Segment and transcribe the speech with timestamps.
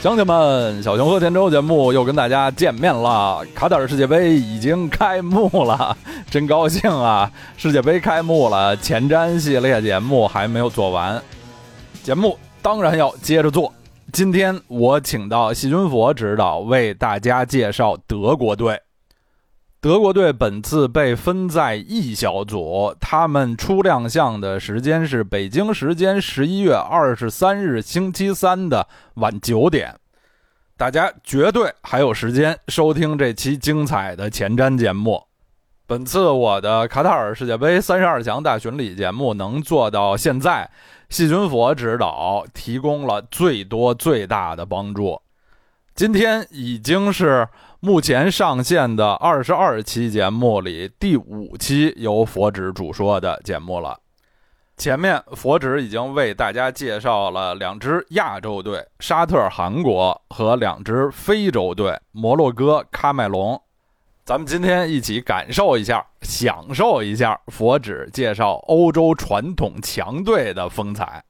[0.00, 3.44] 乡亲们，小熊和田周节目又跟大家见面了。
[3.54, 5.94] 卡塔尔世界杯已经开幕了，
[6.30, 7.32] 真高兴啊！
[7.56, 11.20] 世界杯开幕了，前瞻系列节目还没有做完，
[12.02, 13.72] 节目当然要接着做。
[14.12, 18.78] 今天我请到细菌佛指导为大家介绍德国队。
[19.80, 29.94] 德国队本次被分在 E 小组，他们初亮相的时间是北京时间十一月二十三日星期三的晚九点。
[30.76, 35.27] 大家绝对还有时间收听这期精彩的前瞻节目。
[35.88, 40.68] 本次我的卡塔尔世界杯三十二强大巡礼节目能做到现在，
[41.08, 45.18] 细菌佛指导提供了最多最大的帮助。
[45.94, 47.48] 今天已经是。
[47.80, 53.96] 目前上线的二十二期节目里，第五期由佛指主说的节目了。
[54.76, 63.62] 前面佛指已经为大家介绍了两支亚洲队——沙特、韩国和两支非洲队——摩洛哥、喀麦隆。
[64.28, 71.24] 咱们今天一起感受一下、享受一下佛指介绍欧洲传统强队的风采。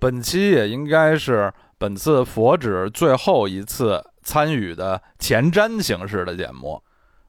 [0.00, 4.04] 本期也应该是本次佛指最后一次。
[4.24, 6.82] 参与的前瞻形式的节目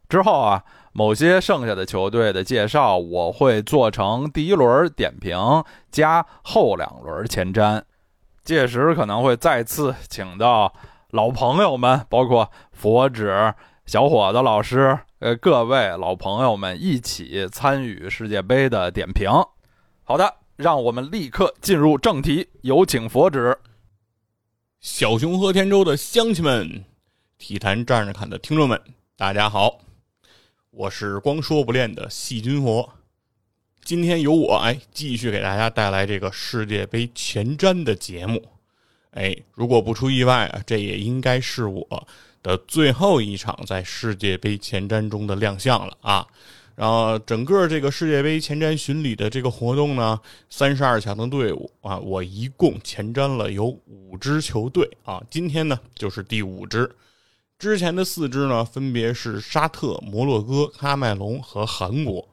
[0.09, 5.37] 之后啊，某些剩下的球队的介绍我会做成第一轮点评
[5.91, 7.83] 加后两轮前瞻，
[8.43, 10.73] 届时可能会再次请到
[11.11, 13.53] 老朋友们，包括佛指
[13.87, 19.31] 小伙子老师，呃，各位老朋友们一起参与世界杯的点评。
[20.03, 23.57] 好的，让我们立刻进入正题，有请佛指。
[24.81, 26.83] 小熊和天舟的乡亲们，
[27.37, 28.77] 体坛站着看的听众们，
[29.15, 29.79] 大家好，
[30.71, 32.89] 我是光说不练的细菌佛。
[33.85, 38.49] 今天由我哎继续给大家带来这个世界杯前瞻的节目。
[39.11, 42.07] 哎，如果不出意外啊，这也应该是我
[42.47, 46.25] 的最后一场在世界杯前瞻中的亮相了啊。
[46.75, 50.17] 然后整个这个世界杯前瞻巡礼的这个活动呢，
[50.49, 56.89] 三十二强的队伍啊，我一共前瞻了有五支球队啊，今天呢就是第五支，
[57.59, 62.25] 之前的四支呢分别是沙特、摩洛哥、喀麦隆和韩国，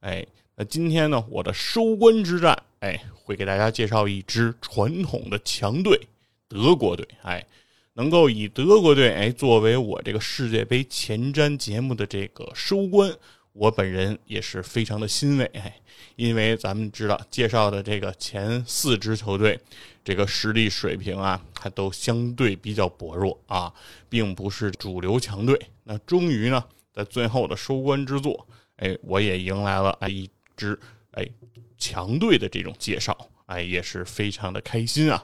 [0.00, 6.08] 哎，那今天呢我的收官之战，哎，会给大家介绍一支传统的强队——
[6.48, 7.46] 德国队，哎，
[7.94, 13.14] 能够以德国队哎作为我这个世界杯前瞻节目的这个收官。
[13.54, 15.78] 我本人也是非常的欣慰哎，
[16.16, 19.60] 因为咱们知道介绍的这个前四支球队，
[20.02, 23.70] 这个实力水平啊，还都相对比较薄弱啊，
[24.08, 25.60] 并不是主流强队。
[25.84, 26.64] 那终于呢，
[26.94, 31.28] 在最后的收官之作，哎，我也迎来了哎一支哎
[31.76, 33.14] 强队的这种介绍，
[33.44, 35.22] 哎，也是非常的开心啊。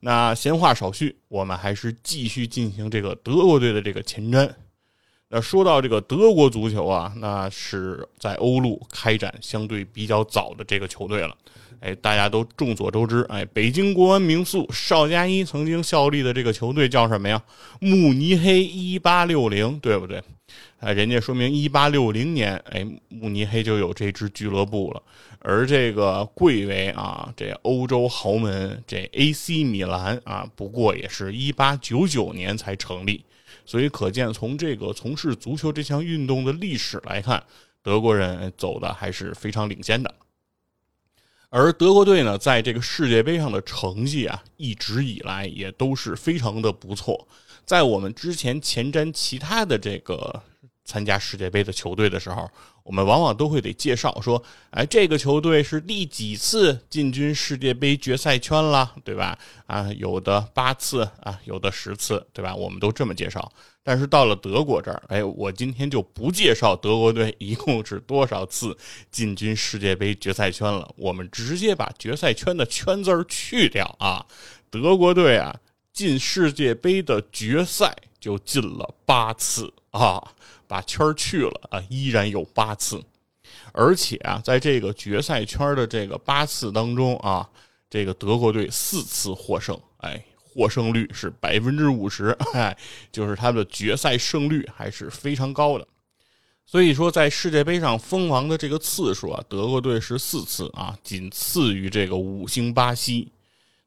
[0.00, 4.48] 那闲话少叙，我们还是继续进行这个德国队的这个前瞻。
[5.30, 11.36] 那说到这个德国足球啊，那是在欧陆开展相对比较早的这个球队了。
[11.80, 17.40] 哎，大家都众所周知，哎，北京国安名宿邵佳一曾经效力的这个球队叫什么呀？
[17.80, 20.22] 慕尼黑一八六零，对不对？
[20.80, 25.02] 哎，人家说明一八六零年，哎，慕尼黑就有这支俱乐部了。
[25.40, 33.24] 而这个贵为啊，这欧洲豪门这 AC 米兰啊，不过也是一八九九年才成立。
[33.64, 37.42] 所以可见，从这个从事足球这项运动的历史来看，
[37.82, 40.14] 德国人走的还是非常领先的。
[41.50, 47.28] 而德国队呢，在这个世界杯上的成绩啊，一直以来也都是非常的不错。
[47.64, 50.42] 在我们之前前瞻其他的这个
[50.84, 52.50] 参加世界杯的球队的时候，
[52.88, 59.38] 我们往往都会得介绍说，哎，这个球队是第几次进军世界杯决赛圈了，对吧？
[59.66, 62.56] 啊，有的八次啊，有的十次，对吧？
[62.56, 63.52] 我们都这么介绍。
[63.82, 68.74] 但是到了德国这儿，哎，我今天就不介绍德国队一共是多少次
[69.10, 74.24] 进军世界杯决赛圈了，我们直接把决赛圈的圈字儿去掉啊。
[74.70, 75.54] 德国队啊，
[75.92, 80.32] 进世界杯的决赛就进了八次啊。
[80.68, 83.02] 把圈儿去了啊，依然有八次，
[83.72, 87.48] 而且啊，在这个决赛圈的这个八次当中啊，
[87.90, 92.76] 这个德国队四次获胜，哎，获胜率是百分之五十，哎，
[93.10, 95.88] 就是他的决赛胜率还是非常高的。
[96.66, 103.32] 所以说，在世界杯上封王的这个次数啊，德国队是四次啊，仅次于这个五星巴西。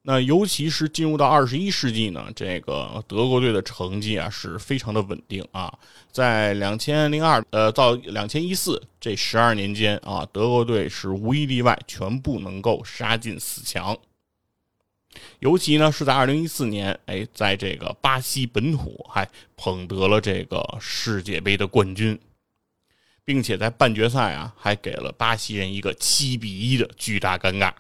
[0.04, 5.72] 那尤其是进入到二十一世纪呢，这个德国队的成绩啊是非常的稳定啊。
[6.12, 13.96] 在两千零二呃到两千一四这十二年间啊，德国队是无一例外全部能够杀进四强。
[15.38, 22.18] 尤其呢是在二零一四年，哎，在这个巴西本土还捧得了这个世界杯的冠军，
[23.24, 27.72] 并且在半决赛啊还给了巴西人一个七比一的巨大尴尬。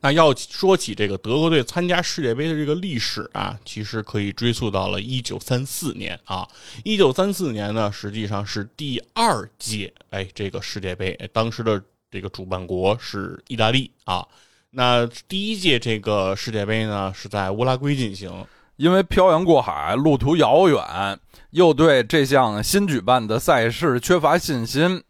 [0.00, 6.46] 那要说起这个德国队参加世界杯的这个历史啊，其实可以追溯到了一九三四年啊。
[6.84, 14.24] 一九三四年呢，实际上是第二届哎这个世界杯，当时的这个主办国是意大利啊。
[14.70, 18.30] 那第一届这个世界杯呢，是在乌拉圭进行，
[18.76, 21.18] 因为漂洋过海，路途遥远，
[21.50, 25.02] 又对这项新举办的赛事缺乏信心。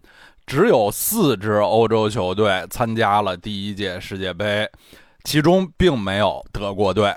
[0.48, 4.66] 只有四支欧洲球队参加了第一届世界杯，
[5.22, 7.14] 其中并没有德国队。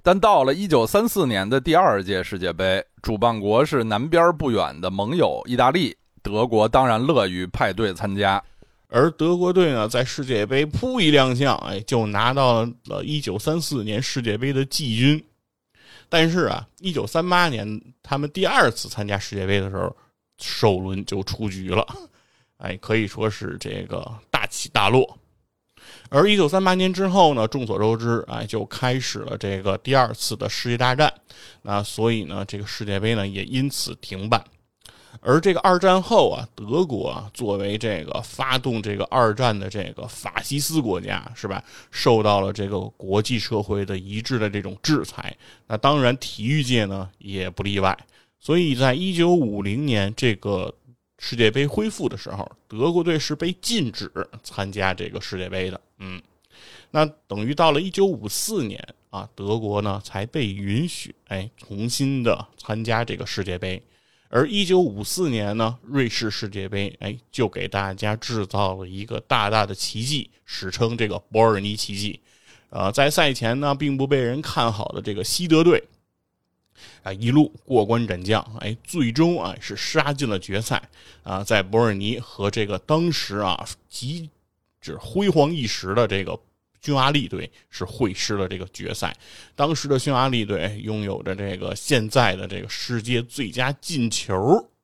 [0.00, 8.40] 但到了1934年的第二届世界杯，主办国是南边不远的盟友意大利，德国当然乐于派队参加。
[8.86, 15.20] 而德国队呢，在世界杯扑一亮相，哎，就拿到了1934年世界杯的季军。
[16.08, 19.96] 但是啊，1938年他们第二次参加世界杯的时候，
[20.38, 21.84] 首轮就出局了。
[22.62, 25.18] 哎，可以说是这个大起大落。
[26.10, 31.12] 而一九三八年之后呢，众所周知，哎，就开始了这个第二次的世界大战。
[31.62, 34.42] 那所以呢，这个世界杯呢也因此停办。
[35.20, 41.62] 而这个二战后啊，德国啊作为这个发动这个二战的这个法西斯国家，是吧？
[41.90, 45.36] 受到了这个国际社会的一致的这种制裁。
[45.66, 47.98] 那当然，体育界呢也不例外。
[48.38, 50.72] 所以在一九五零年这个。
[51.24, 54.10] 世界杯恢复的时候，德国队是被禁止
[54.42, 55.80] 参加这个世界杯的。
[56.00, 56.20] 嗯，
[56.90, 63.80] 那等于到了一九五四年啊，德国呢才被允许哎重新的参加这个世界杯。
[64.30, 72.18] 而一九五四年呢，瑞士世界杯哎就给大家制造了一个大大的奇迹，史称这个伯尔尼奇迹。
[72.70, 75.84] 呃，在赛前呢，并不被人看好的这个西德队。
[77.02, 80.82] 啊，一路过关斩将，哎，最终啊是杀进了决赛
[81.22, 84.30] 啊，在伯尔尼和这个当时啊极
[84.80, 86.38] 是辉煌一时的这个
[86.80, 89.14] 匈牙利队是会师了这个决赛。
[89.54, 94.36] 当时的匈牙利队拥有着这个现在的这个世界最佳进球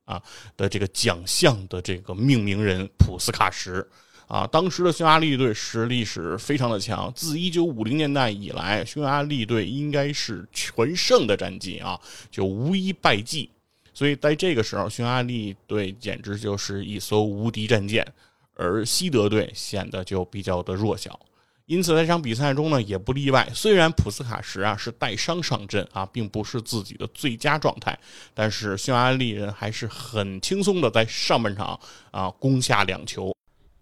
[0.05, 0.23] 啊
[0.57, 3.87] 的这个奖项的这个命名人普斯卡什。
[4.29, 7.11] 啊，当时的匈牙利队实力是非常的强。
[7.17, 11.99] 自一九五零年代以来，匈牙利队应该是全胜的战绩啊，
[12.31, 13.51] 就无一败绩。
[13.95, 18.07] 所以在这个时候，匈牙利队简直就是一艘无敌战舰，
[18.55, 21.19] 而西德队显得就比较的弱小。
[21.65, 23.49] 因此，在这场比赛中呢，也不例外。
[23.55, 27.99] 虽然普斯卡什啊是带伤上阵啊，并不是自己的最佳状态，
[28.35, 31.81] 但是匈牙利人还是很轻松的在上半场
[32.11, 33.35] 啊攻下两球。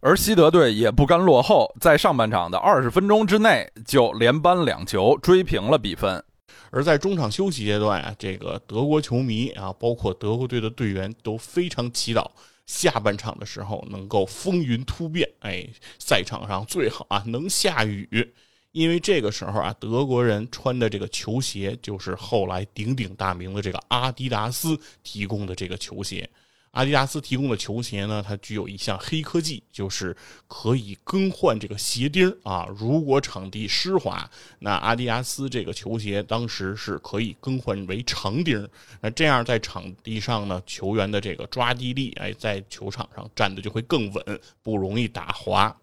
[0.06, 6.22] 而西德队也不甘落后，在上半场的二十分钟之内就连扳两球，追平了比分。
[6.70, 12.24] 而在中场休息阶段啊，这个德国球迷啊，包括德国队的队员都非常祈祷
[12.66, 15.66] 下半场的时候能够风云突变，哎，
[15.98, 18.32] 赛场上最好啊能下雨，
[18.70, 26.30] 因为这个时候啊，德国人穿的这个球鞋就是后来鼎鼎大名的这个阿迪达斯提供的这个球鞋。
[26.72, 30.14] 阿迪达斯提供的球鞋呢，它具有一项黑科技，就是
[30.46, 32.68] 可以更换这个鞋钉啊。
[32.76, 38.68] 如果场地湿滑，那阿迪达斯这个球鞋当时是可以更换为长钉
[39.00, 45.74] 那这样在场地上呢，球员的这个抓地力，哎，在球场上站的就会更稳，不容易打滑。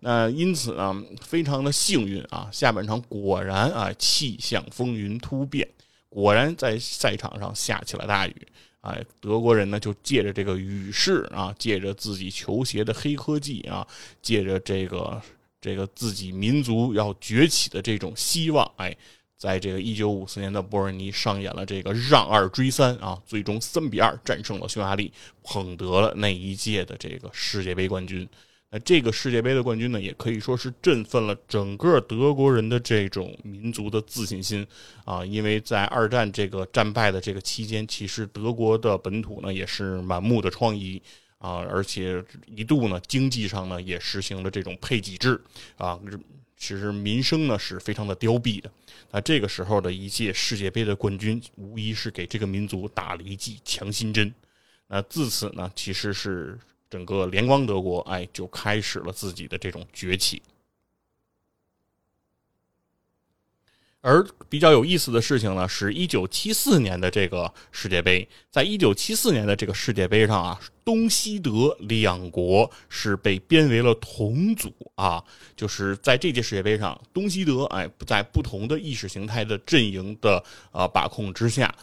[0.00, 5.66] 那因此呢，非常的幸运啊，下半场果然啊，气象风云突变，
[6.10, 8.46] 果然在赛场上下起了大雨。
[8.84, 13.86] 哎，德国人呢就借着这个雨势啊，借着自己球鞋的黑科技啊，
[14.20, 15.20] 借着这个
[15.58, 18.94] 这个自己民族要崛起的这种希望，哎，
[19.38, 25.10] 在这个一九五四年的伯尔尼上演了这个让二追三啊，最终三比二战胜了匈牙利，
[25.42, 28.28] 捧得了那一届的这个世界杯冠军。
[28.74, 34.66] 那这个世界杯的冠军呢，也可以说是振奋了整个德国人的这种民族的自信心
[35.04, 35.24] 啊！
[35.24, 41.00] 因为在二战这个战败的这个期间，其实德国的本土呢也是满目的疮痍
[41.38, 45.40] 啊，而且一度呢经济上呢也实行了这种配给制
[45.76, 45.96] 啊，
[46.56, 48.68] 其实民生呢是非常的凋敝的。
[49.12, 54.34] 那这个时候的一届世界杯的冠军，无疑是给这个民族打了一剂强心针。
[54.88, 56.58] 那自此呢，其实是
[56.94, 60.40] 整个联邦德国，哎，就开始了自己的这种崛起。
[64.00, 75.20] 而比较有意思的事情呢，是一九七四年的这个世界杯，在一九七四年的这个世界杯上啊，东西德两国是被编为了同组啊，
[75.56, 81.74] 就是在这届世界杯上，东西德哎在不同的意识形态的阵营的啊把控之下，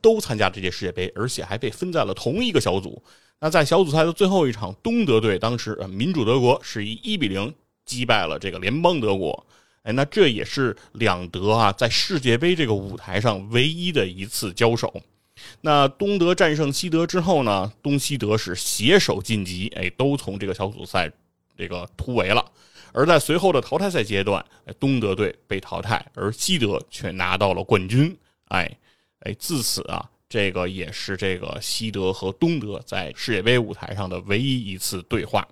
[0.00, 3.02] 都参加这届世界杯，而且还被分在了同一个小组。
[3.44, 9.46] 那在小组赛的最后一场，东德队当时民主德国是以一比零击败了这个联邦德国。
[9.82, 14.90] 哎，那这也是两德啊在世界杯这个舞台上唯一的一次交手。
[15.60, 21.12] 那东德战胜西德之后呢，东西德是携手晋级，哎，都从这个小组赛
[21.54, 22.42] 这个突围了。
[22.94, 24.42] 而在随后的淘汰赛阶段，
[24.80, 28.16] 东德队被淘汰，而西德却拿到了冠军。
[28.48, 28.74] 哎，
[29.18, 35.46] 哎，自此啊，这个也是这个西德和东德在世界杯舞台上的唯一一次对话。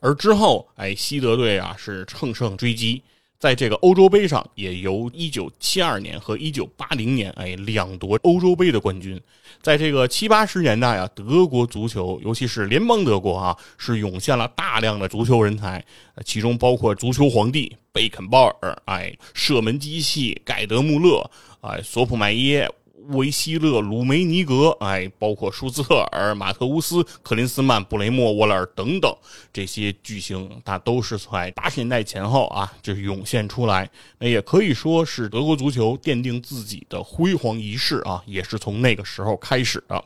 [0.00, 3.02] 而之后，哎，西德队啊是乘胜追击，
[3.38, 9.18] 在这个欧洲杯上也由1972年和1980年，哎，两夺欧洲杯的冠军。
[9.62, 15.82] 在这个七八十年代啊，德国足球，尤其是联邦德国啊，是涌现了大量的足球人才，
[16.22, 21.30] 其中包括足球皇帝贝肯鲍尔，哎，射门机器盖德穆勒，
[21.62, 22.70] 哎，索普迈耶。
[23.08, 29.14] 维希勒、鲁梅尼格，哎，包括舒兹特尔、马特乌斯、克林斯曼、布雷默、沃勒尔等等
[29.52, 33.90] 这些巨星，他都是在八十年代前后啊，就是涌现出来。
[34.18, 40.04] 那也可以说是德国足球奠定自己的辉煌仪式啊，也是从那个时候开始的。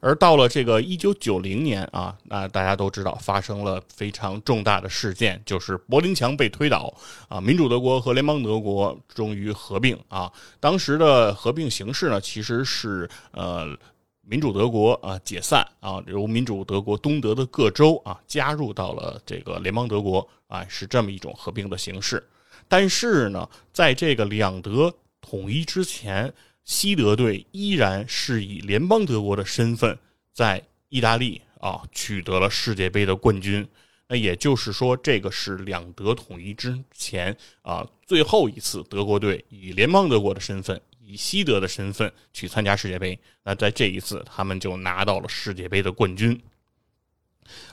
[0.00, 6.92] 而到了这个一九九零年啊，那大家都知道发生了非常重大的事件，就是柏林墙被推倒
[7.28, 10.32] 啊，民主德国和联邦德国终于合并啊。
[10.60, 13.76] 当时的合并形式呢，其实是呃，
[14.22, 22.22] 民主德国啊解散啊，由民主德国东德的各州啊加入到了这个联邦德国啊，是这么一种合并的形式。
[22.68, 26.32] 但是呢，在这个两德统一之前。
[26.66, 29.96] 西德队依然是以联邦德国的身份
[30.32, 33.66] 在意大利啊取得了世界杯的冠军。
[34.08, 43.16] 那也就是说，这个是两德统一之前啊最后一次德国队以联邦德国的身份，以西德的身份去参加世界杯。
[43.44, 46.40] 那在这一次，他们就拿到了世界杯的冠军。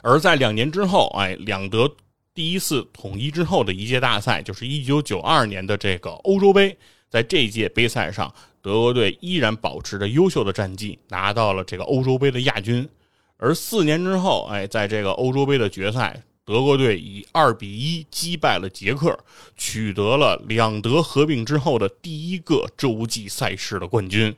[0.02, 1.92] 而在两年之后，哎，两德
[2.32, 6.78] 第一次统一之后的一届大赛，就是一九九二年的这个欧洲杯，
[7.10, 8.32] 在这届杯赛上。
[8.64, 12.88] 德国队依然保持着优秀的战绩，拿到了这个欧洲杯的亚军。
[13.36, 19.14] 而四年之后，哎，在这个欧洲杯的决赛，德国队以二比一击败了捷克，
[19.54, 24.34] 取得了两德合并之后的第一个洲际赛事的冠军。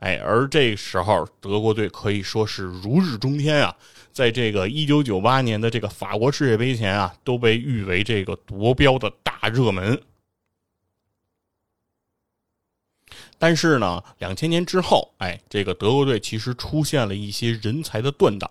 [0.00, 3.74] 哎，而这时候德国队可以说是如日中天啊！
[4.12, 9.98] 在这个一九九八年的这个法国世界杯前啊，都被誉为这个夺标的大热门。
[13.38, 18.50] 但是呢，两千年之后，哎，这个德国队其实出现了一些人才的断档，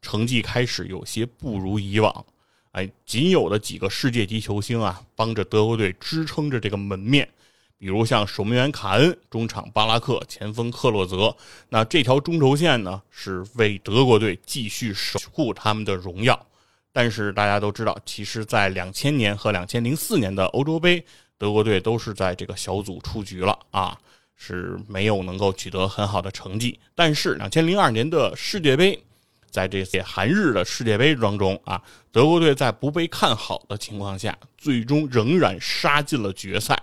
[0.00, 2.24] 成绩开始有些不如以往。
[2.72, 7.28] 哎，仅有的几个世界级球星啊，帮着德国队支撑着这个门面，
[7.76, 11.36] 比如像守门员卡恩、中场巴拉克、前锋克洛泽，
[11.68, 16.46] 那这条中轴线呢，是为德国队继续守护他们的荣耀。
[16.94, 21.04] 但是大家都知道，其实，在两千年和两千零四年的欧洲杯，
[21.36, 23.98] 德国队都是在这个小组出局了啊。
[24.44, 29.00] 是没有能够取得很好的成绩，但是两千零二年的世界杯，
[29.48, 31.80] 在这些韩日的世界杯当中啊，
[32.10, 36.76] 德国队在不被看好的情况下，最终仍然杀进了决赛，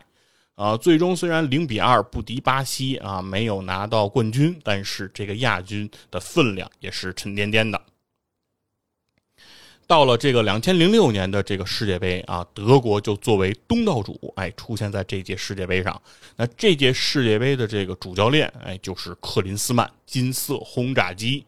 [0.55, 7.81] 啊，最终虽然零比二不敌巴西啊，没有拿到冠军，但是这个亚军的分量也是沉甸甸的。
[9.89, 15.99] 到了这个两千零六年的这个世界杯啊，德国就作为东道主，哎，出现在这届世界杯上。
[16.35, 21.43] 那这届世界杯的这个主教练，哎，就是克林斯曼金色轰炸机。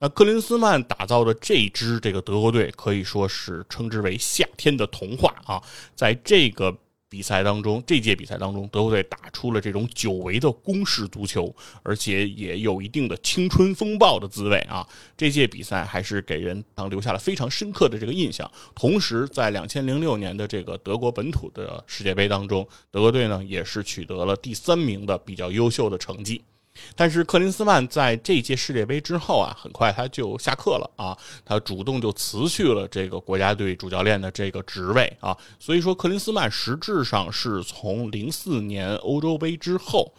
[0.00, 5.62] 那克林斯曼打造的这支这个德国队，可以说是称之为夏天的童话啊，
[5.94, 6.76] 在这个。
[7.14, 11.54] 比赛当中，这届比赛当中，德国队打出了这种久违的攻势足球，
[11.84, 14.84] 而且也有一定的青春风暴的滋味啊！
[15.16, 18.50] 这届比赛还是给人当留下了非常深刻的这个印象。
[18.74, 26.42] 同时，在两千零六年的这个德国本土的世界杯当中，德国队呢也是取得了第三名的比较优秀的成绩。
[26.96, 35.36] 但是克林斯曼在这届世界杯之后啊，很快他就下课了啊，他主动就辞去了这个国家队主教练的这个职位啊。
[35.58, 40.12] 所以说，克林斯曼实质上是从零四年欧洲杯之后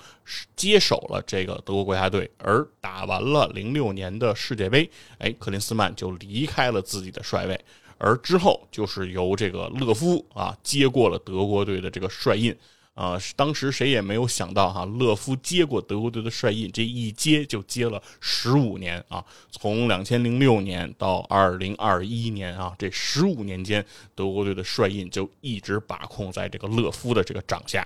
[0.56, 7.60] 接手了这个德国国家队，而打完了零六年的世界杯，哎，克林斯曼就离开了自己的帅位，
[7.98, 12.56] 而之后就是由这个勒夫啊接过了德国队的这个帅印。
[12.96, 23.86] 啊，当时谁也没有想到哈，勒夫接过德国队的帅印，这一接就接了十五年啊，从两千零六年到二零二一年啊，这十五年间，
[24.16, 27.86] 德国队的帅印就一直把控在这个勒夫的这个掌下。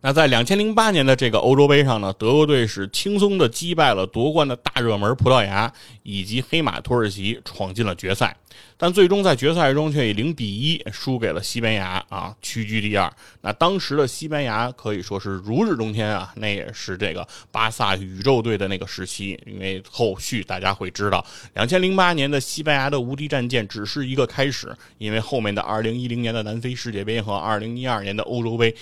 [0.00, 5.72] 那在两千零八年的这个欧洲杯上呢，德国队是轻松的击败了夺冠的大热门葡萄牙
[6.04, 8.36] 以及黑马土耳其，闯进了决赛。
[8.76, 13.12] 但最终在决赛中却以零比一输给了西班牙啊，屈居第二。
[13.40, 19.36] 那当时的西班牙可以说是如日中天啊，那也是这个巴萨宇宙队的那个时期。
[19.46, 28.72] 因为后续大家会知道，两千零八年的西班牙的无敌战舰只是一个开始，因为后面的二零一零年的南非世界杯和二零一二年的欧洲杯。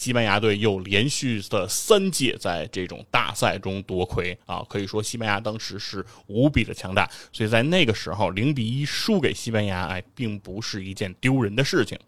[0.00, 11.98] 西班牙队又连续的三届在这种大赛中夺魁啊，可以说西班牙当时是无比的强大，所以在那个时候零比一输给西班牙，哎，并不是一件丢人的事情。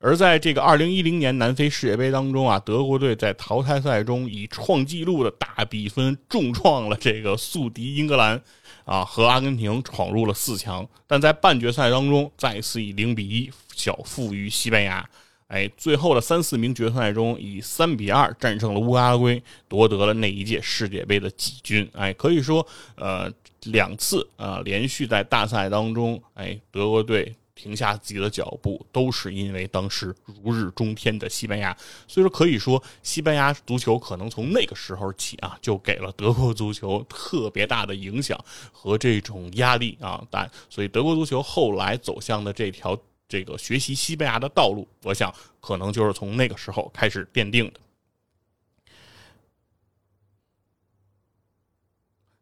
[0.00, 8.42] 而在这个二零一零年南非世界杯当中啊，德国队在淘汰赛中以创纪录的大比分重创了这个宿敌英格兰，
[8.84, 15.08] 啊，和阿根廷闯入了四强，但在半决赛当中再次以零比一小负于西班牙。
[15.48, 21.88] 哎，最后的三四名决赛中，以三比二战胜了乌拉圭，夺得了那一届世界杯的季军。
[21.92, 23.30] 哎，可以说，呃，
[23.64, 31.76] 两次啊，连续在大赛当中，哎，德国队停下自己的脚步，都是因为当时如日中天的西班牙。
[32.08, 40.24] 所以说，可以说，西班牙足球可能从那个时候起啊，就给了德国足球特别大的影响和这种压力啊。
[40.30, 42.98] 但所以，德国足球后来走向的这条。
[43.34, 47.80] 这个学习西班牙的道路，我想可能就是从那个时候开始奠定的。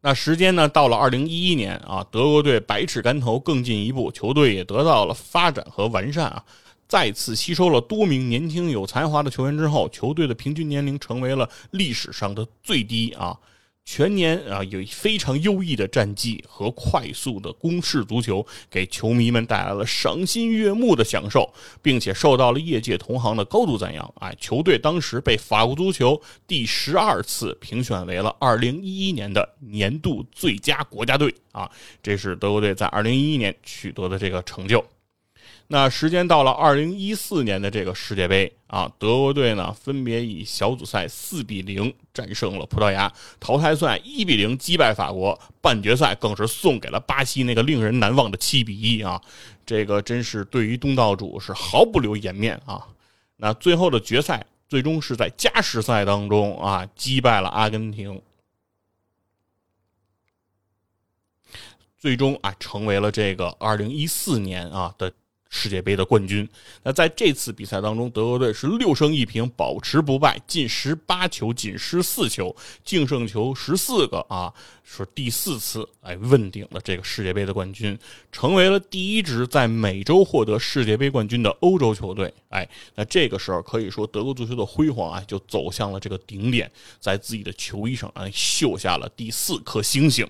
[0.02, 6.44] 那时间呢，到了二零一一年啊，德国队百尺竿头更进一步，球队也得到了发展和完善啊，
[6.86, 13.40] 再次吸收了多名年轻有才华的球员之后，球队的平均年龄成为了历史上的最低啊。
[13.84, 24.14] 全年啊，有非常优异的战绩和快速的攻势足球，给球迷们带来了赏心悦目的享受，并且受到了业界同行的高度赞扬。
[24.20, 31.70] 哎，球队当时被法国足球第十二次评选为了二零一一年的年度最佳国家队啊，
[32.02, 34.82] 这是德国队在二零一一年取得的这个成就。
[35.72, 49.18] 那时间到了二零一四年的这个世界杯啊，德国队呢分别以小组赛四比零战胜了葡萄牙，淘汰赛一比零击败法国，半决赛更是送给了巴西那个令人难忘的七比一啊！
[49.64, 52.86] 这个真是对于东道主是毫不留颜面啊！
[53.38, 58.20] 那最后的决赛最终是在加时赛当中啊击败了阿根廷，
[61.98, 65.10] 最终啊成为了这个二零一四年啊的。
[65.54, 66.48] 世界杯的冠军。
[66.82, 74.50] 那在这次比赛当中，德国队是六胜一平，保持不败，进十八球，仅失四球，净胜球十四个啊，
[74.82, 77.96] 是第四次哎问鼎了这个世界杯的冠军，
[78.32, 82.32] 成为了第一支在美洲获得世界杯冠军的欧洲球队。
[82.48, 90.26] 哎，那这个时候可以说德国足球的辉煌啊，就走向了这个顶点，在自己的球衣上哎绣下了第四颗星星。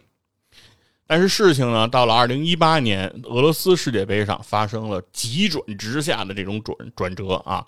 [1.14, 7.62] 但是事情呢，到了二零一八年俄罗斯世界杯上，发生了急转直下的这种转转折啊！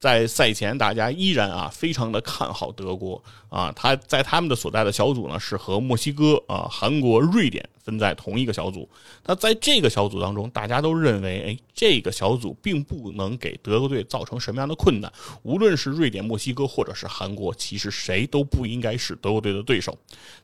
[0.00, 8.88] 在赛前，大家依然啊非常的看好德国啊，他在他们的所在的小组呢是和墨西哥啊、韩国、瑞典分在同一个小组。
[9.24, 15.12] 那在这个小组当中，大家都认为，哎，这个小组并不能给德国队造成什么样的困难。
[15.44, 19.96] 无论是瑞典、墨西哥，或者是韩国，其实谁都不应该是德国队的对手。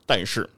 [0.07, 0.49] 但是。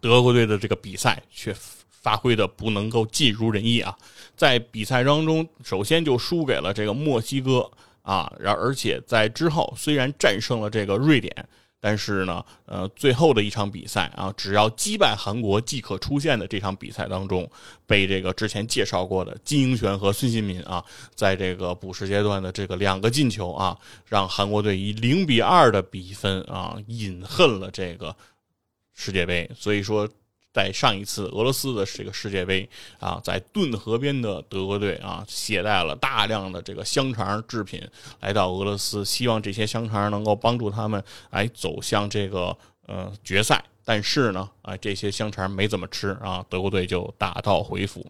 [0.00, 1.54] 德国队的这个比赛却
[1.90, 3.96] 发挥的不能够尽如人意啊，
[4.36, 7.68] 在比赛当中，首先就输给了这个墨西哥
[8.02, 11.34] 啊，然而且在之后虽然战胜了这个瑞典，
[11.80, 17.50] 但是呢，呃，最后的一场比赛啊，只要击败韩国即可出线的这场比赛当中，
[17.84, 20.82] 被这个之前介绍过的金英权和孙兴民啊，
[21.14, 28.14] 在这个补时阶段的这个两个进球啊，让韩国队以零比二的比分啊，饮恨了这个。
[29.00, 30.08] 世界杯，所以说，
[30.52, 37.80] 在上一次俄罗斯的这个世界杯啊，在顿河边的德国队啊，携带了大量的这个香肠制品
[38.18, 43.64] 来到俄罗斯，希望这些香肠能够帮助他们来走向这个呃决赛。
[43.84, 48.04] 但是呢，啊，这些香肠没怎么吃啊，德国队就打道回府。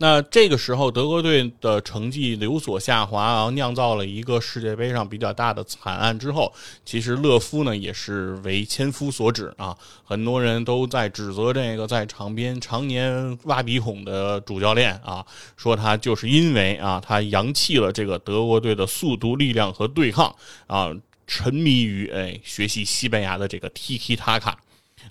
[0.00, 6.16] 那这个时候，德国队的成绩有所下滑啊，酿造了一个世界杯上比较大的惨案。
[6.16, 20.32] 之后，其实勒夫呢也是为千夫所指啊，很多人都在指责这个在场边常年挖鼻孔的主教练啊，说他就是因为啊，他扬弃了这个德国队的速度、力量和对抗
[20.68, 20.94] 啊，
[21.26, 24.54] 沉迷于哎学习西班牙的这个 Tiki Taka。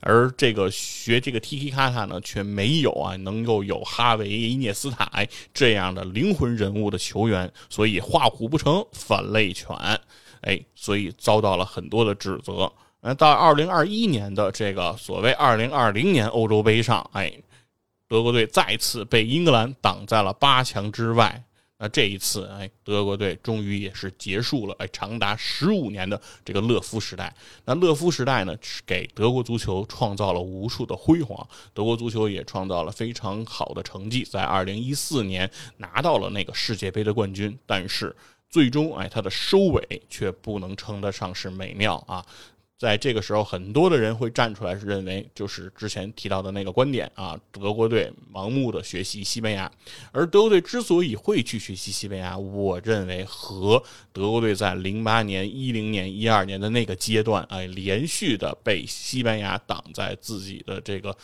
[0.02, 5.10] 而这个学这个 tt 卡卡呢，却没有啊，能够有哈维、伊涅斯塔
[5.54, 9.76] 这样的灵魂人物的球员，所以画虎不成反类犬，
[10.42, 12.72] 哎，所以遭到了很多的指责。
[13.02, 17.32] 那到二零二一年的这个所谓二零二零年欧洲杯上，哎，
[18.08, 21.44] 德国队再次被英格兰挡在了八强之外。
[21.80, 27.32] 那这一次，哎，德国队终于也是结束了哎长达十五年的这个勒夫时代。
[27.66, 37.56] 那勒夫时代呢，是给德国足球创造了无数的辉煌，德国足球也创造了非常好的成绩，在二零一四年拿到了那个世界杯的冠军。
[37.68, 38.16] 但是
[38.50, 42.26] 最终，哎，它的收尾却不能称得上是美妙啊。
[42.78, 49.72] 在这个时候，很多的人会站出来，是认为就是之前提到的那个观点啊，德国队盲目的学习西班牙，
[50.12, 53.82] 而德国队之所以会去学习西班牙，我认为和
[54.14, 61.18] 德国队在零八年、一零年、一二年的那个阶段，哎，连续的被西班牙挡在自己的这个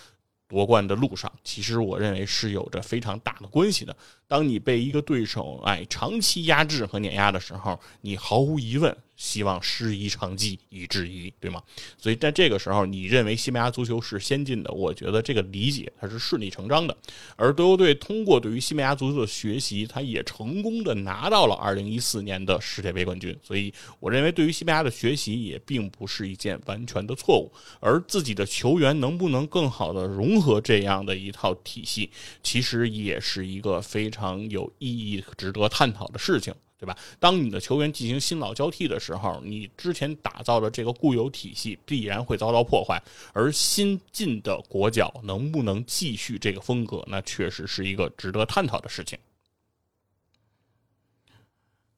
[0.47, 3.95] 夺冠的路上，其实我认为是有着非常大的关系的。
[4.27, 8.95] 当你被一个对手哎长期压制和碾压的时候，你毫无疑问。
[9.15, 11.61] 希望师夷长技以制夷，对吗？
[11.99, 16.97] 所以在这个时候，你认为西班牙足球是先进的，我觉得这个理解它是顺理成章的。
[17.35, 23.37] 而德国队通过对于西班牙足球的学习，他也成功的拿到了2014年的世界杯冠军。
[23.43, 27.51] 所以，我认为对于西班牙的学习也并不是一件完全的错误。
[27.79, 32.09] 而自己的球员能不能更好的融合这样的一套体系，
[32.41, 36.53] 其实也是一个非常有意义、值得探讨的事情。
[36.79, 36.97] 对吧？
[37.17, 49.17] 当你的球员进行新老交替的时候，你之前打造的这个固有体系必然会遭到破坏，而新进的国脚能不能继续这个风格，那确实是一个值得探讨的事情。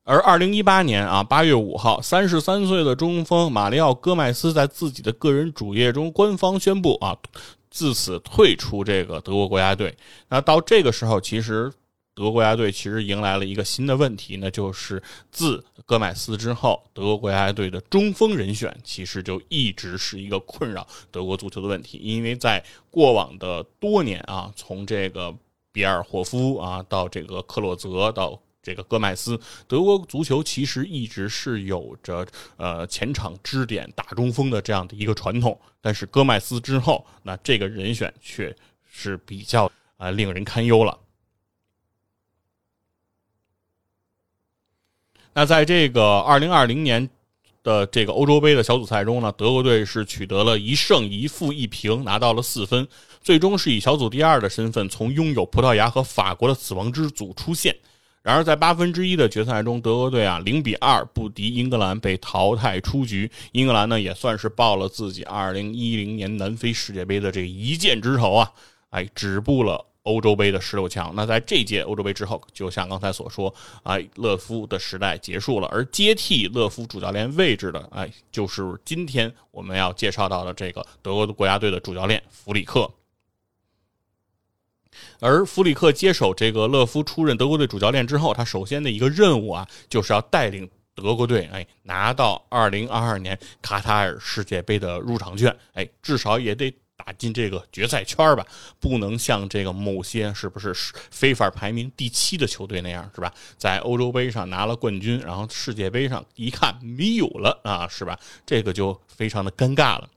[0.04, 7.18] 而二零一八年啊，八月五号，三十三岁的中锋马里奥·戈麦斯在自己的个人主页中官方宣布啊，
[7.72, 9.98] 自此退出这个德国国家队。
[10.30, 11.74] 那到这个时候，其实。
[12.16, 21.98] 德国国家队其实迎来了一个新的问题，那就是自戈麦斯之后，德国国家队的中锋人选其实就一直是一个困扰德国足球的问题。
[21.98, 25.36] 因为在过往的多年啊，从这个
[25.74, 32.26] 比尔霍夫啊到这个克洛泽到这个戈麦斯，德国足球其实一直是有着
[32.56, 35.60] 呃前场支点打中锋的这样的一个传统。
[35.82, 38.56] 但是戈麦斯之后，那这个人选却
[38.90, 40.98] 是比较啊令人堪忧了。
[45.38, 47.10] 那在这个二零二零年
[47.62, 52.88] 的这个欧洲杯的小组赛中呢，德国队是取得了一胜一负一平，拿到了四分，
[53.22, 57.76] 最终是以小组第二的身份从拥有葡萄牙和法国的死亡之组出线。
[58.24, 63.30] 然而在八分之一的决赛中，德国队啊零比二不敌英格兰，被淘汰出局。
[63.52, 68.52] 英格兰呢也算是报了自己二零一零年南非世界杯的这一箭之仇啊，
[68.92, 69.86] 哎，止步了。
[70.06, 82.88] 欧洲杯的十六强，那在这届欧洲杯之后，就像刚才所说，哎，勒夫的时代结束了，而接替勒夫主教练位置的，哎，就是今天我们要介绍到的这个德国的国家队的主教练弗里克。
[85.20, 96.72] 而弗里克接手这个勒夫出任德国队主教练之后，他首先的一个任务啊，就是要带领德国队，哎，拿到二零二二年卡塔尔世界杯的入场券，哎，至少也得。
[96.98, 98.46] 打进这个决赛圈吧，
[98.80, 100.74] 不能像这个某些是不是
[101.12, 103.34] 非法排名第七的球队那样，是吧？
[103.58, 108.20] 在欧洲杯上拿了冠军，然后世界杯上一看没有了啊，是吧？
[108.46, 110.10] 这个就非常的尴尬了。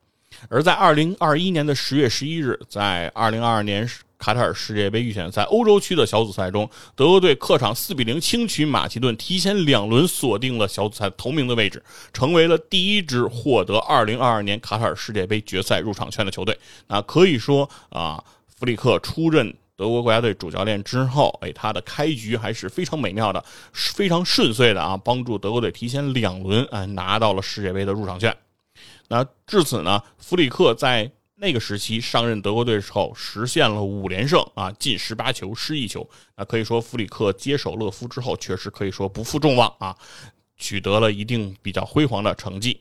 [0.48, 3.88] 而在二零二一年的十月十一日，在二零二二年。
[4.18, 11.80] 卡塔尔世界杯预选赛欧洲区的小组赛中，德国队客场四比零轻取马其顿，提前两轮锁定了小组赛头名的位置，
[12.12, 16.58] 成为了第一支获得二零二二年卡塔尔世界杯决赛入场券的球队。
[16.88, 28.36] 那可以说啊，弗里克出任德国国家队主教练之后，哎，他的开局还是非常美妙的，非常顺遂的啊，帮助德国队提前两轮哎拿到了世界杯的入场券。
[29.06, 31.08] 那至此呢，弗里克在。
[31.40, 36.04] 那个时期上任德国队之后，实现了五连胜啊，进十八球失一球。
[36.36, 39.96] 那可以说弗里克接手勒夫之后，确实可以说不负众望啊，
[40.56, 42.80] 取得了一定比较辉煌的成绩。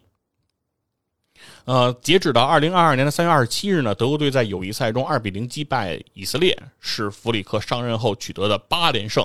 [1.65, 9.23] 呃，截止到二零二二年的三月二十七日呢，德国队在友谊赛中二比零击败以色列，是弗里克上任后取得的八连胜。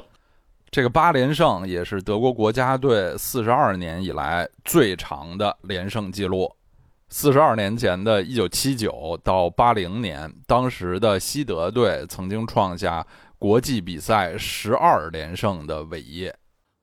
[0.70, 6.54] 这个八连胜也是德国国家队四十二年以来最长的连胜记录。
[7.12, 13.06] 四十二年前的一九七九到八零年，当时的西德队曾经创下
[13.38, 16.34] 国际比赛十二连胜的伟业。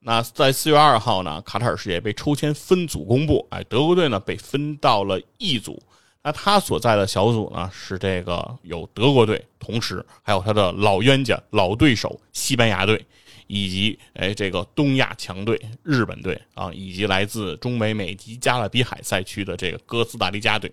[0.02, 5.82] 那在四月二号呢，卡塔尔世界杯抽签分组公布，哎，德国队呢被分到了 E 组。
[6.22, 13.04] 那他所在的小组呢是这个有德国队，同时还有他的老冤家、老对手西班牙队，
[13.50, 20.72] 以及哎这个东亚强队日本队啊，以及来自中美美及加勒比海赛区的这个哥斯达黎加队。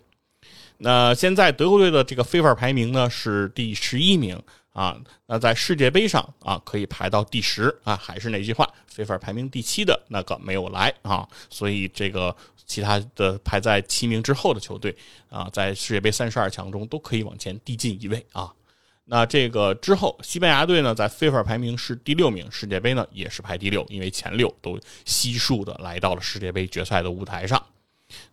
[0.78, 4.40] 那现在德国队的这个非法排名呢是第十一名。
[4.76, 12.36] 啊，那在世界杯上啊，可以排到第十啊，还是那句话，非法排名第七的那个没有来啊，所以这个
[12.66, 14.94] 其他的排在七名之后的球队
[15.30, 18.52] 啊，在世界杯三十二强中都可以往前递进一位啊。
[19.08, 27.64] 那这个之后，西班牙队呢，在 FIFA 排名是第六名，世界杯呢也是排第六，因为前六都悉数的来到了世界杯决赛的舞台上。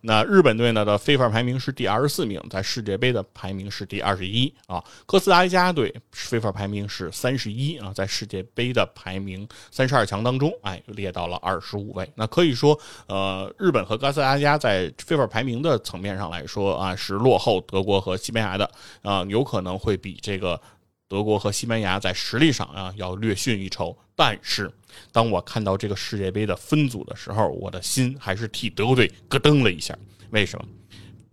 [0.02, 4.82] 那日本队呢的非法排名是第二十四名，在世界杯的排名是第二十一啊。
[5.06, 12.08] 哥斯达黎加队非法排名是三十一啊，在世界杯的排名三十二强当中，哎，列到了二十五位。
[12.14, 18.70] 那可以说，呃，日本和哥斯达黎加在非法排名的层面上来说啊，是落后德国和西班牙的
[19.02, 20.60] 啊，有可能会比这个。
[21.08, 24.70] 德国和西班牙在实力上啊要略逊一筹，但是
[25.12, 29.96] 当我看到这个世界杯的分组的时候，我的心还是替德国队咯噔了一下。
[30.30, 30.66] 为什么？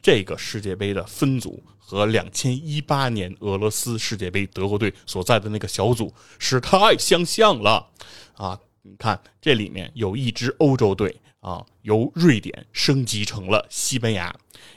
[0.01, 7.87] 这个世界杯的分组和两千一八年俄罗斯世界杯德国队所在的那个小组是太相像了
[8.33, 8.59] 啊！
[8.81, 14.33] 你看，这里面有一支欧洲队啊，由瑞典升级成了西班牙；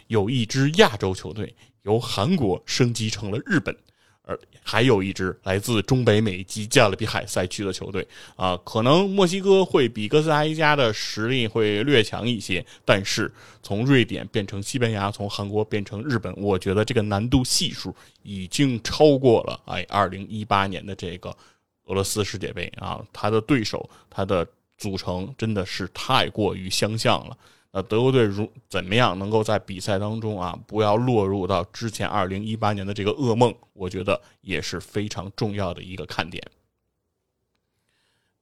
[0.09, 3.75] 有一支亚洲球队由韩国升级成了日本。
[4.27, 8.07] 而还有一支来自中北美及加勒比海赛区的球队
[8.37, 13.31] 啊，可能墨西哥会比哥斯达黎加的实力会略强一些，但是
[13.63, 21.29] 从瑞典变成西班牙，从韩国变成日本，我觉得这个难度系数已经超过了哎，二零一八年的这个
[21.85, 24.47] 俄罗斯世界杯啊，他的对手，他的
[24.79, 27.37] 组成真的是太过于相像了。
[27.75, 33.53] 呃德国队如怎么样能够在比赛当中啊，不要落入到之前二零一八年的这个噩梦？
[33.73, 36.41] 我觉得也是非常重要的一个看点。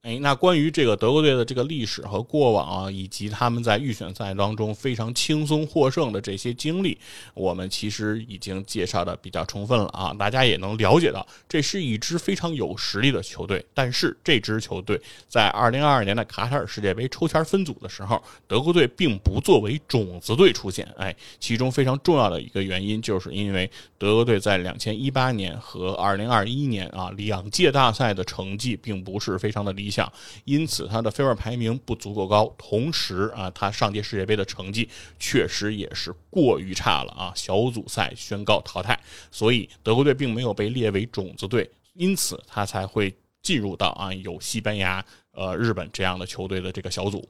[0.03, 6.97] 哎，那关于这个德国队的这个历史和过往啊，以及他们在预选赛当中非常轻松获胜的这些经历，
[7.33, 13.65] 我们其实已经介绍的比较充分了啊，大家也能了解到，这是一支非常有实力的球队。
[13.73, 20.85] 但是这支球队在二零二二年的卡塔尔世界杯抽签分组的时候，德国队并不作为种子队出现。
[20.97, 29.92] 哎，其中非常重要的一个原因，就是因为德国队在两千一八年和二零二一年啊两届大赛的成绩并不是非常的理。
[29.93, 30.11] 想，
[30.45, 38.99] 因此他的非法排名不足够高，同时啊，他上届世界杯的成绩确实也是过于差了啊，小组赛宣告淘汰，
[39.31, 47.29] 所以德国队并没有被列为种子队，因此他才会进入到啊有西班牙、呃日本这样的球队的这个小组。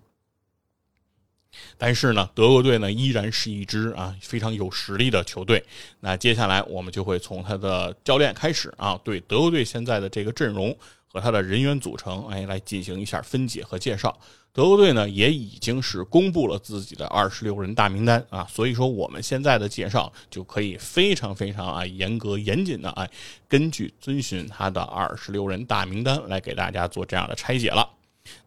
[1.78, 5.64] 但是呢，德国队呢依然是一支啊非常有实力的球队。
[6.00, 10.76] 那接下来我们就会从他的教练开始啊，对德国队现在的这个阵容。
[11.14, 14.20] 和他的人员组成，哎，来进行一下分解和介绍。
[14.52, 23.08] 德国队呢，也已经是公布了自己的二十六人大名单啊，所以说我们现在的介绍就可以非常非常啊严格严谨的哎，
[23.48, 27.88] 根据遵循他的二十六人大名单来给大家做这样的拆解了。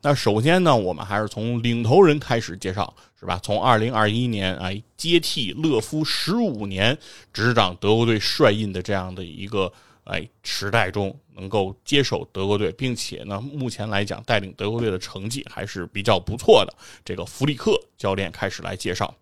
[0.03, 3.39] 那首先呢，我们还是从领头人开始介绍，是吧？
[3.45, 6.99] 从二零二一年啊接替勒夫十五年
[7.33, 9.73] 执掌德国队帅印的这样的一个。
[10.07, 16.75] 哎，时代中能够接手德国队，并且呢，目前来讲带领德国队的成绩还是比较不错的。
[17.05, 19.15] 这个弗里克教练开始来介绍。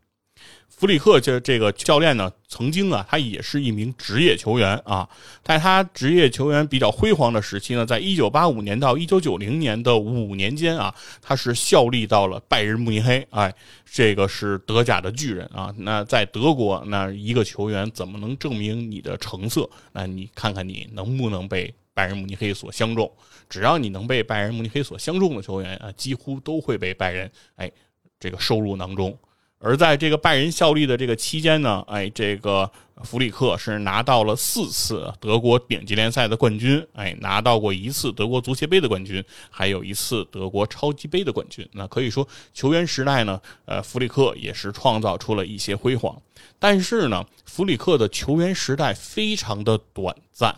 [0.68, 5.08] 弗里克这这个教练呢，曾经啊，他也是一名职业球员啊。
[5.42, 13.24] 在他职业球员比较辉煌的时期呢，在一九八五年到一九九零年的五年间啊，他是效力到了拜仁慕尼黑。
[13.30, 13.54] 哎，
[13.84, 15.72] 这个是德甲的巨人啊。
[15.78, 19.70] 那在德国，那一个球员怎么能证明你的成色？
[19.92, 23.10] 那你看看你能不能被拜仁慕尼黑所相中？
[23.48, 27.70] 只要你能被拜仁慕尼黑所相中的球员啊，几乎都会被拜仁哎
[28.18, 29.16] 这个收入囊中。
[29.64, 32.70] 而在这个拜仁效力的这个期间呢，哎，这个
[33.02, 41.66] 弗里克是拿到了四次德国顶级联赛的冠军，哎，拿到过一次德国足协杯的冠军，还有一次德国超级杯的冠军。
[41.72, 46.14] 那可以说，球员时代呢，呃，弗里克也是创造出了一些辉煌。
[46.58, 50.54] 但是呢，弗里克的球员时代非常的短暂。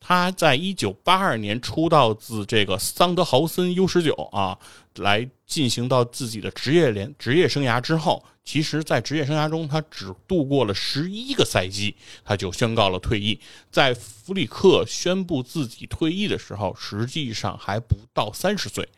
[0.00, 4.58] 他在一九八二年出道自这个桑德豪森 U 十九啊，
[4.96, 13.38] 来进行到自己的职业联职业生涯之后，其实，在职业生涯中，他只度过了十一个赛季，他就宣告了退役。
[13.70, 18.88] 在弗里克宣布自己退役的时候，实际上还不到三十岁。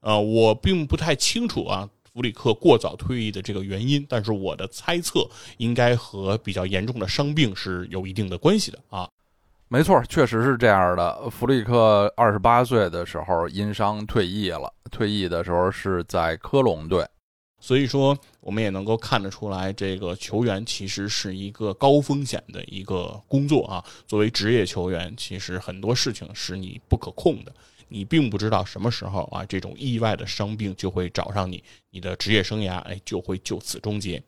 [0.00, 9.08] 呃，我并不太清楚啊，弗里克过早退役的这个原因，但是我的猜测应该和比较严重的伤病是有一定的关系的啊。
[9.72, 11.30] 没错，确实是这样的。
[11.30, 17.06] 弗里克二十八岁的时候因伤退役了，退役的时候是在科隆队。
[17.60, 23.84] 所以说，我们也能够看得出来，这个球员其实是一个高风险的一个工作啊。
[24.08, 27.54] 作为职业球员，其实很多事情是你不可控的，
[27.86, 34.20] 你并不知道什么时候啊，这种意外的伤病就会找上你，你的职业生涯哎就会就此终结。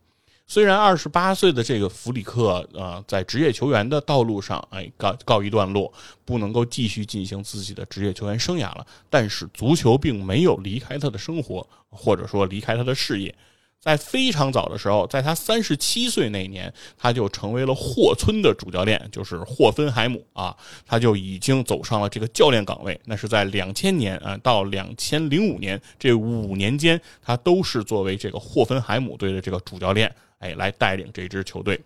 [0.52, 5.90] 虽然二十八岁的这个弗里克，呃，在职业球员的道路上，哎，告告一段落，
[6.26, 8.86] 不能够继续进行自己的职业球员生涯了。
[9.08, 13.34] 但是，足球并没有离开他的生活，或者说离开他的事业。
[13.80, 23.00] 在非常早的时候，在他三十七岁那年，他就成为了霍村的主教练，就是霍芬海姆啊，他就已经走上了这个教练岗位。
[23.06, 30.14] 那是在两千年啊到两千零五年这五年间，他都是作为这个霍芬海姆队的这个主教练。
[30.42, 31.80] 哎，来带领这支球队。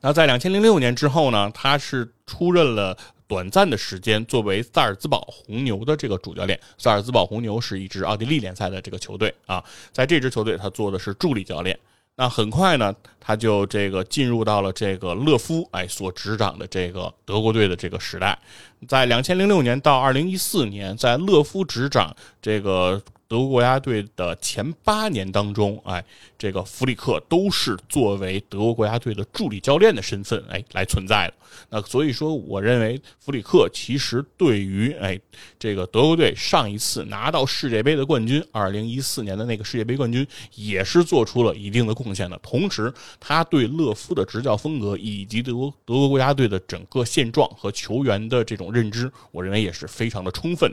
[0.00, 6.58] 那在两千零六年之后呢，他是出任了短暂的时间，作为萨尔兹堡红牛的这个主教练。
[6.78, 11.78] 萨尔兹堡红牛是一支奥地利联赛的这个球队啊，在这支球队他做的是助理教练。
[12.16, 18.38] 那很快呢，他就这个进入到了这个勒夫哎所执掌的这个德国队的这个时代。
[18.86, 23.02] 在两千零六年到二零一四年，在勒夫执掌这个。
[23.34, 26.04] 德国国家队的前八年当中，哎，
[26.38, 31.34] 这个弗里克都是作为德国国家队的助理教练的身份，哎，来存在的。
[31.68, 35.18] 那所以说，我认为弗里克其实对于哎
[35.58, 42.38] 这个德国队上一次拿到世界杯的冠军，二零一四年的那个世界杯冠军，也是做出了一定的贡献的。
[42.40, 50.72] 同时，他对勒夫的执教风格以及德国德国国家队的整个现状和球员的这种认知，我认为也是非常的充分。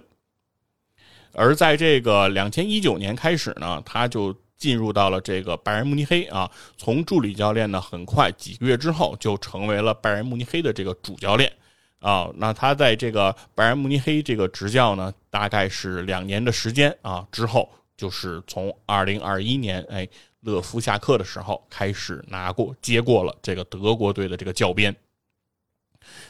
[1.33, 6.49] 而在这个两千一九年开始呢，他就进入到了这个拜仁慕尼黑啊。
[6.77, 11.51] 从助理教练呢，很快几个月之后就成为了拜仁慕尼黑的这个主教练
[11.99, 12.29] 啊。
[12.35, 17.27] 那他在这个拜仁慕尼黑这个执教呢，大概是两年的时间啊。
[17.31, 20.07] 之后就是从二零二一年哎
[20.41, 24.95] 勒夫下课的时候开始拿过接过了这个德国队的这个教鞭。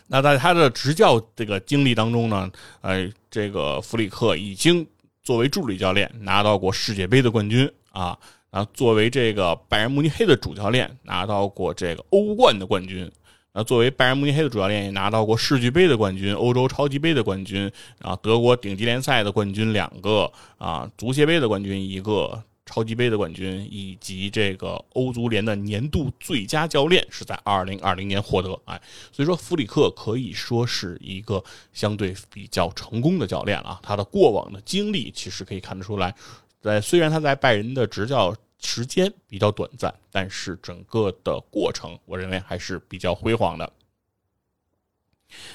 [0.07, 4.85] 那在他的执教这个经历当中呢，呃，这个弗里克已经
[5.23, 8.17] 作为助理教练拿到过世界杯的冠军啊，
[8.49, 13.09] 啊，作为这个拜仁慕尼黑的主教练拿到过这个欧冠的冠军，
[13.53, 22.43] 啊，作为拜仁慕尼黑的主教练也拿到过世俱杯的冠军、欧洲超级杯的冠军啊，德国顶级联赛的冠军两个啊，足协杯的冠军一个。
[22.65, 31.43] 超级杯的冠军以及这个欧足联的年度最佳教练是在二零二零年获得，哎，所以说弗里克可以说是一个
[31.73, 33.79] 相对比较成功的教练了。
[33.83, 36.15] 他的过往的经历其实可以看得出来，
[36.61, 43.73] 在虽然他在拜仁的执教时间比较短暂，但是整个的过程我认为还是比较辉煌的。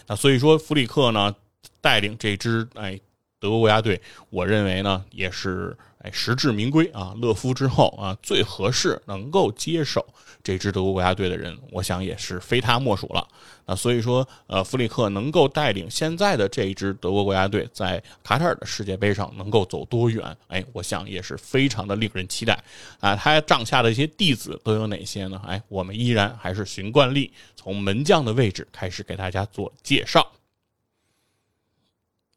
[0.07, 1.35] 那所以说弗里克呢
[1.81, 2.99] 带领这支哎
[3.47, 6.11] 德国国家队，我认为呢也是哎。
[6.13, 7.15] 实至名归啊！
[7.21, 10.05] 勒夫之后啊，最合适能够接手
[10.43, 13.27] 这支德国国家队的人，我想也是非他莫属了。
[13.67, 22.59] 那所以说，呃，弗里克能够带领现在的这一支德国国家队在卡塔尔的世界杯上能够走多远，哎，我想也是非常的令人期待
[22.99, 23.15] 啊！
[23.15, 25.41] 他帐下的一些弟子都有哪些呢？
[25.47, 30.27] 哎，我们依然还是循惯例，从门将的位置开始给大家做介绍。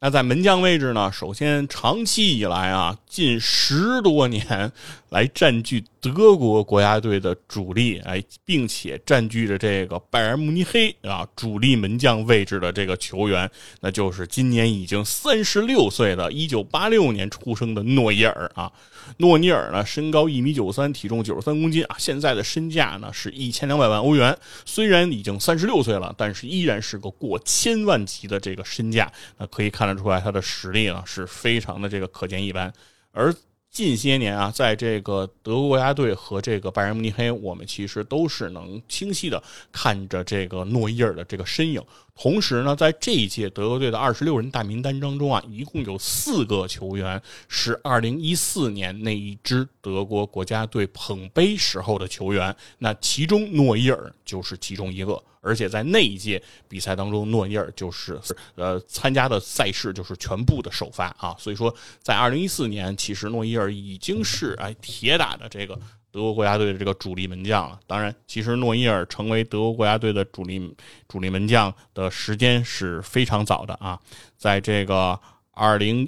[0.02, 1.12] 那在门将位置呢？
[1.12, 4.72] 首先，长期以来啊，近十多年
[5.10, 18.72] 来占据德国国家队的主力，哎，并且占据着这个拜仁慕尼黑啊主力门将位置的这个球员，那就是今年已经三十六岁的一九八六年出生的诺伊尔啊。
[19.18, 24.36] 诺尼尔呢，身高一米九三，体重九十三公斤啊，现在的身价呢是一千两百万欧元。
[24.64, 29.10] 虽然已经三十六岁了，但是依然是个过千万级的这个身价。
[29.38, 32.72] 那可以看得出来，他的实力呢是非常的这个可见一斑。
[33.12, 33.34] 而
[33.70, 39.40] 近些年啊，在这个德国国家队和这个拜仁慕尼黑，我们其实都是能清晰的
[39.70, 41.80] 看着这个诺伊尔的这个身影。
[42.16, 55.22] 同时呢，在这一届德国队的二十六人大名单当中啊，一共有四个球员是二零一四年那一支德国国家队捧杯时候的球员，那其中诺伊尔就是其中一个。
[55.40, 58.20] 而且在那一届比赛当中，诺伊尔就是
[58.54, 65.78] 呃参加的赛事就是全部的首发啊，所以说在二零一四年，其实诺伊尔已经是哎铁打的这个
[66.12, 67.80] 德国国家队的这个主力门将了。
[67.86, 70.74] 当然，其实诺伊尔成为德国国家队的主力
[71.08, 73.98] 主力门将的时间是非常早的啊，
[74.36, 75.18] 在这个
[75.52, 76.06] 二零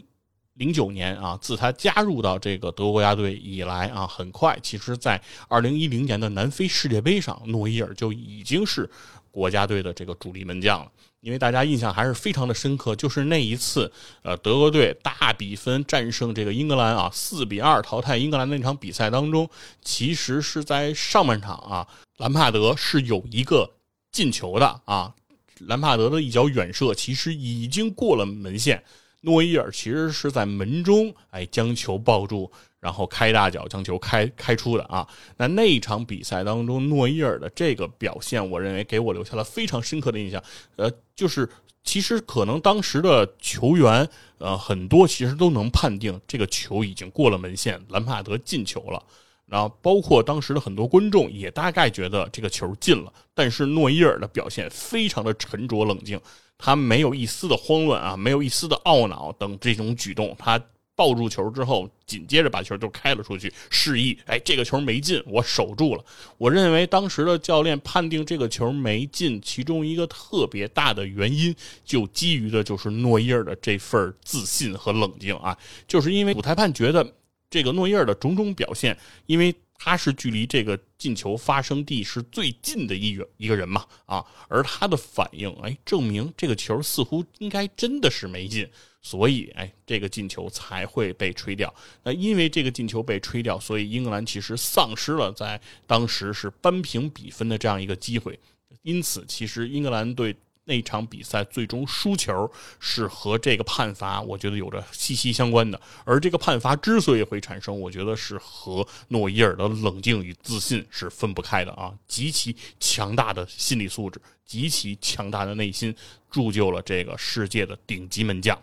[0.63, 8.89] 零九年啊，自他加入到这个德国国家队以来啊，很快，其实在二零一零年的南非世界杯上，诺伊尔就已经是。
[9.33, 10.91] 国家队的这个主力门将了，
[11.21, 13.91] 因为大家印象还是非常的深刻，就是那一次，
[14.21, 19.49] 呃，德国队大比分战胜这个英格兰啊，四比二淘汰英格兰那场比赛当中，
[19.81, 21.89] 其实是在上半场啊，
[22.19, 23.71] 兰帕德是有一个
[24.11, 25.15] 进球的啊，
[25.61, 28.85] 兰帕德的一脚远射其实已经过了门线，
[29.23, 32.53] 诺伊尔其实是在门中哎将球抱住。
[32.83, 35.07] 然后开大脚将球开开出的啊，
[35.37, 40.43] 那那一场比赛当中，诺伊尔的这个表现，我认为给我留下了非常深刻的印象。
[40.75, 41.49] 呃，就是
[41.85, 44.09] 其实可能当时的球员，
[44.39, 49.01] 呃，很多其实都能判定这个球已经过了门线，兰帕德进球了。
[49.47, 56.20] 然后包括当时的很多观众也大概觉得这个球进了，但是诺伊尔的表现非常的沉着冷静，
[56.63, 60.63] 他没有一丝的慌乱啊，没有一丝的懊恼等这种举动，他。
[60.95, 66.05] 抱住球之后，紧接着把球就开了出去，示意：“哎，这个球没进，我守住了。”
[66.37, 71.53] 我认为当时的教练判定这个球没进，其中一个特别大的原因，
[71.83, 75.57] 就基于的就是诺伊尔的这份自信和冷静啊，
[75.89, 77.15] 就是因为主裁判觉得
[77.49, 79.53] 这个诺伊尔的种种表现，因为
[79.85, 88.68] 他是距离这个进球发生地是最近的一人一个人嘛啊，而他的反应，哎，证明这个球似乎应该真的是没进。
[89.01, 91.74] 所以，哎，这个进球才会被吹掉。
[92.05, 98.39] 那因为这个进球被吹掉，所以英格兰其实丧失了在当时是扳平比分的这样一个机会。
[98.83, 105.81] 因此，其实英格兰队那场比赛最终输球是和这个判罚，我觉得有着息息相关的。
[106.05, 111.93] 而这个判罚之所以会产生，我觉得是和诺伊尔的冷静与自信是分不开的啊！
[112.07, 115.95] 极其强大的心理素质，极其强大的内心，
[116.31, 118.57] 铸就了这个世界的顶级门将。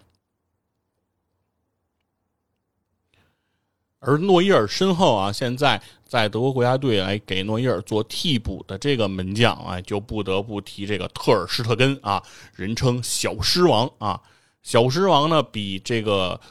[4.00, 12.22] 而诺伊尔身后啊，现在在德国国家队来给诺伊尔做替补的这个门将啊，就不得不提这个特尔施特根啊，
[12.56, 14.20] 人称“小狮王”啊
[14.64, 16.42] ，“小狮王”呢比这个。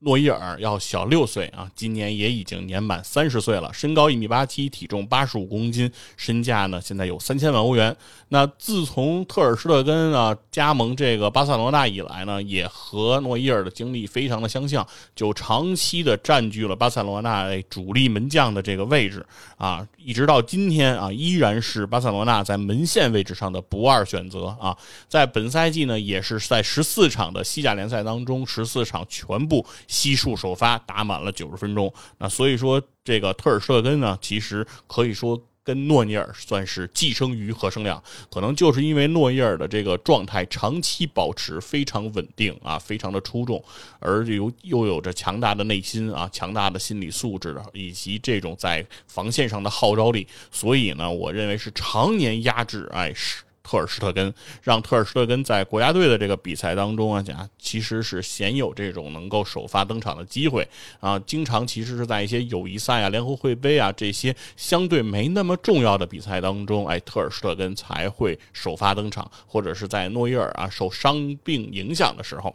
[0.00, 7.96] 诺伊尔要小六岁啊，今年也已经年满三十岁了，身高一米八七，体重八十五公斤，身价呢现在有三千万欧元。
[8.28, 14.86] 那自从特尔施特根啊加盟这个巴塞罗那以来呢，也和诺伊尔的经历非常的相像，
[15.16, 19.26] 就长期的占据了巴塞罗那主力门将的这个位置
[19.56, 24.76] 啊，一直到今天啊，依然是巴塞罗那在门线位置上的不二选择啊。
[25.08, 29.66] 在本赛季呢，也是在十四场的西甲联赛当中，十四场全部。
[29.88, 43.62] 悉数首发打满了九十分钟，那所以说这个特尔舍根呢，其实可以说跟诺伊尔算是寄生于何生亮，可能就是因为诺伊尔的这个状态长期保持非常稳定啊，非常的出众，
[43.98, 53.42] 而又又有着强大的内心啊，强大的心理素质的以及这种在防线上的号召力，所以呢，我认为是常年压制哎是。
[53.68, 60.66] 特尔施特根让特尔施特根在国家队的这个比赛当中啊，讲其实是鲜有这种能够首发登场的机会
[61.00, 61.18] 啊。
[61.18, 72.54] 经常其实是在一些友谊赛啊、联合会杯啊这些相对没那么重要的比赛当中，哎，特尔施特根才会首发登场，或者是在诺伊尔啊受伤病影响的时候。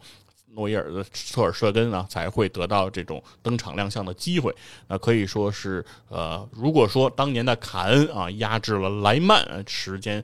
[0.54, 4.54] 诺伊尔的特尔舍根啊，才会得到这种登场亮相的机会。
[4.88, 10.22] 那可以说是，呃，如果说当年的卡恩啊压制了莱曼时间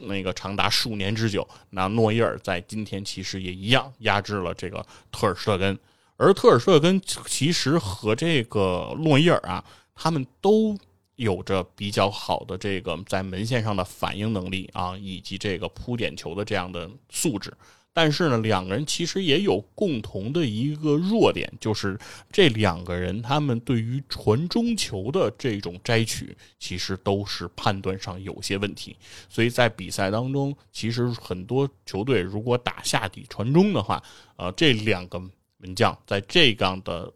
[0.00, 5.78] 那个长达数年之久，那诺伊尔在今天其实也一样压制了这个特尔舍根。
[6.16, 10.76] 而特尔舍根其实和这个诺伊尔啊，他们都
[11.16, 17.52] 有着比较好的这个在门线上的反应能力啊，以及这个扑点球的这样的素质。
[17.92, 21.98] 但是呢，两个人其实也有共同的一个弱点，就是
[22.30, 28.96] 这两个人他们对于传中球的这种摘取，其实都是判断上有些问题。
[29.28, 34.00] 所以在比赛当中，其实很多球队如果打下底传中的话，
[34.36, 35.18] 呃，这两个
[35.56, 37.12] 门将在这样的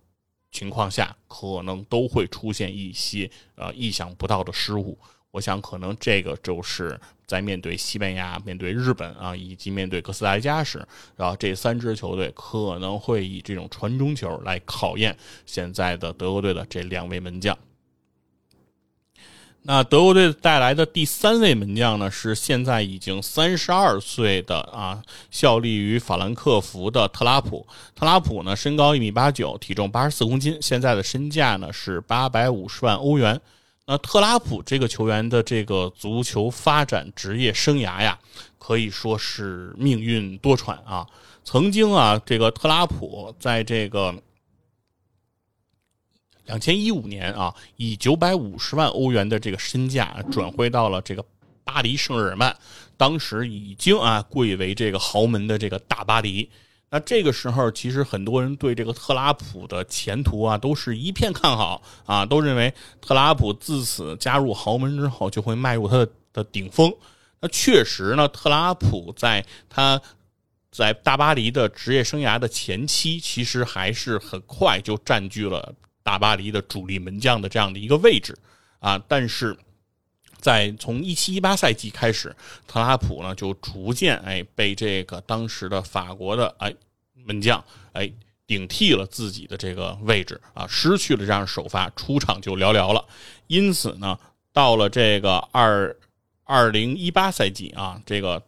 [0.50, 4.98] 情况下，可能都会出现一些呃意想不到的失误。
[5.30, 15.16] 我想，可能这个就是在面对西班牙、面对日本啊，以及面对哥斯达黎加时，然后这三支球队可能会以这种传中球来考验
[15.46, 17.56] 现在的德国队的这两位门将。
[19.66, 27.66] 那德国队带来的第三位门将呢，是现在已经三十二岁的啊，效力于法兰克福的特拉普。
[27.94, 33.40] 特拉普呢，身高一米八九，体重八十四公斤，现在的身价呢是八百五十万欧元。
[33.86, 38.18] 那特拉普这个球员的这个足球发展职业生涯呀，
[38.58, 41.06] 可以说是命运多舛啊。
[41.44, 44.14] 曾经啊，这个特拉普在这个
[46.46, 51.22] 两千一五年啊，以九百五十万欧元的这个身价转会到了这个
[51.62, 52.56] 巴黎圣日耳曼，
[52.96, 56.48] 当时已经啊贵为这个豪门的这个大巴黎。
[56.94, 66.94] 那这个时候，其实很多人对这个特拉普的前途啊，都是一片看好啊，都认为特拉普自此加入豪门之后，就会迈入他的的顶峰。
[67.40, 70.00] 那确实呢，特拉普在他
[70.70, 75.74] 在大巴黎的职业生涯的前期，其实还是很快就占据了
[76.04, 78.38] 大巴黎的主力门将的这样的一个位置
[78.78, 79.02] 啊。
[79.08, 79.58] 但是
[80.44, 82.36] 在从一七一八赛季开始，
[82.68, 86.74] 特拉普呢就逐渐哎被这个当时的法国的哎。
[87.26, 88.12] 门将哎
[88.46, 93.02] 顶替了自己的这个位置啊，失去了这样首发，出场就寥寥了。
[93.46, 94.18] 因此呢，
[94.52, 95.96] 到了这个二
[96.42, 98.42] 二零一八赛季啊，这个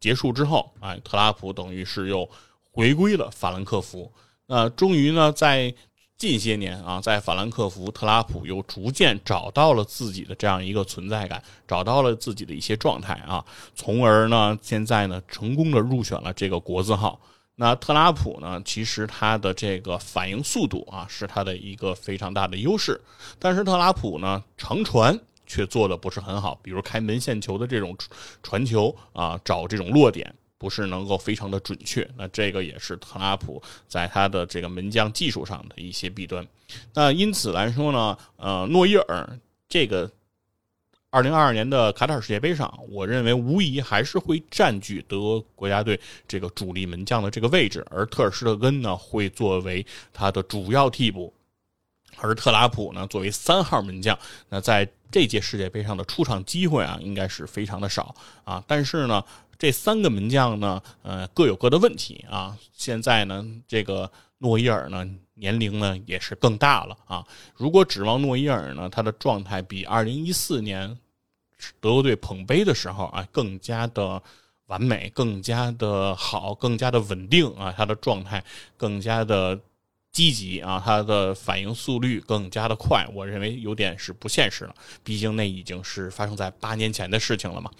[0.00, 2.28] 结束之后，哎，特拉普等于是又
[2.72, 4.12] 回归了法兰克福。
[4.46, 5.72] 那终于呢，在
[6.18, 13.44] 近些年啊，在法兰克福，特拉普又逐渐找到了自己的这样一个存在感，找到了自己的一些状态啊，
[13.76, 17.20] 从而呢，现在呢，成功的入选了这个国字号。
[17.54, 18.60] 那特拉普呢？
[18.64, 23.00] 其实他的这个反应速度啊，是他的一个非常大的优势。
[23.38, 25.16] 但是特拉普呢，长传
[25.46, 27.96] 却做的不是很好，比如开门线球的这种
[28.42, 32.06] 传球啊，找这种落点不是能够非常的准确。
[32.18, 36.46] 那这个也是特拉普在他的这个门将技术上的一些弊端。
[36.92, 39.38] 那因此来说呢，呃，诺伊尔
[39.68, 40.10] 这个。
[41.10, 45.98] 二零二二年的卡塔尔世界杯上，我认为无疑还是会占据德国国家队
[46.28, 51.32] 这个主力门将的这个位置，而特尔施特根呢会作为他的主要替补，
[52.18, 54.16] 而特拉普呢作为三号门将，
[54.50, 58.62] 那在这届世界杯上的出场机会啊，应该是非常的少啊。
[58.66, 59.24] 但是呢，
[59.58, 62.56] 这三个门将呢，呃，各有各的问题啊。
[62.72, 65.08] 现在呢，这个诺伊尔呢。
[65.40, 67.24] 年龄呢也是更大了啊！
[67.54, 70.98] 如果指望诺伊尔呢，他的状态比二零一四年
[71.80, 74.20] 德国队捧杯的时候啊更加的
[74.66, 78.44] 完美、更加的好、更加的稳定啊，他的状态
[78.76, 79.56] 更加的
[80.10, 84.74] 积极啊，他的反应速率更加的快，我认为有点是不现实了。
[85.04, 87.70] 毕竟那已经是发生在八年前的事情了嘛！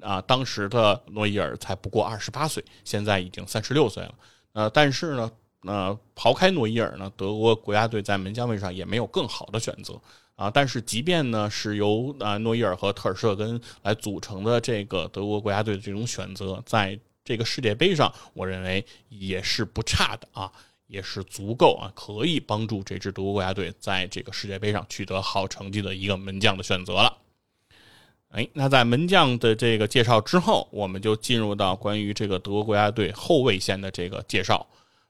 [0.00, 4.14] 啊，当时的诺伊尔才不过二十八岁，现在已经三十六岁了。
[4.52, 5.30] 呃，但是呢。
[5.62, 7.12] 呃刨开诺伊尔呢？
[7.16, 10.00] 德国国家队在门将位上也没有更好的选择
[10.36, 10.48] 啊。
[10.48, 20.50] 但是即便呢是由啊诺伊尔和特尔舍根来组成的这个德国国家队的这种选择，在这个世界杯上，我认为也是不差的啊，
[20.86, 27.12] 也是足够啊，可以帮助这支德国国家队在这个世界杯上取得好成绩的一个门将的选择了。
[28.30, 34.66] 哎，那在门将的这个介绍之后，我们就进入到关于这个德国国家队后卫线的这个介绍。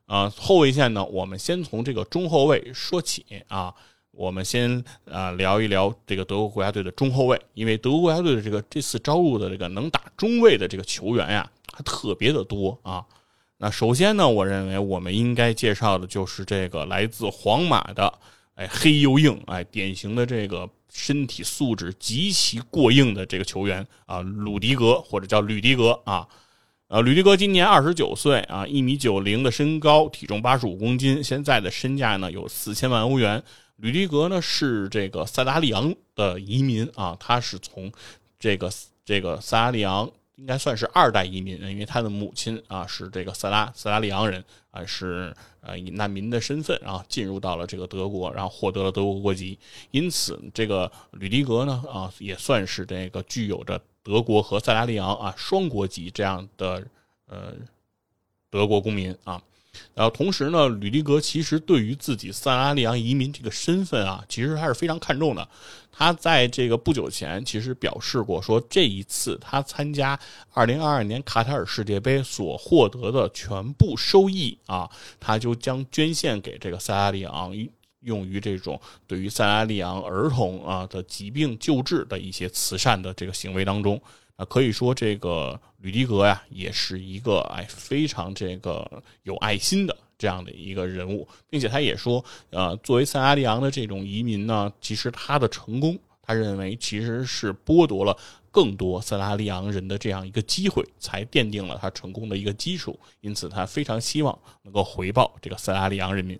[0.06, 3.74] 啊，后卫线呢，我们先从这个中后卫说起啊。
[4.10, 13.04] 我们先啊聊一聊这个德国国家队的中后卫，因为德国国家队的这个这次招入的这个能打中卫的这个球员呀，还特别的多啊。
[13.58, 18.12] 那首先呢，我认为我们应该介绍的就是这个来自皇马的，
[18.54, 26.26] 哎，黑又硬，哎，典型的这个身体素质极其过硬的这个球员啊，鲁迪格或者叫吕迪格啊。
[26.88, 33.42] 呃，吕迪格今年二十九岁啊，一米九零的身高，体重八十五公斤，现在的身价呢有四千万欧元。
[33.76, 37.92] 吕迪格呢是这个塞达利昂的移民啊，他是从
[38.40, 38.70] 这个
[39.04, 49.58] 这个塞达利昂应该算是二代移民，因为他的母亲啊是这个塞拉塞拉利昂人啊，是呃以难民的身份啊进入到了这个德国，然后获得了德国国籍，
[49.90, 53.78] 因此这个吕迪格呢啊也算是这个具有着。
[54.00, 56.82] 德国和塞拉利昂啊，双国籍这样的
[57.26, 57.52] 呃
[58.48, 59.42] 德国公民啊，
[59.94, 65.48] 然后同时呢，吕迪格其实对于自己塞拉利昂移民这个身份啊，其实还是非常看重的。
[65.90, 70.16] 他在这个不久前其实表示过，说这一次他参加
[70.54, 77.52] 2022年卡塔尔世界杯所获得的全部收益啊，他就将捐献给这个塞拉利昂，
[78.02, 84.00] 用于这种对于塞拉利昂儿童啊的疾病救治的一些慈善的这个行为当中。
[84.38, 98.16] 啊，可以说这个吕迪格呀，也是一个哎非常这个有爱心的这样的一个人物，并且他也说，呃，作为塞拉利昂的这种移民呢，其实他的成功，他认为其实是剥夺了
[98.52, 106.38] 更多塞拉利昂人的这样一个机会，才奠定了他成功的一个基础，因此他非常希望能够回报这个塞拉利昂人民。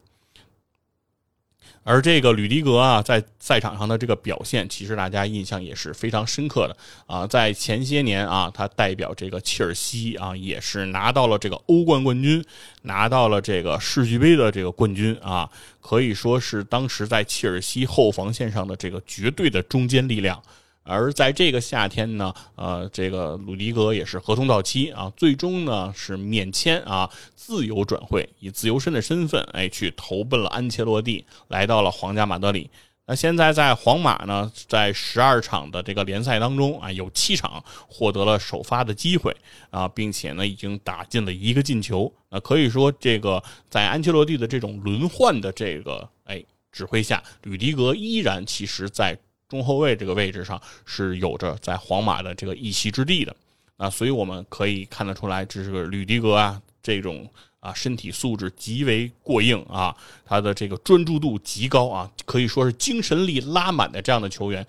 [1.85, 7.27] 而这个吕迪格啊，在赛场上的这个表现，其实大家印象也是非常深刻的啊。
[7.27, 12.45] 在前些年啊，他代表这个切尔西啊，也是拿到了这个欧冠冠军，
[12.83, 15.49] 拿到了这个世俱杯的这个冠军啊，
[15.81, 20.43] 可以说是当时在切尔西后防线上的这个绝对的中坚力量。
[20.89, 32.70] 而在这个夏天呢，呃，这个鲁迪格也是合同到期啊，最终呢是免签啊，自由转会，以自由身的身份，哎，去投奔了安切洛蒂，来到了皇家马德里。
[33.07, 39.36] 那现在在皇马呢，在十二场的这个联赛当中啊，有七场获得了首发的机会
[39.68, 42.11] 啊，并且呢，已经打进了一个进球。
[42.30, 49.18] 那可以说，这个在安切洛蒂的这种轮换的这个哎指挥下，吕迪格依然其实在。
[49.49, 53.34] 中后卫这个位置上是有着在皇马的这个一席之地的
[53.76, 57.28] 啊，所以我们可以看得出来，这是个吕迪格啊这种
[57.61, 64.66] 啊身体素质极为过硬啊，他的这个专注度极高啊，可以说是精神力拉满的这样的球员，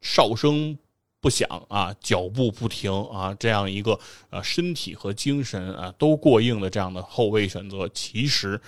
[0.00, 0.78] 哨声。
[1.24, 3.98] 不响啊，脚步不停啊，这样一个
[4.28, 8.60] 呃身体和精神啊都过硬的这样的后卫选择，其实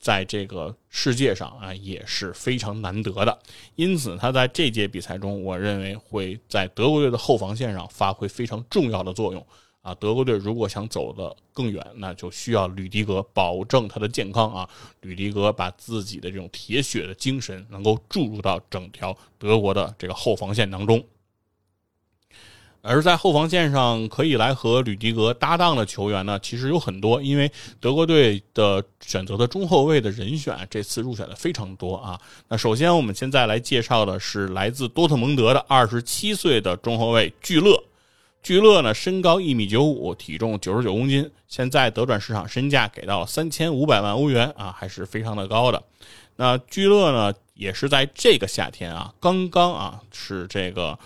[0.00, 3.38] 在这个世界上啊也是非常难得的。
[3.76, 9.46] 因此，他在这届比赛中，我认为会在德国队的后防线上发挥非常重要的作用
[9.80, 9.94] 啊。
[9.94, 14.68] 德国队如果想走得更远，那就需要吕迪格保证他的健康啊。
[15.02, 21.00] 吕迪格把自己的这种铁血的精神能够注入到整条德国的这个后防线当中。
[22.82, 27.20] 而在后防线上可以来和吕迪格搭档的球员呢，其实有很多。
[27.20, 32.18] 因为德国队的选择的中后卫的人选，这次入选的非常多啊。
[32.48, 37.82] 那首先我们现在来介绍的是来自多特蒙德的二十七岁的中后卫聚勒。
[38.42, 45.82] 聚勒呢，身高一米九五，体重九十九公斤，现在德转市场身价给到三千五百万欧元啊，还是非常的高的。
[46.36, 50.98] 那聚勒呢，也是在这个夏天啊，刚刚啊，是这个。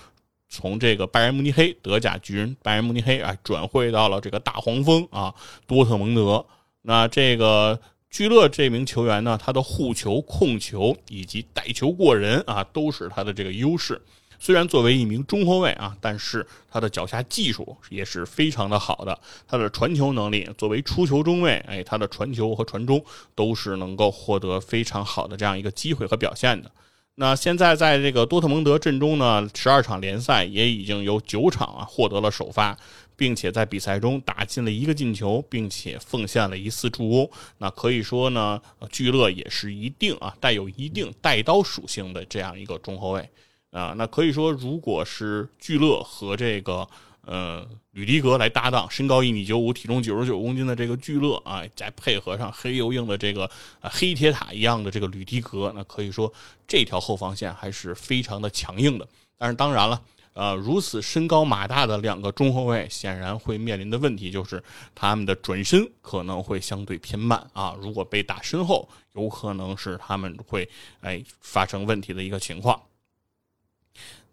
[0.54, 5.34] 从这个拜仁慕尼黑德甲巨人拜仁慕尼黑啊，转会到了这个大黄蜂啊
[5.66, 6.46] 多特蒙德。
[6.82, 14.00] 那这个聚勒这名球员呢，他的护球、控球以及带球过人啊，都是他的这个优势。
[14.38, 19.18] 虽然作为一名中后卫啊，但是他的脚下技术也是非常的好的。
[19.48, 26.70] 他的传球能力，作为出球中卫，哎，他的传球和传中都是能够获得非常好的这样一个机会和表现的。
[27.16, 32.76] 那现在在这个多特蒙德阵中呢，十二场联赛也已经有九场啊获得了首发，
[33.16, 37.30] 并且在比赛中打进了一个进球，并且奉献了一次助攻。
[37.58, 38.60] 那可以说呢，
[38.90, 43.30] 聚乐也是一定啊带有一定带刀属性的这样一个中后卫
[43.70, 43.94] 啊。
[43.96, 46.88] 那可以说，如果是聚乐和这个。
[47.26, 53.44] 呃，吕迪格来搭档，身高一米九五，体重九十九公斤的这个聚勒啊，再配合上黑又硬的这个
[53.80, 56.32] 啊黑铁塔一样的这个吕迪格，那可以说
[56.66, 59.08] 这条后防线还是非常的强硬的。
[59.38, 60.00] 但是当然了，
[60.32, 64.62] 呃，如此身高马大的两个中后卫，显然会面临的问题就是
[64.94, 67.76] 他们的转身可能会相对偏慢啊。
[67.80, 70.68] 如果被打身后，有可能是他们会
[71.00, 72.80] 哎发生问题的一个情况。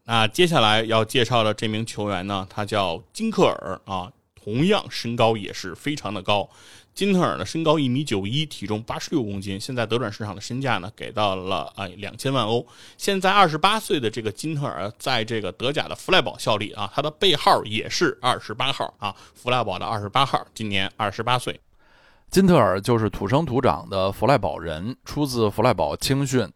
[0.05, 6.49] 那接下来要介绍的这名球员呢，他叫金克尔啊，同样身高也是非常的高。
[6.93, 12.65] 金特尔呢，身高一米九一，体重八十六公斤，现在德转市场的身价呢，给到了啊两千万欧。
[12.97, 21.57] 现在二十八岁的这个金特尔，在这个德甲的弗赖堡效力啊，他的背号也是二十八号啊，弗赖堡的二十八号，今年二十八岁。
[22.29, 26.51] 金特尔就是土生土长的弗赖堡人，出自弗赖堡青训。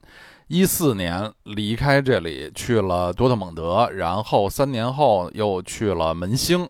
[0.47, 6.69] 一四年离开这里去了多特蒙德，然后三年后又去了门兴。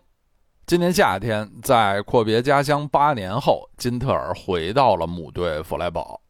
[0.66, 6.22] 今年夏天在阔别家乡八年后，金特尔回到了母队弗莱堡。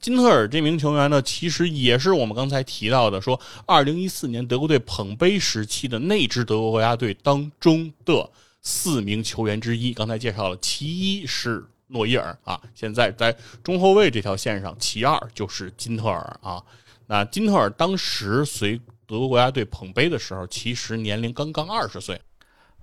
[0.00, 8.30] 金特尔这名球员呢，其实也是我们刚才提到的，说二零一四年德国队捧杯时期的那支德国国家队当中的
[8.62, 9.92] 四名球员之一。
[9.92, 11.66] 刚才介绍了，其一是。
[11.92, 12.60] 诺伊尔啊。
[12.74, 16.62] 现在在中后卫这条线上，其二就是金特尔啊。
[17.06, 22.20] 那金特尔当时随德国国家队捧杯的时候，其实年龄刚刚二十岁，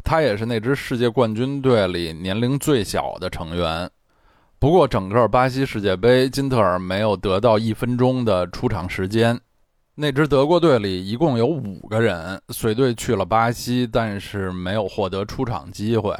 [0.03, 3.89] 他也是那支世界冠军队里年龄最小的成员。
[4.59, 9.39] 不过，整个巴西世界杯，金特尔没有得到一分钟的出场时间。
[9.95, 16.13] 那支德国队里一共有五个人随队去了巴西，但是没有获得出场机会，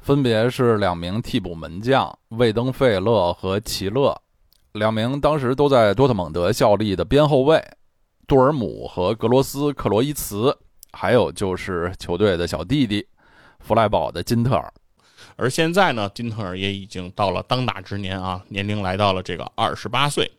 [0.00, 4.18] 分别是两名替补门将魏登费勒和齐勒，
[4.72, 7.62] 两名当时都在多特蒙德效力的边后卫
[8.26, 10.56] 杜尔姆和格罗斯克罗伊茨，
[10.92, 13.06] 还有就是球队的小弟弟
[13.58, 14.72] 弗赖堡的金特尔。
[15.36, 20.30] 而现在呢，金特尔也已经到了当打之年啊，年龄来到了这个二十八岁。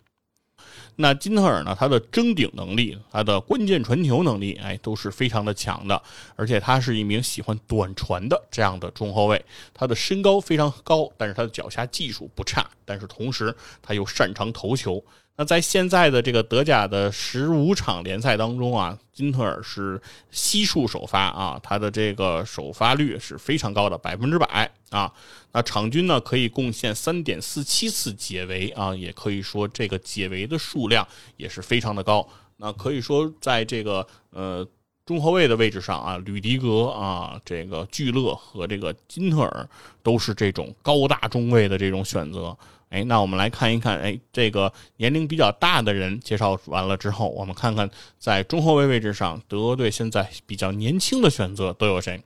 [1.01, 6.01] 那金特尔呢，他的争顶能力、他的关键传球能力，哎，都是非常的强的。
[6.35, 9.43] 而且他是一名喜欢短传的这样的中后卫，
[9.73, 15.03] 他的身高非常高，但是他的脚下技术不差，但是同时他又擅长投球。
[15.41, 25.11] 那在现在的这个德甲的十五场联赛当中啊，金特尔是悉数首发啊，他的这个首发率是非常高的，百分之百啊。
[25.51, 32.29] 那场均呢可以贡献三点四七次解围啊，也可以说这个解围的数量也是非常的高。
[32.57, 34.63] 那可以说在这个呃
[35.07, 39.67] 中后卫的位置上啊，吕迪格啊，这个聚勒和这个金特尔
[40.03, 42.55] 都是这种高大中卫的这种选择。
[42.91, 47.89] 哎，那我们来看一看，哎，这个年龄比较大的人介绍完了之后，我们看看
[48.19, 52.21] 在中后卫位置上，德国队现在比较年轻的选择都有谁？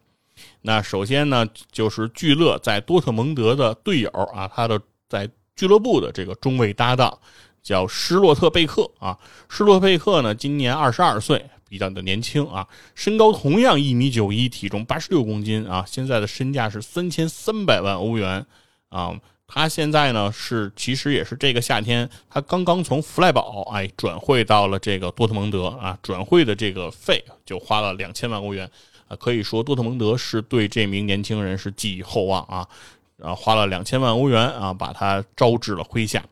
[0.64, 7.16] 那首先呢，就是聚勒在多特蒙德的队友啊，他的在俱乐部的这个中卫搭档
[7.62, 9.16] 叫施洛特贝克啊。
[9.48, 18.44] 施洛特贝克呢，今年二十二岁，比较的年轻啊，身高同样一米九一，体重八十六公斤啊，现在的身价是三千三百万欧元
[18.90, 19.14] 啊。
[19.48, 28.70] 他现在呢是，其实也是这个夏天，他刚刚从弗赖堡哎转会到了这个多特蒙德啊，转会的这个费就花了两千万欧元
[29.08, 32.68] 啊，可以说多特蒙德是对这名年轻人是寄予厚望啊，
[33.18, 36.26] 然后花了两千万欧元啊，把他招至了麾下。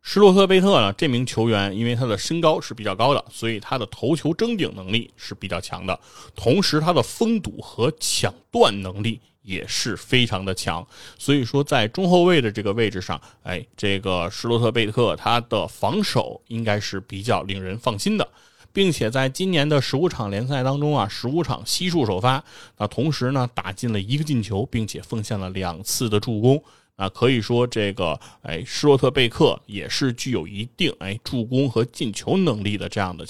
[0.00, 6.00] 施洛特贝特呢，这名球员因为他的身高是比较高的，所以他的头球争顶能力是比较强的，
[6.34, 9.20] 同时他的封堵和抢断能力。
[9.48, 10.86] 也是非常的强，
[11.16, 18.28] 所以说在中后卫的这个位置上，哎，这个施罗特贝特他的防守应该是比较令人放心的，
[18.74, 22.44] 并且在今年的十五场联赛当中啊，十五场悉数首发，
[22.76, 26.62] 那同时呢打进了一个进球，并且奉献了两次的助攻，
[26.96, 33.26] 那可以说这个哎施罗特贝克也是具有一定哎助攻和进球能力的这样的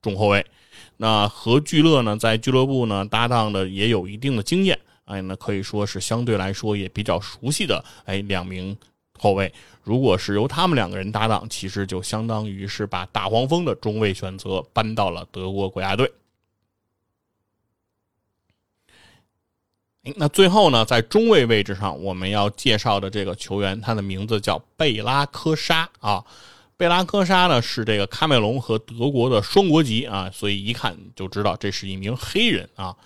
[0.00, 0.46] 中后卫，
[0.98, 4.78] 那和聚乐呢在俱乐部呢搭档的也有一定的经验。
[5.08, 8.76] 哎，那可以说是相对来说也比较熟悉的哎两名
[9.18, 9.52] 后卫。
[9.82, 16.12] 如果是由他们两个人搭档，其实就相当于是把大黄蜂的中卫选择搬到了德国国家队。
[20.16, 26.24] 那最后呢，在中卫位置上，我们要介绍的这个球员，他的名字叫贝拉科沙啊。
[26.78, 32.96] 贝拉科沙呢是这个喀麦隆和德国的双国籍啊，所以一看就知道这是一名黑人啊。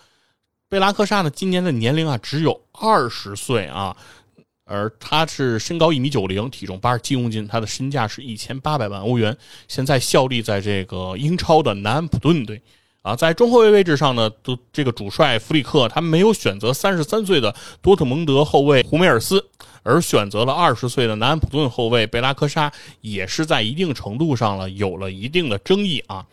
[0.73, 3.95] 贝拉克沙呢，今年的年龄啊只有二十岁啊，
[4.65, 9.37] 而他是身高一米九零，体重八十七公斤，他的身价是一千八百万欧元，
[9.69, 12.63] 现在效力在这个英超的南安普顿队
[13.03, 19.45] 啊，在中后卫位置上呢，都这个主帅弗里克他没有选择三十三岁的多特蒙德后卫胡梅尔斯，
[19.83, 26.25] 而选择了二十岁的南安普顿后卫贝拉克沙，也是在一定程度上了有了一定的争议啊。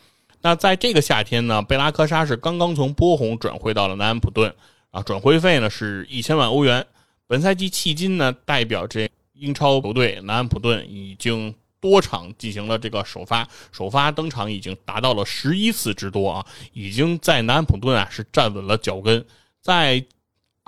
[0.41, 4.53] 那在这个夏天呢，贝拉科沙是刚刚从波鸿转会到了南安普顿，
[4.91, 6.85] 啊，转会费呢是一千万欧元。
[7.27, 19.25] 本赛季迄今呢，代表这英超球队南安普顿已经多场进行了这个首发，首发登场已经达到了十一次之多啊，已经在南安普顿啊是站稳了脚跟，
[19.61, 20.05] 在。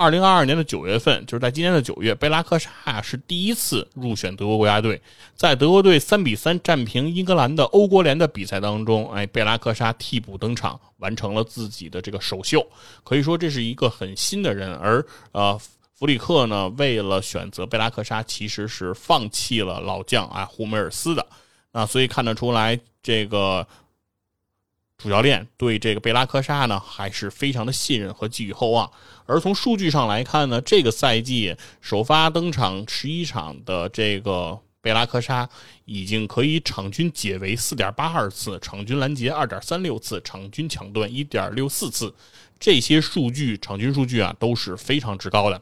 [0.02, 5.00] 二零二二年的九月份，就是在今年的九月，贝拉克沙是第一次入选德国国家队。
[5.36, 12.66] 在德国队三比三战平英格兰的欧国联的比赛当中，哎，贝拉克沙替补登场，完成了自己的这个首秀。
[13.04, 14.74] 可以说这是一个很新的人。
[14.78, 15.56] 而呃，
[15.94, 21.24] 弗里克呢，为了选择贝拉克沙，其实是放弃了老将啊胡梅尔斯的。
[21.72, 23.68] 那所以看得出来，这个。
[25.02, 28.92] 主教练对这个贝拉科沙呢，还是非常的信任和寄予厚望。
[29.26, 35.50] 而从数据上来看呢，这个赛季首发登场十一场的这个贝拉科沙，
[35.86, 42.14] 已经可以场均解围四点八二次，场均拦截二点三六次，场均抢断一点六四次。
[42.60, 45.60] 这些数据场均数据啊，都是非常之高的。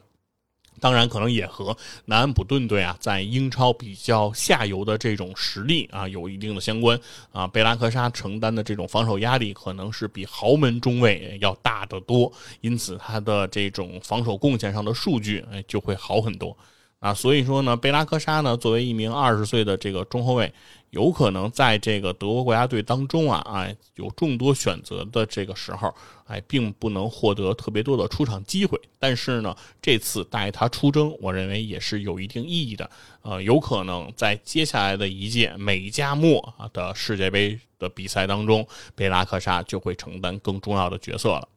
[0.80, 1.76] 当然，可能也和
[2.06, 6.98] 南安普顿队啊在英超比较下游的这种实力啊有一定的相关
[7.30, 7.46] 啊。
[7.46, 16.56] 贝拉克沙承担的这种防守压力可能是比豪门中卫要大得多，因此他的这种防守贡献上的数据哎就会好很多。
[17.00, 20.52] 啊，所以说呢，贝拉科沙呢，作为一名二十岁的这个中后卫，
[20.90, 25.94] 有可能在这个德国国家队当中啊，哎，有众多选择的这个时候，
[26.26, 28.78] 哎，并不能获得特别多的出场机会。
[28.98, 32.90] 但是呢，这次带他出征，我认为也是有一定意义的。
[33.22, 41.48] 呃，有可能在接下来的一届美加墨的世界杯的比赛当中，贝拉克沙就会承担更重要的角色了。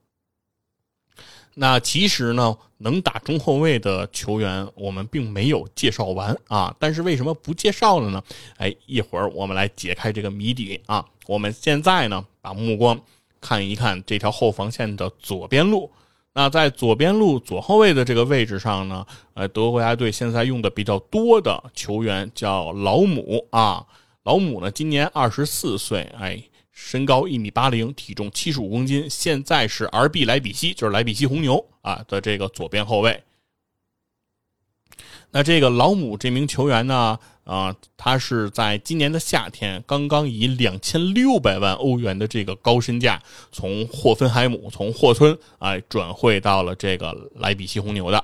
[1.55, 6.75] 那其实呢，能打中后卫的球员，我们并没有介绍完啊。
[6.79, 8.23] 但是为什么不介绍了呢？
[8.57, 11.05] 哎，一会儿我们来解开这个谜底啊。
[11.27, 12.99] 我们现在呢，把目光
[13.39, 15.91] 看一看这条后防线的左边路。
[16.33, 23.85] 那在左边路左后卫的这个位置上呢，呃，德国国家队现在用的比较多的球员叫老姆啊。
[24.23, 26.43] 老姆呢，今年二十四岁，哎。
[26.73, 33.23] 身高一米八零，体重七十五公斤，现在是 RB 莱比锡，就是莱比锡红牛啊的这个左边后卫。
[35.29, 43.21] 那这个老姆这名球员呢，啊，他是在今年的夏天刚刚以两千六百万欧元的这个高身价
[43.51, 48.23] 从霍芬海姆从霍村哎转会到了这个莱比锡红牛的。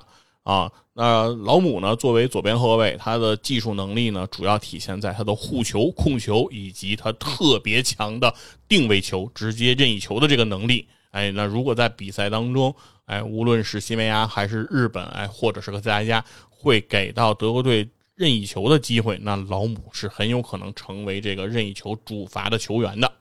[0.50, 1.95] 啊，那老姆呢？
[1.95, 8.34] 作为左边后卫，他的技术能力呢，主要体现在他的护球、控球以及他特别强的
[8.68, 10.88] 定位球、直接任意球的这个能力。
[11.12, 12.74] 哎，那如果在比赛当中，
[13.06, 23.12] 哎，无论是西班牙还是日本，哎，或者是和加加会给到德国队任意球的机会，那老姆是很有可能成为这个任意球主罚的球员的。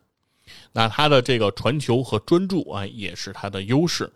[0.72, 4.10] 那他的这个传球和专注啊，也是他的优势。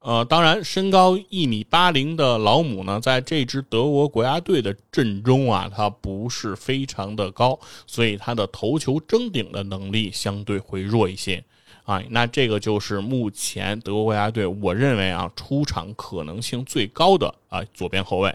[0.00, 11.44] 呃，当然，身高一米八零的老姆呢，在这支德国国家队的阵中啊，他不是非常的高，所以他的头球争顶的能力相对会弱一些
[11.82, 12.00] 啊。
[12.10, 18.32] 那这个就是目前德国国家队我认为啊，出场可能性最高的啊左边后卫。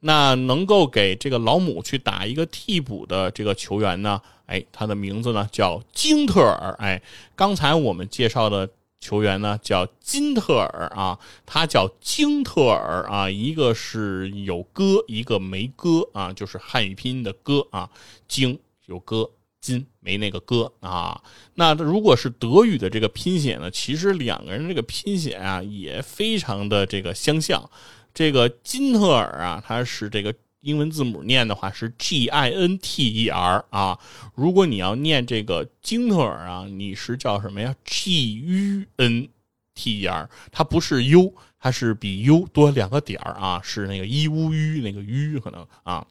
[0.00, 4.22] 那能够给这个老姆去打一个替补的这个球员呢？
[4.46, 6.74] 哎，他的名字呢叫金特尔。
[6.78, 7.02] 哎，
[7.36, 8.70] 刚才我们介绍的。
[9.00, 17.90] 球员呢叫金特尔啊，他叫金特尔啊，一个是有戈，一个没戈啊，就是汉语拼音的戈啊，
[18.26, 19.30] 金有戈，
[19.60, 21.22] 金没那个戈啊。
[21.54, 27.70] 那如果是德语的这个拼写呢，其实两个人这个拼写啊也非常的这个相像。
[28.12, 30.34] 这个金特尔啊，他是这个。
[30.68, 33.98] 英文字母念的话是 G I N T E R 啊，
[34.34, 39.30] 如果你要念这个金特尔啊，你是叫什么呀？G U N
[39.74, 46.06] T E R，它不是 U，它是比 U 多两个点儿啊，是那个一乌 U 那个 U 可能啊，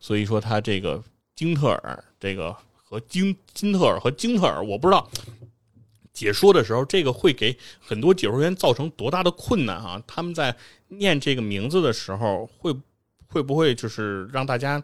[0.00, 1.00] 所以说它这个
[1.36, 5.08] 金特尔这个和金金特尔和金特尔，我不知道
[6.12, 10.02] 解说的时候这个会给很多解说员造成多大的困难啊？
[10.04, 10.56] 他们在
[10.88, 12.74] 念这个名字的时候会。
[13.30, 14.82] 会不会就是让大家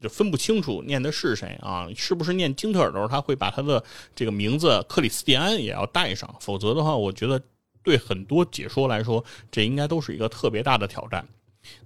[0.00, 1.88] 就分不清楚念的是谁啊？
[1.96, 3.82] 是不是念金特尔的时候，他会把他的
[4.14, 6.32] 这个名字克里斯蒂安也要带上？
[6.40, 7.40] 否则的话，我觉得
[7.82, 11.26] 对很多解说来说，这应该都是一个特别大的挑战。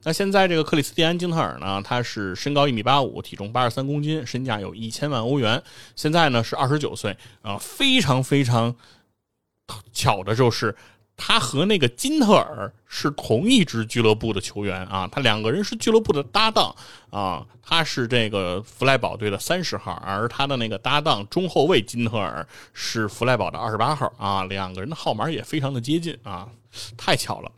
[0.03, 5.63] 那现在这个克里斯蒂安金特尔呢，他是身高一米八五，体重八十三公斤，身价有一千万欧元。
[5.95, 8.75] 现在呢是二十九岁啊，非常非常
[9.93, 10.75] 巧的就是。
[11.21, 16.75] 他和那个金特尔是同一支俱乐部的球员啊，他两个人是俱乐部的搭档
[17.11, 17.45] 啊。
[17.61, 24.45] 他是这个弗赖堡队的三十号，而他的那个搭档中后卫金特尔是弗赖堡的二十八号啊。
[24.45, 26.49] 两个人的号码也非常的接近啊，
[26.97, 27.53] 太巧了。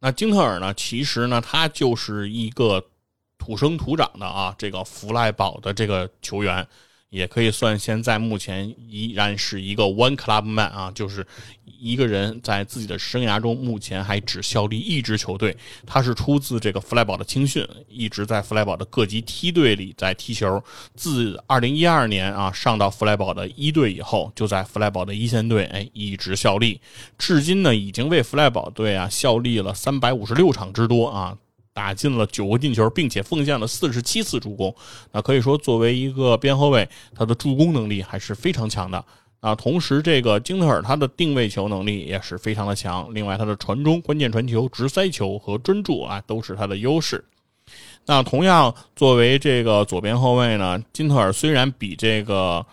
[0.00, 2.84] 那金特尔呢，其实呢，他就是一个
[3.38, 6.68] 土生土长的啊，这个弗赖堡的这个球员。
[7.10, 11.26] 也可以算现在目前依然是一个 one club man 啊，就是
[11.64, 15.56] 一个人在自己的生涯中目前还只效力一支球队。
[15.86, 20.62] 他是出自这个弗莱堡的青训，一直在弗莱堡的各级梯队里在踢球。
[20.94, 26.80] 自2012年啊上到弗莱堡的一队以后，就在弗莱堡的一线队哎一直效力，
[27.16, 31.38] 至今呢已经为弗莱堡队啊效力了三百五十六场之多啊。
[31.78, 34.74] 打进了九个进球，并且奉献了四十七次助攻。
[35.12, 39.04] 那可以说，作为一个边后卫，他的助攻能力还是非常强的。
[39.38, 43.08] 啊，同时这个金特尔他的定位球能力也是非常的强。
[43.14, 47.24] 另外，他的传中、关键传球、直塞球和专注啊，都是他的优势。
[48.06, 52.66] 那同样，作为这个左边后卫呢，金特尔虽然比这个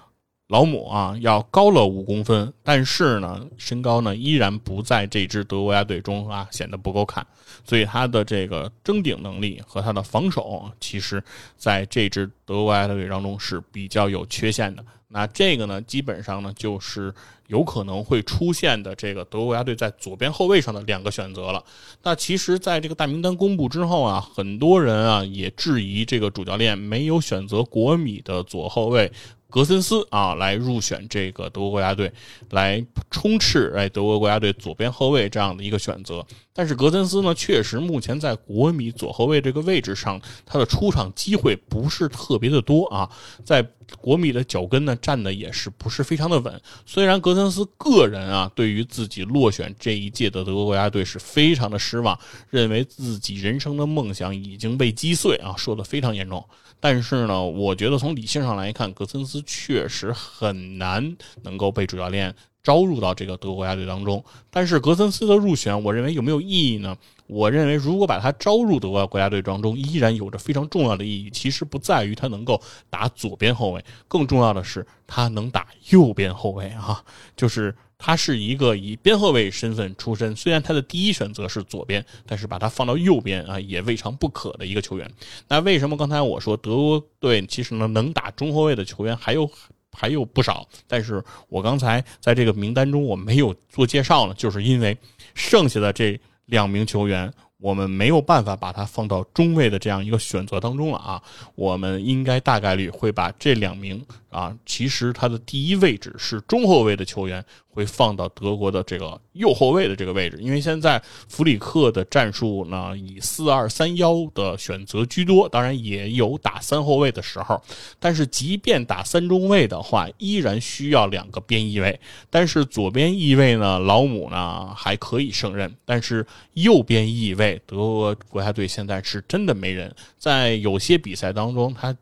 [0.47, 7.25] 老姆啊要高了五公分，但是呢，身高呢依然不在这支德国国家队中啊显得不够看，
[7.63, 11.23] 所以他的这个争顶能力和他的防守，其实
[11.57, 14.85] 在这支德国国家队当中是比较有缺陷的。
[15.07, 17.11] 那这个呢，基本上呢就是
[17.47, 21.63] 有可能会出现的这个德国国家队在左边后卫上的两个选择了。
[22.03, 29.11] 那其实，在这个大名单公布之后啊，很多人啊也质疑这个主教练没有选择国米的左后卫。
[29.49, 32.11] 格森斯啊，来入选这个德国国家队，
[32.49, 36.25] 来充斥哎德国国家队左边后卫这样的一个选择。
[36.57, 43.09] 但是格森斯呢，确实目前在国米左后卫这个位置上，他的出场机会不是特别的多啊，
[43.43, 43.61] 在
[43.99, 46.61] 国米的脚跟呢站的也是不是非常的稳。
[46.85, 52.17] 虽然格森斯个人啊，对于自己落选这一届的德国国家队是非常的失望，
[52.49, 56.41] 认为自己人生的梦想已经被击碎啊，说的非常严重。
[56.79, 62.33] 但是呢，我觉得从理性上来看，格森斯确实很难能够被主教练
[62.65, 64.21] 招入到这个德国国家队当中。
[64.49, 66.97] 但是格森斯的入选，我认为有没有意义呢？
[67.27, 71.29] 我认为如果把他招入德国国家队当中，依然有着非常重要的意义。
[71.29, 77.01] 其实不在于他能够打左边后卫，更重要的是他能打右边后卫啊，
[77.37, 77.73] 就是。
[77.97, 85.09] 他是一个以边后卫身份出身，虽然他的第一选择是左边，但是把他放到右边啊，也未尝不可的一个球员。
[85.47, 89.49] 那为什么刚才我说德国队其实呢能打中后卫的球员还有
[89.95, 90.67] 还有不少？
[90.87, 94.97] 但是我刚才在这个名单中我没有做介绍呢，就是因为
[95.33, 97.31] 剩下的这两名球员。
[97.57, 101.23] 我们没有办法把他放到中卫的这样一个选择当中了啊！
[101.55, 104.05] 我们应该大概率会把这两名
[104.35, 107.43] 啊，其实他的第一位置是中后卫的球员。
[107.75, 117.61] 会放到德国的这个右后卫的这个位置，因为现在弗里克的战术呢以四二三幺的选择居多，当然也有打三后卫的时候。
[117.99, 121.99] 但是即便打三中卫的话，依然需要两个边翼位。
[122.29, 129.93] 但是左边翼位呢，老姆呢还可以胜任，但是右边翼位，德国国家队现在是真的没人。
[130.17, 131.93] 在有些比赛当中，他。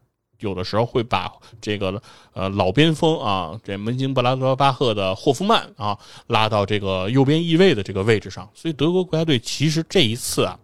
[0.44, 1.32] 有的时候会把
[1.62, 2.00] 这个
[2.34, 10.60] 呃老边锋啊，这门兴布拉格巴赫的霍夫曼啊拉到这个右边翼位的这个位置上，所以德国国家队其实这一次啊，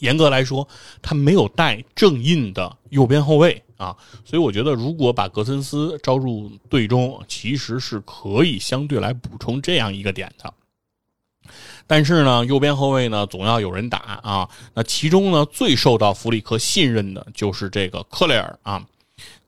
[0.00, 0.66] 严格来说
[1.02, 3.94] 他没有带正印的右边后卫啊，
[4.24, 10.52] 所以我觉得如果把格森斯招入队中，其实是可以相对来补充这样一个点的。
[11.86, 14.48] 但是呢，右边后卫呢总要有人打啊。
[14.74, 18.84] 那其中呢，最受到弗里克信任的就是这个克雷尔啊。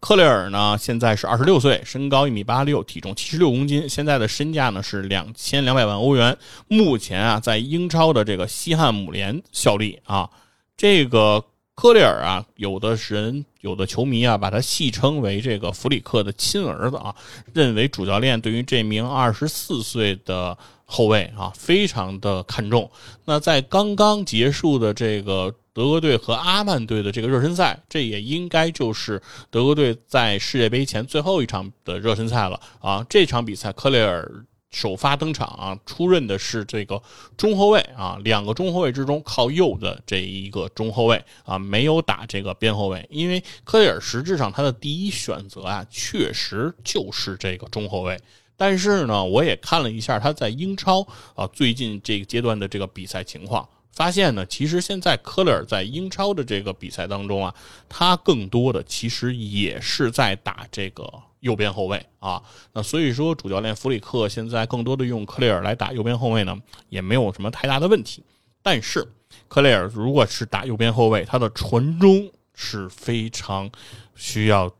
[0.01, 6.37] 克雷尔呢现在是二十六岁，身高一米八六，体重七十六公斤，现在的身价呢是两千两百万欧元。
[6.69, 10.31] 目前啊，在英超的这个西汉姆联效力啊。
[10.77, 11.45] 这个
[11.81, 17.15] 克雷尔啊，有的人有的球迷啊，把他戏称为这个弗里克的亲儿子啊，
[17.55, 20.59] 认为主教练对于这名二十四岁的。
[20.91, 22.91] 后卫啊，非常的看重。
[23.27, 29.21] 那在刚刚结束的这个德国队和阿曼队的这个热身赛，这也应该就是
[29.51, 33.05] 德国队在世界杯前最后一场的热身赛了啊。
[33.07, 34.27] 这场比赛，克雷尔
[34.71, 37.03] 首发登场啊，出任的是这个
[37.37, 48.21] 中后卫啊，两个中后卫之中靠右的这一个中后卫啊，没有打这个边后卫，因为克雷尔实质上他的第一选择啊，确实就是这个中后卫。
[48.57, 57.55] 但是呢，我也看了一下他在英超啊最近这个阶段的这个比赛情况，发现呢，其实现在科勒尔在英超的这个比赛当中啊，
[57.89, 61.05] 他更多的其实也是在打这个
[61.41, 62.43] 右边后卫啊。
[62.73, 66.57] 那所以说，主教练弗里克现在更多的用克雷尔来打右边后卫呢，
[66.89, 68.23] 也没有什么太大的问题。
[68.63, 69.07] 但是，
[69.49, 73.71] 克雷尔如果是打右边后卫，他的传中是非常
[74.15, 74.71] 需要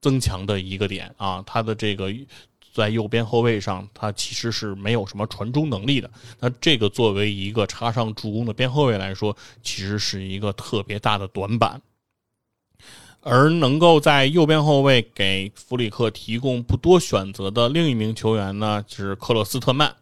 [0.00, 2.12] 增强的一个点啊，他的这个。
[2.74, 6.10] 在右边后卫上，他其实是没有什么传中能力的。
[6.38, 11.80] 那这个作为一个插上助攻的边后卫来说，其实是一个特别大的短板。
[13.28, 19.92] 而能够在右边后卫给弗里克提供不多选择的另一名球员呢，是克洛斯特曼。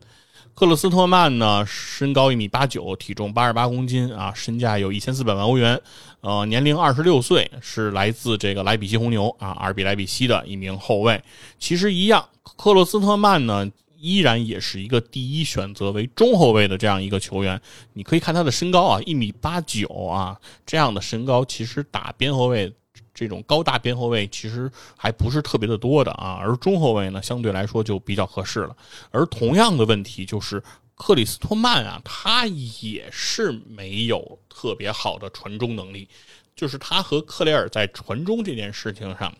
[0.55, 5.81] 克洛斯特曼呢，身高一米八九，体重八十八公斤啊，身价有一千四百万欧元，
[6.20, 11.18] 呃，年龄二十六岁，是来自这个莱比锡红牛啊，阿尔比莱比锡的一名后卫。
[11.59, 13.66] 其实一样，克洛斯特曼呢，
[13.99, 17.59] 依然也是一个第一选择为中后卫的这样一个球员。
[17.95, 22.70] 你可以看他的身高啊，一米八九啊，这样的身高其实打边后卫。
[23.15, 28.77] 这种高大边后卫其实还不是特别的多的啊，而中后卫呢相对来说就比较合适了。
[29.12, 30.61] 而同样的问题就是
[30.97, 36.09] 克里斯托曼啊，他也是没有特别好的传中能力，
[36.57, 39.33] 就是他和克雷尔在传中这件事情上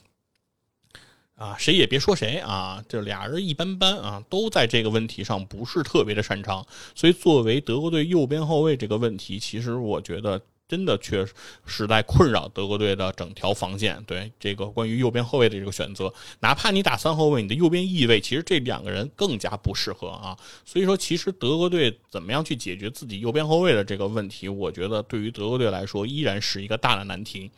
[1.35, 6.65] 啊，谁也别说谁啊，这俩人一般般啊，都在这个问题上不是特别的擅长。
[6.95, 10.41] 所以，作为德国队右边后卫这个问题，其实我觉得。
[10.75, 11.25] 真的确
[11.65, 14.03] 实在困扰德国队的整条防线。
[14.09, 20.37] 对这个关于右边后卫的这个选择，哪怕你打三后卫，你的右边翼位其实这两个人更加不适合啊。
[20.65, 27.49] 所以说，其实德国队怎么样去解决自己右边后卫的这个问题，我觉得对于德国队来说依然是一个大的难题。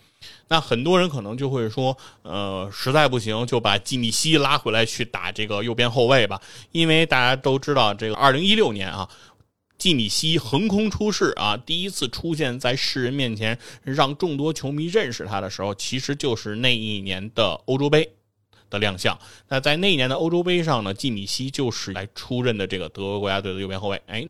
[0.49, 6.39] 那很多人可能就会说，呃，实在不行就把基米希拉回来去打这个右边后卫吧，
[6.73, 9.09] 因为大家都知道这个二零一六年啊。
[9.79, 11.57] 季米希横空出世啊！
[11.57, 18.11] 第一次出现在世人面前，让众多球迷认识他的时候，其实就是那一年的欧洲杯
[18.71, 19.19] 的亮相。
[19.49, 24.01] 那在那一年的欧洲杯上呢，季米希就是来出任的这个德国国家队的右边后卫。
[24.07, 24.27] 哎，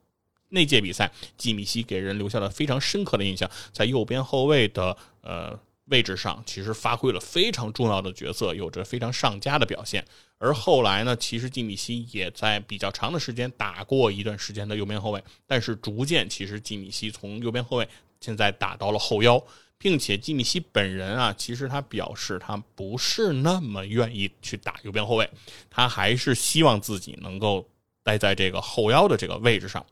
[0.48, 5.58] 那届比赛，季米希给人留下了非常深刻的印象，在右边后卫的呃。
[5.86, 10.04] 位置上其实发挥了非常重要的角色，有着非常上佳的表现。
[10.38, 17.88] 而后来呢，其实基米希也在比较长的时间打过一段时间的右边后卫，但是逐渐其实基米希从右边后卫
[18.20, 19.42] 现在打到了后腰，
[19.78, 25.30] 并且基米希本人啊，其实他表示他不是那么愿意去打右边后卫，
[25.70, 27.66] 他还是希望自己能够
[28.02, 29.86] 待在这个后腰的这个位置上。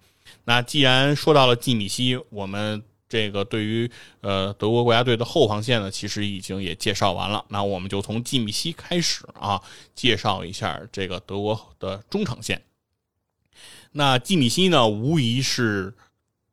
[0.45, 2.83] 那既然说到了基米希，我们。
[3.15, 3.89] 这个对于
[4.23, 7.45] 呃德国国家队的后防线呢，其实已经也介绍完了。
[7.49, 9.63] 那我们就从季米希开始啊，
[9.95, 12.61] 介绍一下这个德国的中场线。
[13.93, 15.95] 那季米希呢，无疑是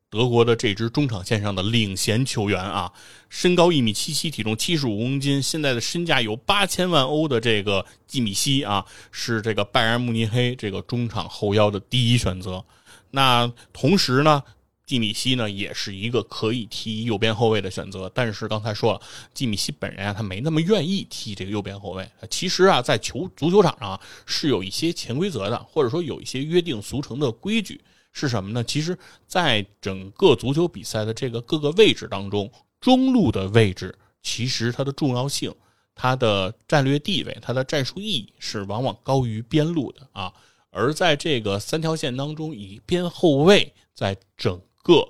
[0.08, 2.92] 德国的这支中场线上的领衔球员啊。
[3.28, 12.64] 身高一米七七，体重七十五公斤，现在的身价有八千万欧的这个季米希啊，是这个拜仁慕尼黑这个中场后腰的第一选择。
[13.10, 14.44] 那同时呢？
[14.92, 19.00] 季米希呢，也是一个可以踢右边后卫的选择，但是刚才说了，
[19.32, 22.06] 季米希本人啊，他没那么愿意踢这个右边后卫。
[22.28, 27.80] 其实啊，在球足球场上是有一些潜规则的，或者说有一些约定俗成的规矩，
[28.12, 28.62] 是什么呢？
[28.62, 35.54] 其实，在整个足球比赛的这个各个位置当中，中路的位置其实它的重要性、
[35.94, 40.30] 它的战略地位、它的战术意义是往往高于边路的啊。
[40.68, 45.08] 而在这个三条线当中，以边后卫在整各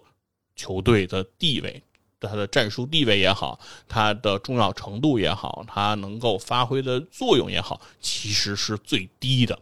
[0.55, 1.83] 球队的地位，
[2.21, 3.59] 他的战术地位也好，
[3.89, 9.59] 他的重要程度也好，他能够发挥的作用也好，其实是最低的。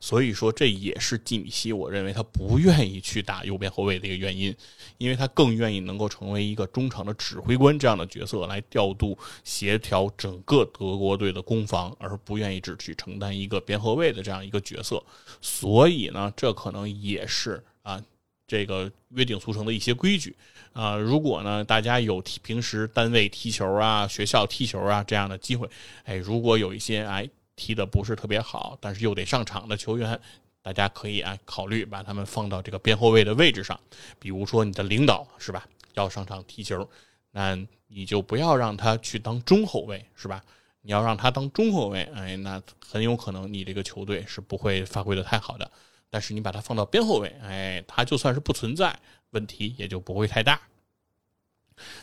[0.00, 4.54] 所以说，这也是基米希我认为他不愿意去打右边后卫的一个原因，
[4.96, 15.02] 因为他更愿意能够成为一个中场的指挥官这样的角色，来调度、协调整个德国队的攻防，而不愿意只去承担一个边后卫的这样一个角色。
[15.42, 18.02] 所以呢，这可能也是啊。
[18.46, 20.34] 这个约定俗成的一些规矩
[20.72, 25.68] 啊，如果呢大家有踢平时单位踢球啊、学校踢球啊这样的机会，
[26.04, 30.20] 哎，如果有一些哎踢的不是特别好，但是又得上场的球员，
[30.62, 33.78] 大家可以啊考虑把他们放到这个边后卫的位置上。
[34.18, 36.88] 比如说你的领导是吧，要上场踢球，
[37.30, 40.42] 那你就不要让他去当中后卫是吧？
[40.82, 45.70] 你要让他当中后卫，哎，那很有可能你这个球队是不会发挥的太好的。
[46.14, 48.96] 但是你把它放到边后卫，哎，他就算是不存在，
[49.30, 50.60] 问题也就不会太大。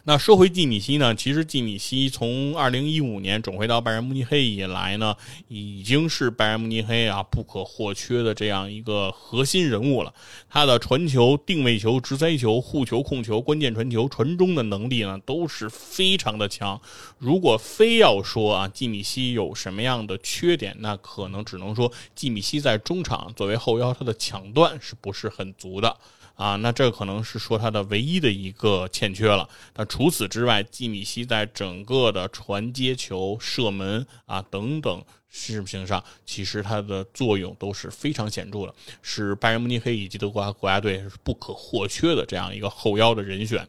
[0.04, 1.16] 那说回季米希呢？
[1.16, 5.16] 其实季米希从二零一五年转会到拜仁慕尼黑以来呢，
[5.48, 10.14] 已经是拜仁慕尼黑啊不可或缺的这样一个核心人物了。
[10.50, 16.80] 他的传球、定位球、直塞球、护球、控球、关键传球、传中的能力呢，都是非常的强。
[17.18, 25.96] 如果非要说啊，季米希有什么样的缺点，那可能只能说季米希在中场作为后腰，他的抢断是不是很足的。
[26.36, 29.48] 啊，那这可能是说他的唯一的一个欠缺了。
[29.76, 43.68] 那除此之外，基米希在整个的传接球、射门啊等等事情上，其实他的作用都是非常显著的，是拜仁慕尼黑以及德国国家队是不可或缺的这样一个后腰的人选。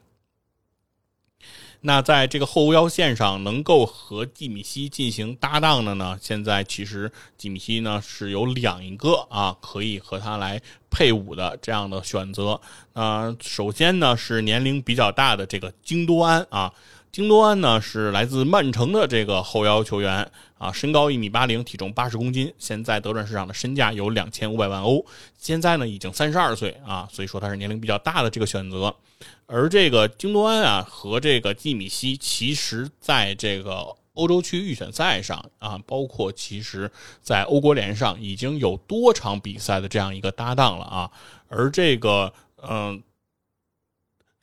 [1.84, 6.16] 那在这个后腰线上能够和吉米希进行搭档的呢？
[6.22, 12.60] 现在其实吉米希呢是有两一个啊，可以和他来配伍的这样的选择。
[12.92, 16.72] 呃，首先呢是年龄比较大的这个京都安啊，
[17.12, 25.04] 京多安呢是来自曼城的这个后腰球员啊，身高一米八零，体重八十公斤，现在德转市场的身价有两千五百万欧，
[25.36, 28.96] 现在呢已经三十二岁啊，所以说他是年龄比较大的这个选择。
[29.44, 36.90] 而这个京多安啊和这个季米希，其实在这个欧洲区预选赛上啊，包括其实
[37.20, 41.10] 在欧国联上已经有多场比赛的这样一个搭档了啊。
[41.48, 42.32] 而这个
[42.66, 43.02] 嗯，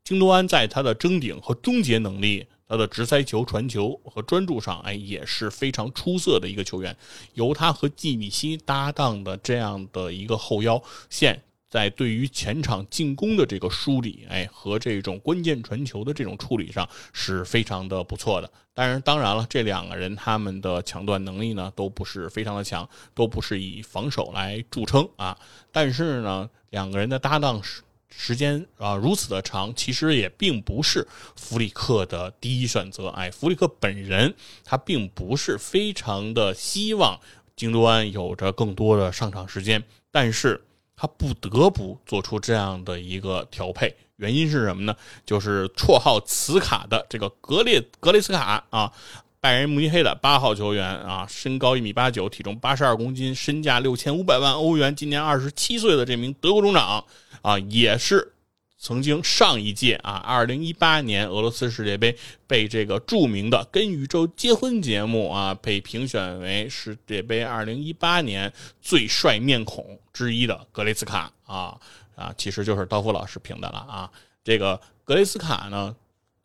[0.03, 6.95] 京多安在他的争顶和终结能力他的直塞球、传球和专注上，哎，也是非常出色的一个球员。
[7.33, 10.79] 由他和季米希搭档的这样的一个后腰
[11.09, 18.51] 线，在对于前场进攻的这个梳理，哎，和这种关键传球的这种处理上是非常的不错的。
[18.75, 25.35] 当然，当然了，这两个人他们的抢断能力呢，都不是非常的强，都不是以防守来著称啊。
[25.71, 27.81] 但是呢，两个人的搭档是。
[28.09, 33.07] 时间啊如此的长，其实也并不是弗里克的第一选择。
[33.09, 34.33] 哎，弗里克本人
[34.63, 37.19] 他并不是非常的希望
[37.55, 40.61] 京多安有着更多的上场时间，但是
[40.95, 43.95] 他不得不做出这样的一个调配。
[44.17, 44.93] 原因是什么呢？
[45.25, 48.91] 就是绰号“磁卡”的这个格列格雷斯卡啊，
[49.39, 57.05] 拜仁慕尼黑的八号球员啊，身高一米八九，体重八十二公斤，身价六千五百万欧元，今年二十七岁的这名德国中场。
[57.41, 58.33] 啊，也是
[58.81, 62.17] 曾经上一届啊，二零一八年俄罗斯世界杯
[62.47, 71.77] 被这个著名的《跟宇宙结婚》节目啊，被评选为世界杯二零一八年最帅面孔之一的格雷斯卡啊
[72.15, 74.09] 啊，其实就是刀夫老师评的了啊。
[74.45, 75.93] 这个格雷斯卡呢，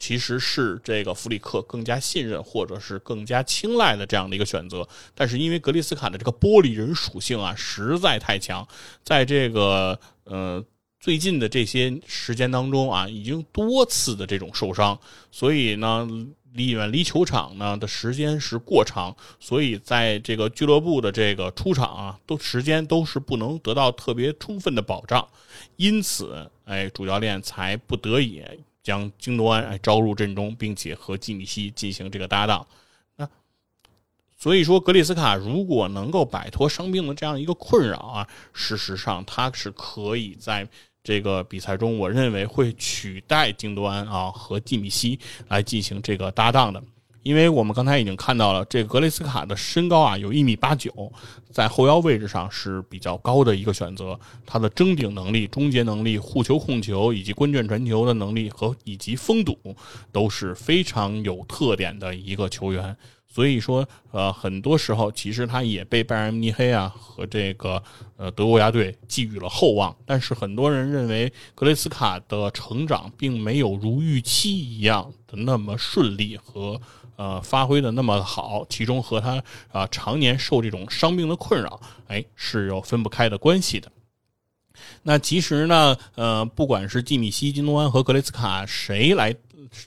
[0.01, 8.67] 其实是这个弗里克更加信任或者是更加青睐的这样的一个选择，但是因为格雷斯卡的这个玻璃人属性啊，实在太强，
[9.05, 10.65] 在这个呃。
[11.05, 14.99] 最近的这些时间当中啊，已经多次的这种受伤，
[15.31, 16.09] 所以呢，
[16.55, 25.29] 离远离球场呢的时间是过长，所以在这个俱乐部的这个出场啊，都时间都是不能得到特别充分的保障，
[25.77, 28.43] 因此，哎，主教练才不得已
[28.83, 32.67] 将京多安哎招入阵中，并且和基米希进行这个搭档。
[33.17, 33.29] 那
[34.39, 40.67] 所以说，格里斯卡如果能够摆脱伤病的这样一个困扰啊，事实上他是可以在。
[41.05, 46.83] 这个比赛中，我认为会取代京多安啊和季米希来进行这个搭档的，
[47.23, 51.13] 因为我们刚才已经看到了，这个格雷斯卡的身高啊有一米八九，
[51.51, 59.59] 在后腰位置上是比较高的一个选择，他的争顶能力、终结能力、护球控球以及关键传球的能力和以及封堵
[60.11, 62.97] 都是非常有特点的一个球员。
[63.35, 67.83] 所以说，呃，很多时候其实他也被拜仁慕尼黑啊和这个
[68.17, 76.81] 呃德国国家队寄予了厚望，但是很多人认为格雷斯卡的成长并没有如预期一样的那么顺利和
[77.17, 79.43] 呃发挥的那么好，其中和他
[79.73, 83.91] 啊常年受这种伤病的困扰，哎是有分不开的关系的。
[85.03, 89.35] 那其实呢，呃，不管是季米希、金东安和格雷斯卡谁来。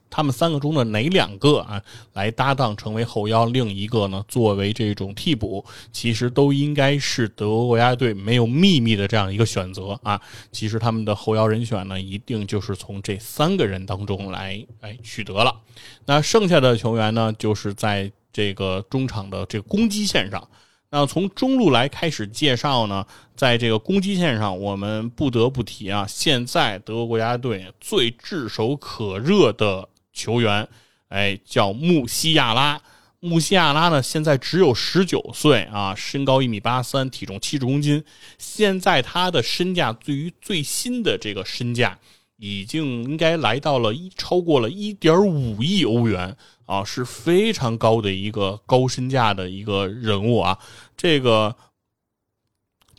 [0.09, 1.81] 他们三个中的哪两个啊
[2.14, 10.19] 来搭档成为后腰，另一个呢作为这种替补，其实都应该是德国国家队没有秘密的这样一个选择啊。
[10.51, 15.61] 其实他们的后腰人选呢，一定就是从这三个人当中来哎取得了。
[16.05, 20.47] 那剩下的球员呢，就是在这个中场的这个攻击线上。
[20.89, 23.05] 那从中路来开始介绍呢，
[23.35, 30.68] 在这个攻击线上，我们不得不提啊，现在德国国家队最炙手可热的球员，
[31.09, 32.81] 哎，叫穆西亚拉。
[33.19, 38.03] 穆西亚拉呢，现在只有十九岁啊，身高一米八三，体重七十公斤。
[38.38, 41.99] 现在他的身价，对于最新的这个身价，
[42.38, 46.38] 已经应该来到了一超过了一点五亿欧元。
[46.68, 50.60] 啊，是非常高的一个高身价的一个人物啊！
[50.95, 51.56] 这个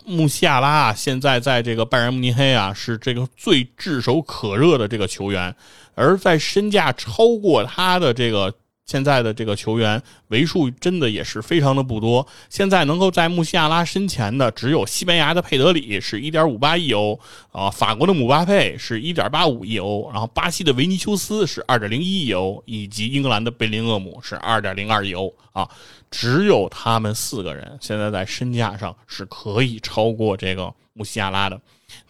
[0.04, 5.54] 穆西亚拉啊，现在在这个拜仁慕尼黑啊，是这个最炙手可热的这个球员，
[5.94, 8.52] 而在身价超过他的这个。
[8.88, 12.26] 现在的这个球员为数真的也是非常的不多。
[12.48, 17.20] 现在能够在穆西亚拉身前的只有西班牙的佩德里是1.58亿欧
[17.52, 25.68] 啊，法国的姆巴佩是1.85亿欧，然后巴西的维尼修斯是2.01亿欧，以及英格兰的贝林厄姆是2.02亿欧啊。
[26.10, 31.60] 只有他们四个人现在在身价上是可以超过这个穆西亚拉的。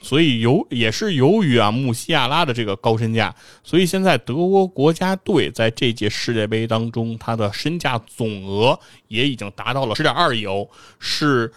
[0.01, 8.79] 所以由也是由于啊穆西亚拉的这个高身价，所以现在德国国家队在这届世界杯当中，他的身价总额
[9.09, 10.69] 也已经达到了十点二亿欧，
[10.99, 11.53] 是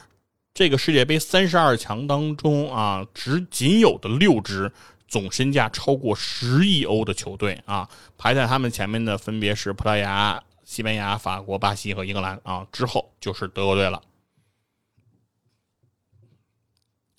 [0.53, 4.72] 这个世界杯三十二强当中啊只仅有的六支
[5.07, 14.02] 总身价超过十亿欧的球队啊，排在他们前面的分别是葡萄牙、西班牙、法国、巴西和英格兰啊，之后就是德国队了。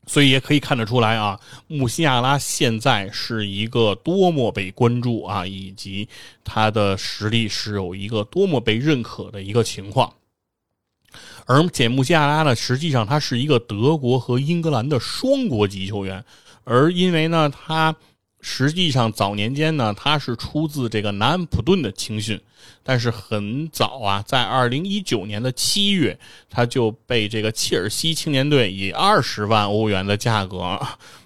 [0.07, 1.39] 所以也可以看得出来啊，
[1.69, 6.09] 穆西亚拉现在是一个多么被关注啊，以及
[6.43, 10.13] 他的实力是有一个多么被认可的一个情况。
[11.47, 16.25] 而且穆西亚拉呢，实际上他是一个德国和英格兰的双国籍球员，
[16.65, 17.95] 而因为呢他
[18.43, 22.39] 实际上早年间呢，他是出自这个南安普顿的青训，
[22.83, 26.19] 但是很早啊，在二零一九年的七月，
[26.51, 30.79] 他就被这个切尔西青年队以二十万欧元的价格。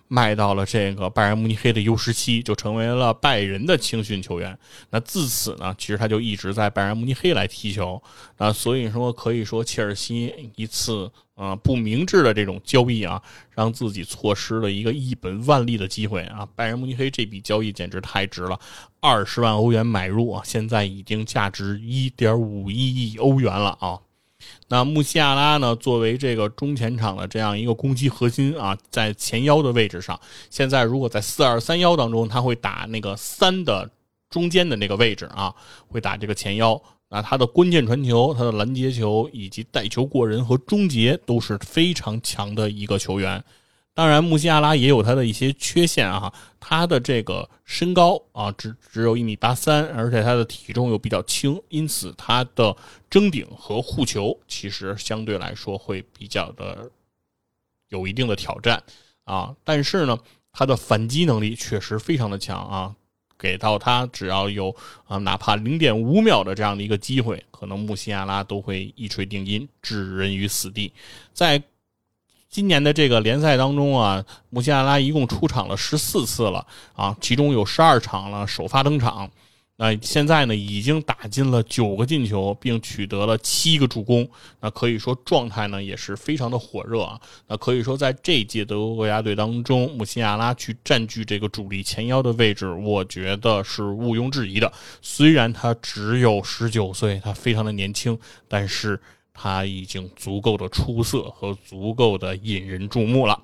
[0.09, 4.56] 卖到了这个拜仁慕尼黑的 U 十七，就成为了拜仁的青训球员。
[4.90, 8.01] 那自此呢，其实他就一直在拜仁慕尼黑来踢球。
[8.38, 16.48] 那所以说，可以说切尔西一次啊不明智的这种交易啊，让自己错失了一个一本万利的机会啊！
[16.56, 18.58] 拜仁慕尼黑这笔交易简直太值了，
[19.00, 24.00] 二十万欧元买入啊，现在已经价值一点五一亿欧元了啊！
[24.68, 25.76] 那穆西亚拉呢？
[25.76, 30.18] 作为这个中前场的这样一个攻击核心啊，在前腰的位置上，
[30.50, 33.90] 现在如果在四二三幺当中，他会打那个三的
[34.30, 35.54] 中间的那个位置啊，
[35.88, 36.80] 会打这个前腰。
[37.08, 43.42] 那他的关键传球、他的拦截球以及带球过人和终结都是非常强的一个球员。
[43.94, 46.30] 当然，穆西亚拉也有他的一些缺陷啊，
[46.60, 52.76] 他的这个身高啊，只只有一米八三，而且他的体重又比较轻，因此他的
[53.08, 56.90] 争顶和护球其实相对来说会比较的
[57.88, 58.82] 有一定的挑战
[59.24, 59.56] 啊。
[59.64, 60.18] 但是呢，
[60.52, 62.94] 他的反击能力确实非常的强啊，
[63.38, 64.74] 给到他只要有
[65.06, 70.92] 啊，哪怕零点五秒的这样的一个机会，可能穆西亚拉都会一锤定音，置人于死地，
[71.32, 71.62] 在。
[72.48, 79.30] 今年的这个联赛当中啊，穆西亚拉一共出场了十四次了啊，其中有十二场了首发登场。
[79.76, 84.28] 那现在呢，已经打进了九个进球，并取得了七个助攻。
[84.60, 87.20] 那可以说状态呢也是非常的火热啊。
[87.46, 94.72] 那可以说在这届德国国家队当中，穆西亚拉去占据这个主力前腰的位置，我觉得是毋庸置疑的。
[95.02, 99.00] 虽然他只有十九岁，他非常的年轻，但是。
[99.38, 103.38] 他已经足够的出色和足够的引人注目了，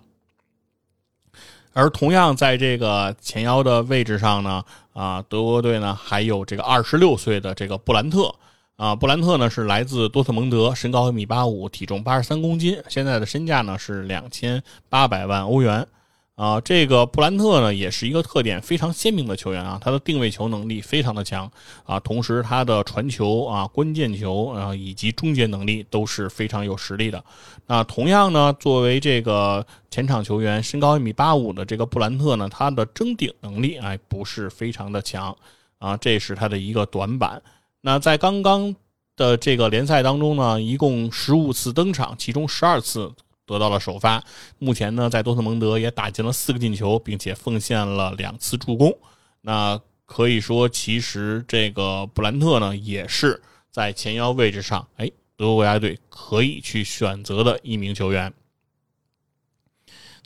[1.73, 8.35] 而同样在这个前腰的位置上呢，啊，德国队呢还有这个二十六岁的这个布兰特，
[8.77, 15.87] 啊，布兰特呢是来自多特蒙德，身高一米八五，体重八十三公斤，现在的身价呢是两千八百万欧元。
[16.35, 21.49] 啊，这个布兰特呢，也是一个特点非常鲜明的球员啊，他的定位球能力非常的强
[21.85, 27.23] 啊，同时他的传球啊、关键球啊以及终结能力都是非常有实力的。
[27.67, 35.37] 那同样呢，作为这个前场球员，身高一米八五的这个布兰特呢，他的争顶能力哎不是非常的强
[35.79, 37.41] 啊，这是他的一个短板。
[37.83, 38.75] 那在刚刚
[39.17, 43.13] 的这个联赛当中呢，一共十五次登场，其中十二次。
[43.47, 44.23] 得到了首发，
[44.59, 48.97] 目前呢，在多特蒙德也打进了四个进球，并且奉献了两次助攻。
[49.41, 58.33] 那可以说，其实这个布兰特呢，也是在前腰位置上，哎，德国国家队可以去选择的一名球员。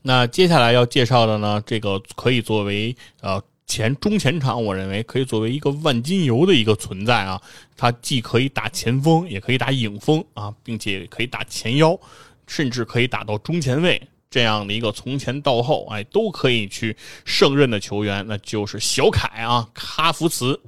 [0.03, 7.41] 那接下来要介绍的呢，这个可以作为呃前中前场，我认为可以作为一个万金油的一个存在啊。
[7.77, 11.99] 他既可以打前锋，也可以打影锋啊，并且可以打前腰。
[12.47, 14.01] 甚至可以打到中前卫
[14.31, 20.61] 这样的一个从前到后，哎，都可以去胜任的球员，那就是小凯啊，哈弗茨。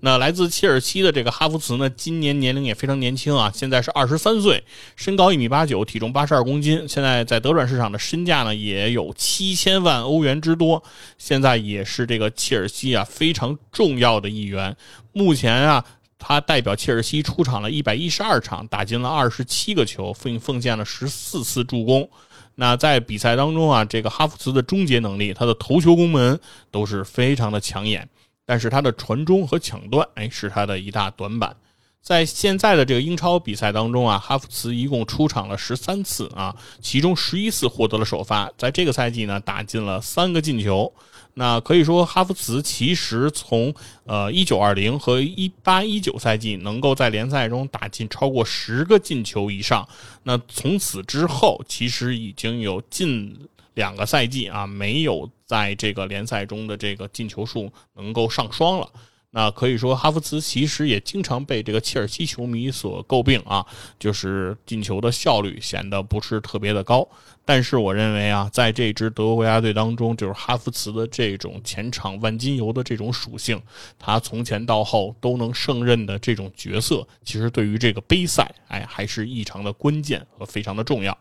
[0.00, 4.64] 那来自切尔西的这个哈弗茨呢，今年年龄也非常年轻啊，现在是二十三岁，
[4.96, 10.82] 身高一米八九，体重八十二公斤，现在在德转市场的身价呢也有七千万欧元之多，
[11.18, 14.76] 现在也是这个切尔西啊非常重要的一员。
[15.12, 15.84] 目前啊。
[16.24, 22.08] 他代表切尔西出场了一百一十二场，打进了二十七个球，奉奉献了十四次助攻。
[22.54, 26.38] 那在比赛当中啊，这个哈弗茨的终结能力，他的头球攻门
[26.70, 28.08] 都是非常的抢眼，
[28.46, 31.56] 但是他的传中和抢断，哎，是他的一大短板。
[32.00, 40.92] 在现在的这个英超比赛当中啊，哈弗茨一共出场了十三次啊，其中十一次获得了首发，在这个赛季呢，打进了三个进球。
[41.34, 49.88] 那可以说，哈弗茨其实从呃一九二零和一八一九赛季能够在联赛中打进超过十个进球以上。
[50.24, 53.34] 那从此之后，其实已经有近
[53.74, 58.88] 两个赛季啊，没有在这个联赛中的这个进球数能够上双了。
[59.34, 63.66] 那可以说，哈弗茨其实也经常被这个切尔西球迷所诟病啊，
[63.98, 67.08] 就是进球的效率显得不是特别的高。
[67.44, 73.58] 但是我认为啊，在这支德国国家队当中，就是哈弗茨的这种前场万金油的这种属性，
[73.98, 81.16] 他从前到后都能胜任的这种角色，其实对于这个杯赛，哎，还是异常的关键和非常的重要。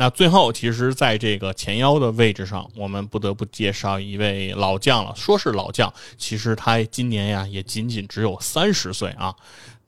[0.00, 5.12] 那最后，其实，在这个前腰的位置上，我们不得不介绍一位老将了。
[5.16, 9.34] 说是老将，其实他今年呀，也仅仅只有三十岁啊。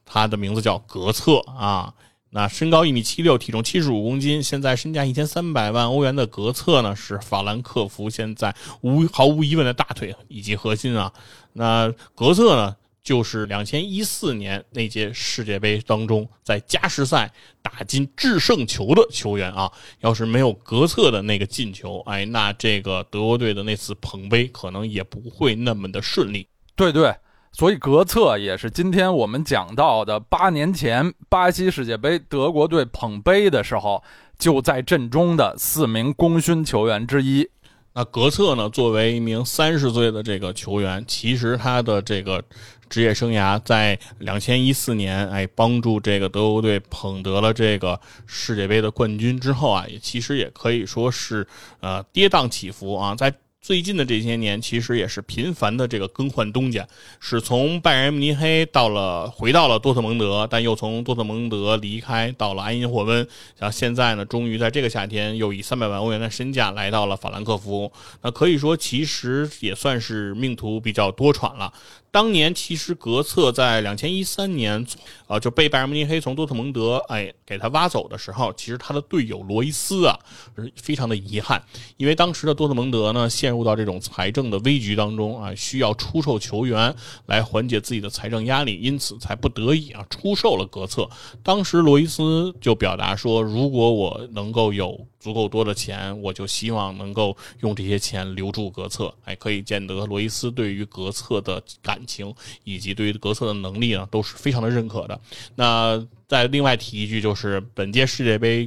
[0.05, 1.95] 他的名字叫格策啊。
[2.31, 11.13] 那身高一米七六，体重七十五公斤，现在身价一千三百万欧元的格策呢，是法兰克福现在无毫无疑问的大腿以及核心啊。
[11.53, 17.33] 那格策呢，就是两千一四年那届世界杯当中在加时赛
[17.63, 19.71] 打进制胜球的球员啊。
[20.01, 26.47] 要是没有格策的那个进球，哎，那这个德国队的那次捧杯可能也不会那么的顺利。
[26.77, 27.15] 对对。
[27.53, 34.05] 所以格策也是今天我们讲到的八年前巴西世界杯德国队捧杯的时候
[34.39, 37.51] 就在阵中的四名功勋球员之一。
[37.93, 42.43] 那格策呢，作为一名三十岁的这个球员，其实他的这个
[42.89, 51.47] 职业生涯在两千一四年，哎，帮助这个德国队捧得了这个世界杯的冠军之后啊，也其实也可以说是
[51.81, 53.35] 呃跌宕起伏啊，在。
[53.61, 56.89] 最近的这些年，其实也是频繁的这个更换东家，
[57.21, 63.19] 是从拜仁慕尼黑到了回到了多特蒙德，但又从多特蒙德离开到了埃因霍温，
[63.59, 67.93] 然后现在呢，终于在这个夏天又以三百万欧元的身价来到了法兰克福。
[68.23, 71.71] 那可以说，其实也算是命途比较多舛了。
[72.13, 74.85] 当年其实格策在两千一三年，
[75.29, 80.19] 啊就被拜仁慕尼黑从多特蒙德哎给他挖走的时候，其实他的队友罗伊斯啊
[80.57, 81.63] 是非常的遗憾，
[81.99, 86.95] 因为当时的多特蒙德呢陷陷入到这种财政的危局当中啊，需要出售球员
[87.27, 91.11] 来缓解自己的财政压力，因此才不得已啊出售了格策。
[91.43, 95.05] 当时罗伊斯就表达说，如果我能够有。
[95.21, 99.15] 足够多的钱，我就希望能够用这些钱留住格策。
[99.27, 105.21] 哎，可以见得罗伊斯对于格策的感情以及对于格策的能力呢，都是非常的认可的。
[105.57, 108.67] 那再另外提一句，就是本届世界杯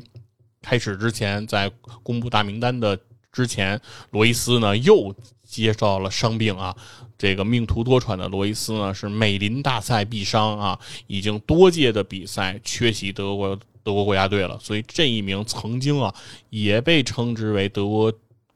[0.62, 1.72] 开始之前，在
[2.04, 3.00] 公布大名单的
[3.34, 3.82] 之前，
[4.12, 6.74] 罗伊斯呢又接到了伤病啊。
[7.18, 13.60] 这个命途多舛的罗伊斯呢，是美林大赛必伤啊，已经多届的比赛缺席德国。
[13.86, 16.16] 德国国家队了，所以这一名曾经啊
[16.50, 18.10] 也被称之为德国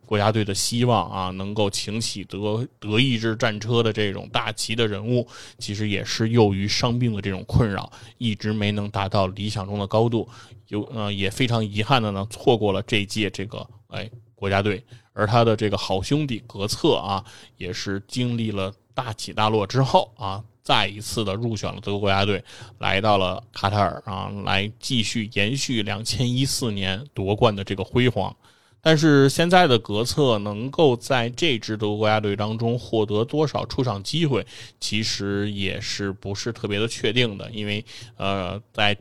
[0.05, 5.27] 国家队的希望啊，能够擎起德德意志战车的这种大旗的人物，
[5.59, 10.25] 其实也是由于伤病的这种困扰，一直没能达到理想中的高度，
[10.69, 14.81] 有呃也非常遗憾的呢，错过了这届这个哎国家队，
[15.11, 17.25] 而他的这个好兄弟格策啊，
[17.57, 20.41] 也是经历了大起大落之后啊。
[20.63, 22.43] 再一次的入选了德国国家队，
[22.79, 28.35] 来到了卡塔尔啊，来继续延续两千一四年夺冠的这个辉煌。
[28.81, 34.45] 但是现在的格策能够在这支德国国家队当中获得多少出场机会，
[34.77, 37.49] 其实也是不是特别的确定的。
[37.51, 37.85] 因为
[38.17, 38.97] 呃，在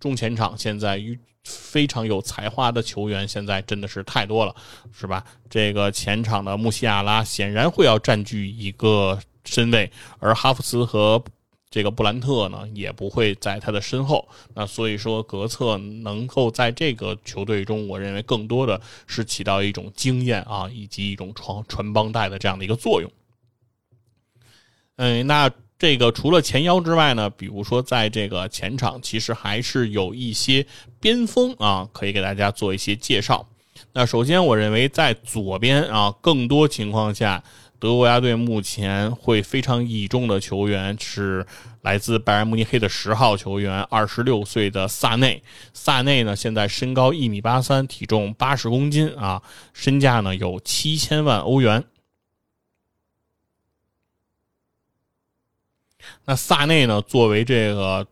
[0.00, 1.00] 中前场现在
[1.44, 4.54] 非常有才华的球员现在真的是太多了，
[4.92, 5.24] 是吧？
[5.48, 9.18] 这个前场的穆西亚拉显然会要占据一个。
[9.44, 11.24] 身位，而哈弗茨和
[11.70, 14.28] 这个布兰特呢，也不会在他的身后。
[14.52, 23.10] 那所以说，格策能够在这个球队中，我认为更多的是起到一种经验啊，以及一种传传帮带的这样的一个作用。
[24.96, 30.66] 嗯，那这个除了前腰之外呢，比如说在这个前场，其实还是有一些
[31.00, 33.46] 边锋啊，可以给大家做一些介绍。
[33.92, 37.42] 那首先，我认为在左边啊，更多情况下。
[37.80, 41.46] 德国国家队目前会非常倚重的球员是
[41.82, 45.40] 来自拜仁慕尼黑的十号球员，二十六岁的萨内。
[45.72, 49.40] 萨内呢，现在身高一米八三，体重八十公斤啊，
[49.72, 51.84] 身价呢有七千万欧元。
[56.24, 58.06] 那萨内呢，作为这个。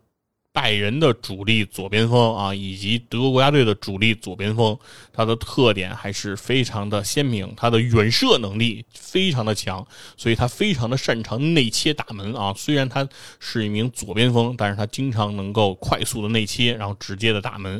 [0.52, 4.74] 拜仁的主力左边锋啊，以及德国国家队的主力左边锋，
[5.12, 7.52] 他的特点还是非常的鲜明。
[7.54, 9.86] 他的远射能力非常的强，
[10.16, 12.54] 所以他非常的擅长内切打门啊。
[12.56, 13.06] 虽然他
[13.38, 17.72] 是一名左边锋，但是他经常能够快速的内切，然后直接的打门。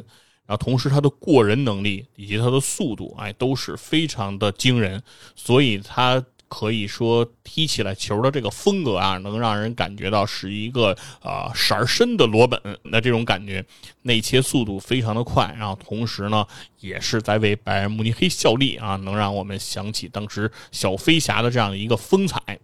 [0.45, 5.03] 然后同时他的过人能力以及他的速度，哎，都是非常的惊人。
[5.35, 6.23] 所以他。
[6.49, 12.61] 可以说踢起来球的这个风格啊，能让人感觉到是一个啊色儿深的罗本。
[12.83, 13.65] 那这种感觉，
[14.03, 16.47] 内切速度非常的快，然后同时呢，
[16.81, 22.61] 也是在为拜仁慕尼黑效力啊，能让我们想起当时小飞侠的这样一个风采。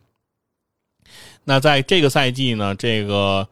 [1.44, 3.48] 那在这个赛季呢，这个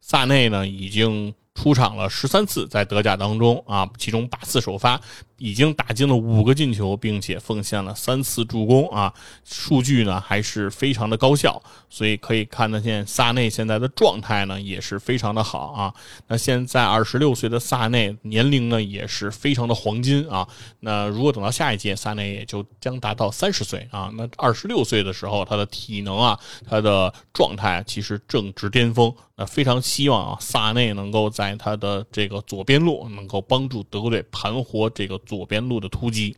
[0.00, 1.34] 萨内呢已经。
[1.54, 5.00] 出场了十三次，在德甲当中啊，其中八次首发，
[5.38, 9.12] 已经打进了五个进球，并且奉献了三次助攻啊，
[9.44, 15.94] 数据呢还是非常的高效，所以可以看得见萨内现在的状态呢也是非常的好啊。
[16.26, 20.46] 那现在二十六岁的萨内年龄呢也是非常的黄金啊。
[20.80, 24.10] 那如果等到下一届，萨内也就将达到三十岁啊。
[24.14, 26.38] 那二十六岁的时候，他的体能啊，
[26.68, 29.14] 他的状态其实正值巅峰。
[29.36, 36.34] 那非常希望啊，萨内能够在他的这个左边路能够帮助德国队盘活这个左边路的突击，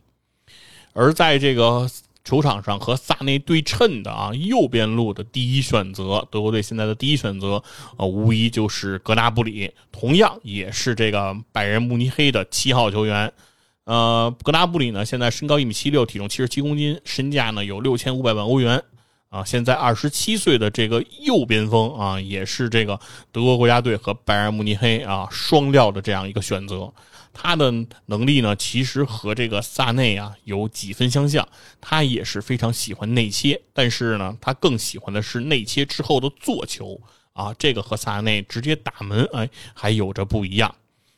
[0.91, 1.89] 而在这个
[2.25, 7.63] 球场上和萨内对称的啊右边路的第一选择，德国队现在的第一选择
[7.97, 13.31] 呃，无疑就是格纳布里，同样也是这个拜仁慕尼黑的七号球员。
[13.85, 18.83] 呃，格纳布里呢，现在身高一米七六，体重七十七公斤，身价呢有六千五百万欧元。
[19.31, 22.99] 啊，现在二十七岁的这个右边锋啊，也是这个
[23.31, 26.93] 德国国家队和拜仁慕尼黑啊双料的这样一个选择。
[27.31, 27.71] 他的
[28.07, 31.47] 能力呢，其实和这个萨内啊有几分相像。
[31.79, 36.99] 他也是非常喜欢内切，但是呢，他更喜欢的是内切之后的做球
[37.31, 40.75] 啊，这个和萨内直接打门哎还有着不一样。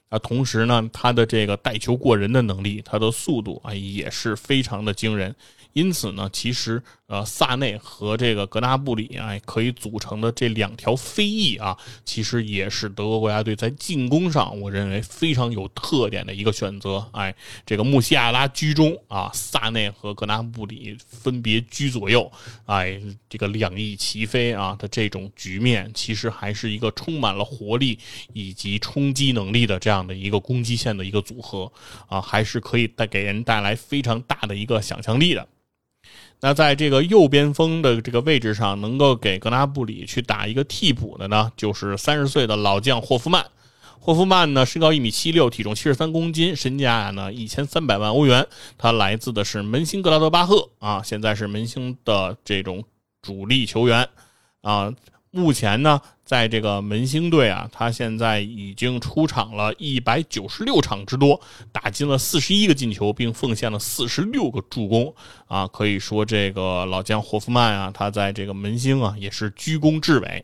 [0.09, 5.35] 啊，同时呢，他的这个带球过人的能力，他的速度啊也是非常的惊人。
[5.73, 6.81] 因此呢，其实。
[7.07, 17.05] 呃，萨内和这个格纳布里啊，可以组成的这两条飞翼啊，其实也是德国国家队在进攻上，我认为非常有特点的一个选择。
[17.11, 17.35] 哎，
[17.67, 22.31] 这个穆西亚拉居中啊，萨内和格纳布里分别居左右，
[22.65, 27.99] 哎，这个两翼齐飞啊的这种局面，其实还是一个充满了活力
[28.31, 31.71] 以及冲击能力的这样的一个攻击线的一个组合
[32.07, 35.47] 啊，还是可以带给人带来非常大的一个想象力的。
[36.45, 43.45] 那在这个右边锋的这个位置上，能够给格拉布里去打一个替补的呢，就是三十岁的老将霍夫曼。
[43.97, 48.45] 霍夫曼呢，身高一米七六，体重七十三公斤，身价呢一千三百万欧元。
[48.77, 52.83] 他来自的是门兴格拉德巴赫啊，现在是门兴的这种
[53.21, 54.09] 主力球员
[54.59, 54.93] 啊。
[55.31, 56.01] 目前呢，
[56.33, 61.39] 在这个门兴队啊，他现在已经出场了一百九十六场之多，
[61.71, 65.13] 打进了四十一个进球，并奉献了四十六个助攻
[65.45, 65.67] 啊！
[65.67, 70.43] 可以说，这个老将霍夫曼啊，他在这个门兴啊也是居功至伟。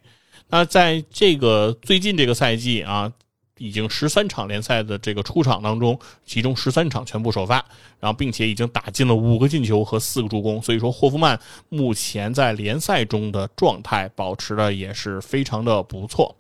[0.50, 3.12] 那在这个最近这个赛季啊。
[3.60, 7.64] 已经十三场联赛的这个出场当中，其中十三场全部首发，
[8.00, 16.36] 然后并且已经打进了五个进球和四个助攻，所以说霍夫曼目前在联赛中的状态保持的也是非常的不错。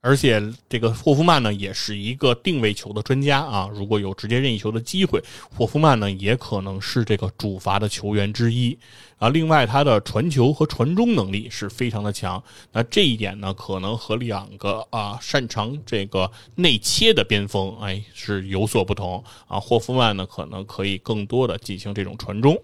[0.00, 3.68] 而且这个霍夫曼呢，也是一个定位球的专家啊。
[3.74, 5.20] 如果有直接任意球的机会，
[5.50, 8.78] 霍夫曼呢也可能是这个主罚的球员之一
[9.18, 9.28] 啊。
[9.28, 12.42] 另外，他的传球和传中能力是非常的强。
[12.72, 19.58] 那这一点呢，可能和两个啊擅长这个内切的边锋哎是有所不同啊。
[19.58, 22.56] 霍夫曼呢，可能可以更多的进行这种传中。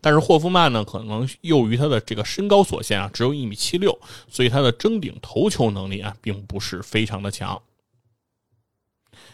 [0.00, 3.98] 但是霍夫曼呢，可能由于他的这个身高所限啊，只有一米七六，
[4.28, 7.60] 所以他的争顶头球能力啊，并不是非常的强。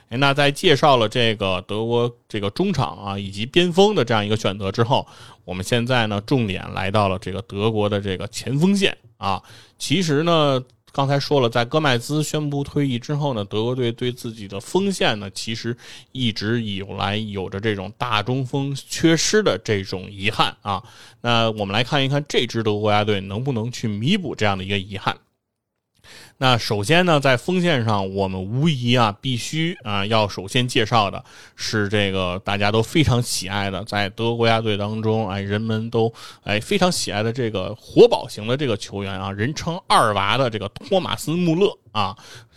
[0.09, 5.06] 哎，那在介绍了这个德国这个中场啊以及边锋的这样一个选择之后，
[5.44, 9.43] 我们现在呢，重点来到了这个德国的这个前锋线啊，
[9.78, 10.62] 其实呢。
[10.97, 15.77] 刚才说了，在戈麦兹宣布退役之后呢，德国队对自己的锋线呢，其实
[16.12, 20.82] 一直以来有着这种大中锋缺失的这种遗憾啊。
[21.20, 25.14] 那我们来看一看这支德国国家队能不能去弥补这样的一个遗憾。
[26.38, 36.12] 那首先呢，在锋线上，我们无疑啊，必须啊，要首先介绍的是这个大家都非常喜爱的，在德国国家队当中，哎，人们都
[36.44, 42.14] 哎非常喜爱的这个活宝型的这个球员啊，人称“二娃”的这个托马斯·穆勒啊，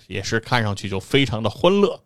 [0.08, 1.98] 也是看上去就非常的欢乐。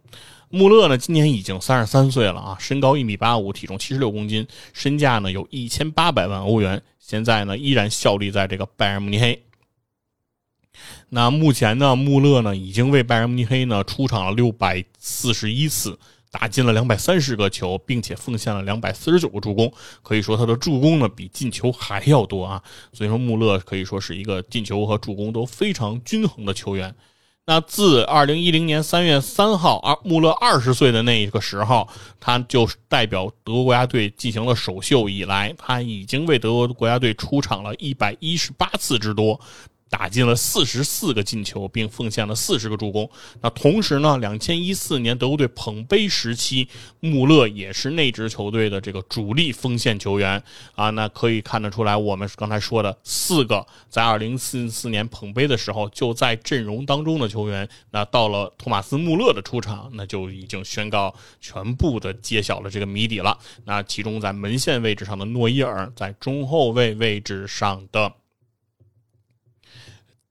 [0.50, 9.44] 穆勒呢，今年已经三十三岁了啊，身高一米八五，体重七十六公斤，身价呢有一千八百万欧元，现在呢依然效力在这个拜仁慕尼黑。
[11.10, 15.98] 那目前呢，穆勒呢已经为拜仁慕尼黑呢出场了六百四十一次，
[16.32, 19.72] 打进了两百三十个球，并且奉献了两百四十九个助攻。
[20.02, 22.62] 可以说他的助攻呢比进球还要多啊！
[22.92, 26.94] 所以说穆勒可以说是一个进球和助攻都非常均衡的球员。
[27.46, 31.86] 那自二零一零年三月三号，二穆勒二十岁的那一个时候，
[32.18, 39.38] 他就代表德国国家队进行了首秀以来，他已经为德国国家队出场了一百一十八次之多。
[39.90, 43.10] 打进了四十四个进球，并奉献了四十个助攻。
[43.42, 46.68] 那同时呢，两千一四年德国队捧杯时期，
[47.00, 50.42] 穆勒也是那支球队的这个主力锋线球员
[50.74, 50.90] 啊。
[50.90, 63.38] 那可以看得出来，我们刚才说的四个在二零四四年捧杯的时候就在阵容当中的球员，那到了托马斯穆勒的出场，那就已经宣告全部的揭晓了这个谜底了。
[63.66, 68.12] 那其中在门线位置上的诺伊尔，在中后卫位置上的。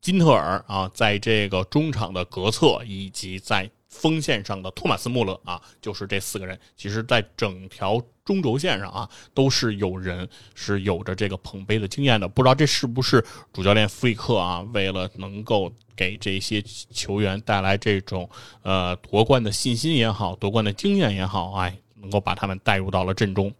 [0.03, 6.59] 金特尔啊，在这个中场的格策，以及在锋线上的托马斯穆勒啊，就是这四个人。
[6.77, 12.27] 其实，在整条中轴线上啊，都是有人是有着这个捧杯的经验的。
[12.27, 16.61] 不知道这是不是主教练弗里克啊，为了能够给这些
[16.91, 18.29] 球员带来这种
[18.63, 23.55] 呃夺冠的信心也好，夺冠的经验也好，哎，能够把他们带入到了阵中。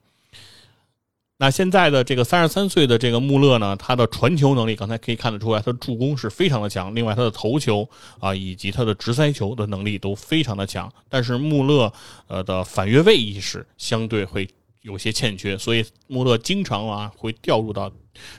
[1.43, 6.95] 那现在的这个三十三岁的这个穆勒呢，他的传球能力，刚才可以看得出来，他的助攻是非常的强。
[6.95, 7.89] 另外，他的头球
[8.21, 10.89] 啊，以及他的直塞球的能力都非常的强。
[11.09, 11.93] 但是穆勒
[12.29, 14.49] 呃的反越位意识相对会
[14.83, 17.91] 有些欠缺，所以穆勒经常啊会掉入到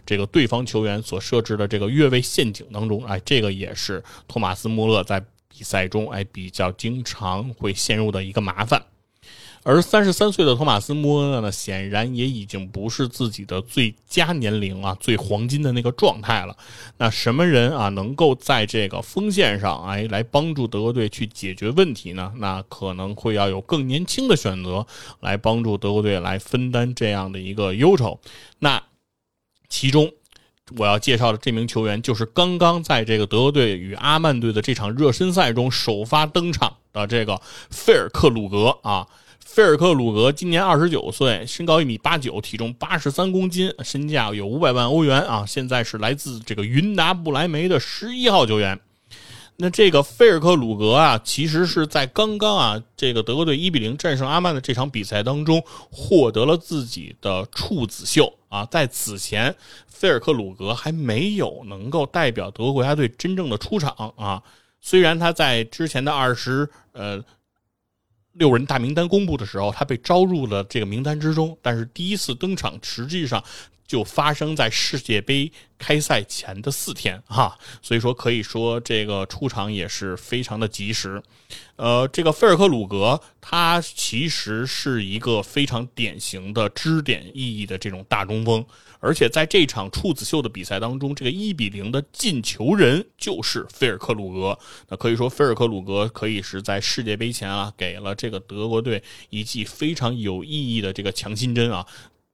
[0.06, 3.04] 这个对方球员所设置的这个越位陷阱当中。
[3.04, 8.82] 哎，这个也是托马斯穆勒在比赛中哎比较经常会陷入的一个麻烦。
[9.66, 16.56] 而三十三岁的托马斯·穆勒呢，显然也已经不是自己的最佳年龄啊，最黄金的那个状态了。
[16.98, 22.34] 那什么人啊，能够在这个锋线上哎，来帮助德国队去解决问题呢？
[22.36, 24.86] 那可能会要有更年轻的选择
[25.22, 28.20] 来帮助德国队来分担这样的一个忧愁。
[28.60, 28.84] 那
[29.70, 30.12] 其中
[30.78, 39.08] 我要介绍的这名球员，就是刚刚在这个德国队与阿曼队的这场热身赛中首发登场的这个费尔克鲁格啊。
[39.54, 45.46] 菲尔克鲁格今年二十九岁，身高一米八九，体重八十三公斤，身价有五百万欧元啊！
[45.46, 48.80] 现在是来自这个云达不莱梅的十一号球员。
[49.58, 58.66] 那这个菲尔克鲁格啊，其实是在刚刚啊，这个德国队一比零战胜阿曼的这场比赛当中，获得了自己的处子秀啊。
[58.66, 59.56] 在此前，
[59.86, 64.42] 菲尔克鲁格还没有能够代表德国国家队真正的出场啊。
[64.82, 67.24] 虽然他在之前的二十呃。
[68.34, 73.44] 六人大名单公布的时候，他被招入了这个名单之中，但是第一次登场实际上
[73.94, 81.22] 就发生在世界杯开赛前的四天哈，所以说可以说这个出场也是非常的及时。
[81.76, 88.66] 呃，这个菲尔克鲁格他其实是一个非常典型的支点意义的这种大中锋。
[89.00, 94.58] 而且在这场处子秀的比赛当中，这个一比零的进球人就是菲尔克鲁格。
[94.88, 101.86] 那可以说，菲尔克鲁格可以是在世界杯前啊，给了这个德国队一记非常有意义的这个强心针啊，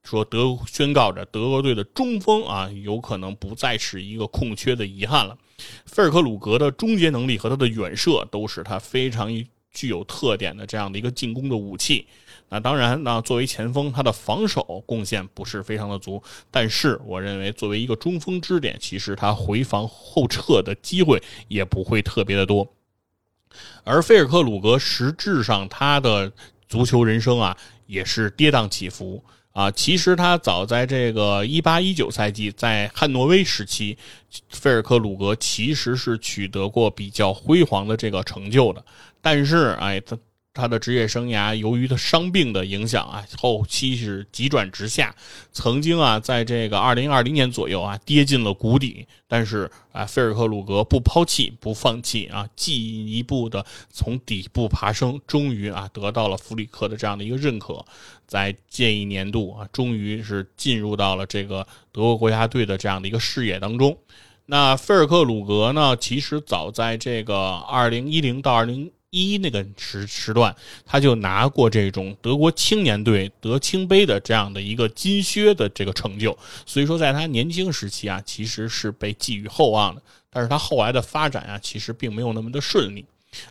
[0.03, 5.37] 说德宣告着德国队的中锋啊，有可能不再是一个空缺的遗憾了。
[5.85, 9.29] 菲尔克鲁格的终结能力和他的远射都是他非常
[9.71, 12.07] 具有特点的这样的一个进攻的武器。
[12.51, 22.67] 那当然，那作为前锋，他的防守贡献不是非常的足，但是我认为作为一个中锋支点，其实他回防后撤的机会也不会特别的多。
[23.83, 26.31] 而菲尔克鲁格实质上他的
[26.67, 27.55] 足球人生啊，
[27.85, 29.69] 也是跌宕起伏啊。
[29.71, 33.97] 其实他早在这个一八一九赛季，在汉诺威时期，
[34.49, 38.83] 费尔克鲁格其实是取得过比较辉煌的这个成就的，
[39.21, 40.17] 但是哎他。
[40.51, 45.15] 他的职业生涯由于他伤病的影响啊，后期是急转直下。
[45.53, 49.07] 曾经啊，在这个二零二零年左右啊，跌进了谷底。
[49.27, 57.85] 但是啊，菲尔克鲁格不抛弃、不放弃啊，进一步的从底部爬升，终于啊，得到了弗里克的这样的一个认可。
[58.25, 63.97] 在这一年度啊，终于是进入到了这个德国国家队的这样的一个视野当中。
[64.47, 68.91] 那菲尔克鲁格呢，其实早在这个二零一零到二零。
[69.11, 70.55] 一那个时时段，
[70.85, 80.01] 他就拿过这种德国青年队德青杯的这样的一个金靴的这个成就，所以说在他年轻时期啊，其实是被寄予厚望的。
[80.29, 83.03] 但是他后来的发展啊，其实并没有那么的顺利。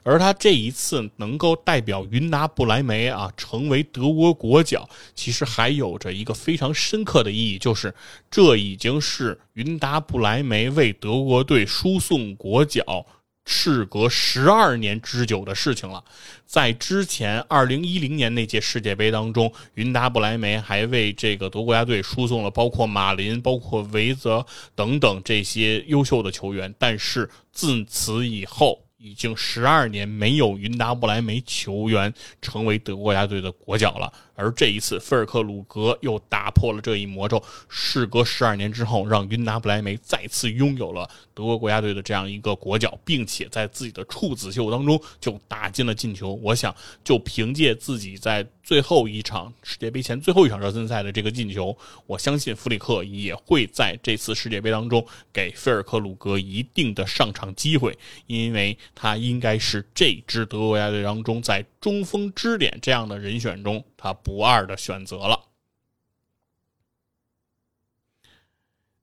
[0.03, 7.95] 而他这一次能够代表云达不莱梅啊，成为德国国脚，其实还有着一个非常深刻的意义，就是
[8.29, 13.05] 这已经是云达不莱梅为德国队输送国脚。
[13.51, 16.05] 事隔十二年之久的事情了，
[16.45, 24.45] 在之前二零一零年那届世界杯当中，云达不莱梅还为这个德国国家队输送了包括马林、包括维泽
[24.75, 26.73] 等等这些优秀的球员。
[26.79, 32.13] 但是自此以后，已经十二年没有云达不莱梅球员
[32.43, 34.13] 成为德国国家队的国脚了。
[34.39, 46.35] 而这一次，菲尔克鲁格又打破了这一魔咒，事隔十二年之后，让云达不莱梅再次拥有了德国国家队的这样一个国脚，并且在自己的处子秀当中就打进了进球。
[46.41, 57.99] 我想，就凭借自己在最后一场世界杯前最后一场热身赛的这个进球，我相信弗里克也会在这次世界杯当中给菲尔克鲁格一定的上场机会，
[58.29, 65.45] 因为他应该是这支德国国家队当中在中锋支点这样的人选中他不二的选择了。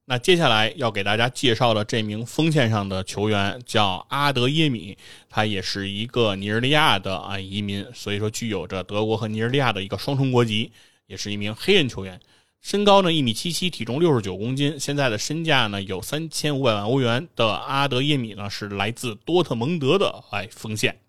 [0.07, 4.95] 那接下来要给大家介绍的这名锋线上的球员叫阿德耶米，
[5.29, 10.71] 他也是一个尼日利亚的啊移民，所以说具有着德国和尼日利亚的一个双重国籍，
[11.07, 12.21] 也是一名黑人球员。
[12.61, 20.99] 身高呢一米七七，体重六十九公斤，现在的身价呢有三千五百万欧元的阿德耶米呢是来自多特蒙德的哎锋线。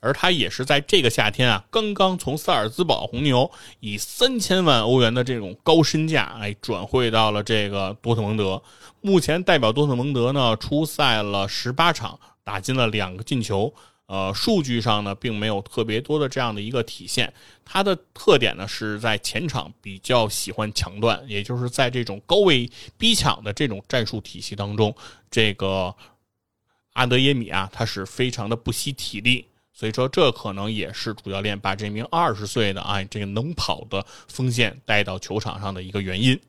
[0.00, 3.50] 而他也是在这个夏天啊，刚刚从萨尔兹堡红牛
[3.80, 8.62] 以三千万欧元的这种高身价，哎，转会到了这个多特蒙德。
[9.00, 13.72] 目前代表多特蒙德呢，出赛了十八场，打进了两个进球。
[14.06, 17.32] 呃，数据上呢，并没有特别多的这样的一个体现。
[17.64, 24.94] 他的特点呢，是在前场比较喜欢抢断，也就是在这种高位逼抢的这种战术体系当中，
[25.28, 25.92] 这个
[26.92, 29.48] 阿德耶米啊，他是非常的不惜体力。
[29.78, 36.40] 所以说，这可能也是主教练把这名二十岁的啊这个能跑的锋线带到球场上的一个原因。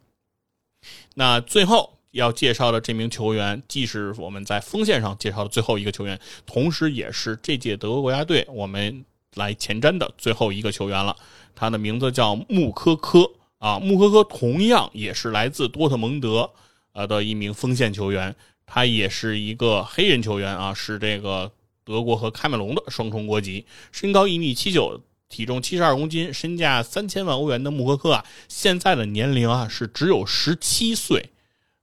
[1.14, 9.04] 那最后要介绍的这名球员，既是我们在锋线上介绍的最后一个球员，同时也是这届德国国家队我们
[9.36, 11.14] 来前瞻的最后一个球员了。
[11.54, 16.50] 他的名字叫穆科科啊，穆科科同样也是来自多特蒙德
[16.94, 18.34] 呃的一名锋线球员，
[18.66, 21.52] 他也是一个黑人球员啊，是这个。
[21.88, 31.30] 德国和喀麦隆的双重国籍，身高一米七九，体重七十二公斤，身价三千万欧元的穆科科啊，现在的年龄啊是只有十七岁，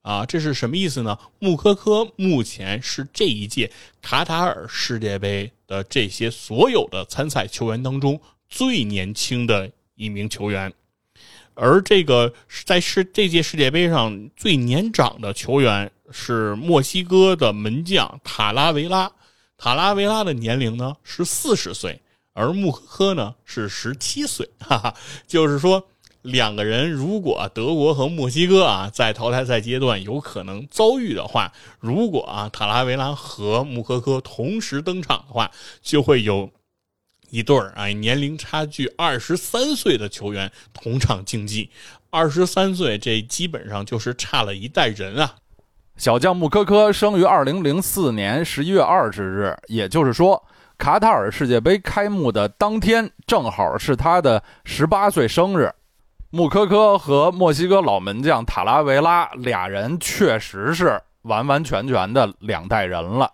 [0.03, 1.19] 啊，这是什么意思呢？
[1.39, 3.73] 穆科科目前是这一届
[4.03, 10.71] 卡塔尔世界杯的这些所有的参赛球员当中最年轻的一名球员，
[11.55, 12.35] 而这个
[12.67, 19.11] 在世这届世界杯上最年长的球员是墨西哥的门将塔拉维拉。
[19.57, 22.03] 塔拉维拉的年龄呢是四十岁，
[22.33, 24.95] 而穆科科呢是十七岁，哈哈，
[25.27, 25.89] 就是说
[26.23, 35.51] 两个人如果德国和墨西哥啊在淘汰赛阶段有可能遭遇的话，如果啊塔拉维拉和穆科科同时登场的话，
[35.83, 36.51] 就会有
[37.31, 41.71] 一对儿啊年龄差距二十三岁的球员同场竞技，
[42.11, 45.37] 二十三岁这基本上就是差了一代人啊。
[45.97, 50.43] 小将穆科科生于二零零四年十一月二十日，也就是说，
[50.77, 55.73] 卡塔尔世界杯开幕的当天正好是他的十八岁生日。
[56.31, 63.31] 穆科科和墨西哥老门将塔拉维拉俩人确实是完完全全的两代人了。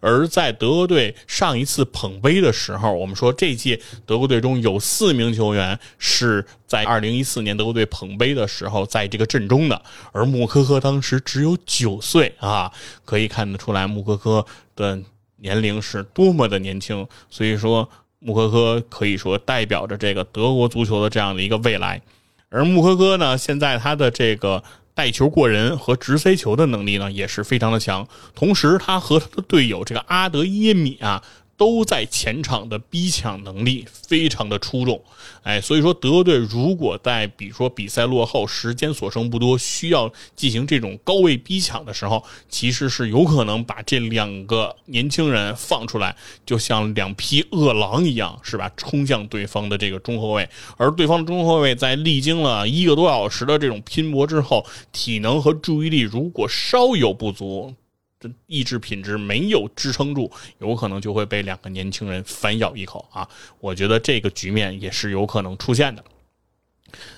[0.00, 9.82] 而在德国队上一次捧杯的时候，我们说这届德国队中有四名球员是在2014年德国队捧杯的时候在这个阵中的，
[10.12, 12.72] 而穆科科当时只有九岁啊，
[13.04, 14.44] 可以看得出来穆科科
[14.76, 14.98] 的
[15.36, 17.06] 年龄是多么的年轻。
[17.30, 17.88] 所以说，
[18.18, 22.00] 穆科科可以说代表着这个德国足球的这样的一个未来。
[22.48, 24.62] 而穆科科呢，现在他的这个。
[24.98, 28.04] 带球过人和直塞球的能力呢，也是非常的强。
[28.34, 31.22] 同时，他和他的队友这个阿德耶米啊。
[31.58, 35.02] 都在前场的逼抢能力非常的出众，
[35.42, 46.14] 哎，所以说德国队如果在比如说比赛落后、时间所剩不多，需要进行这种高位逼抢的时候，其实是有可能把这两个年轻人放出来，
[46.46, 48.70] 就像两匹饿狼一样，是吧？
[48.76, 57.74] 冲向对方的这个中后卫，而对方的中后卫在历经了一个多小时的这种拼搏之后，体能和注意力如果稍有不足。
[58.20, 63.28] 这意志品质没有支撑住，有可能就会被两个年轻人反咬一口啊！
[63.60, 66.04] 我觉得这个局面也是有可能出现的。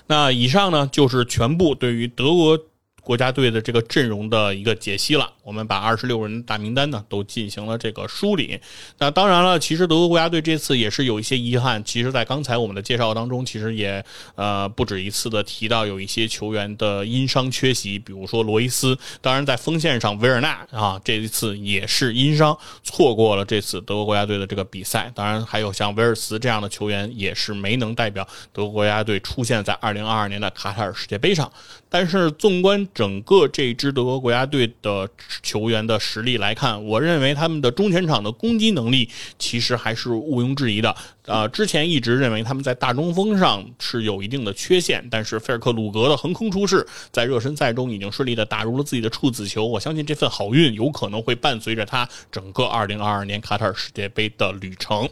[0.07, 2.59] 那以上呢，就是全部对于德国。
[3.01, 8.59] 国家队的这个阵容的一个解析了，我们把二十六人大名单呢都进行了这个梳理。
[8.99, 11.83] 那当然了，其实德国国家队这次也是有一些遗憾。
[11.83, 14.03] 其实，在刚才我们的介绍当中，其实也
[14.35, 18.97] 呃不止一次的提到有一些球员的因伤缺席，比如说罗伊斯。
[19.19, 25.11] 当然，在锋线上，维尔纳啊这一次也是因伤错过了这次德国国家队的这个比赛。
[25.15, 31.51] 当然，还有像维尔茨这样的球员也是没能代表德国国家队出现在二零二二年的卡塔尔世界杯上。
[31.93, 35.09] 但是，纵观整个这支德国国家队的
[35.43, 40.95] 球员的实力来看，我认为他们的中前场的攻击能力其实还是毋庸置疑的。
[41.25, 49.65] 呃，之前一直认为他们在大中锋上是有一定的缺陷，但是菲尔克鲁格的横空出世，在热身赛中已经顺利的打入了自己的处子球。
[49.65, 55.09] 我相信这份好运有可能会伴随着他整个2022年卡塔尔世界杯的旅程。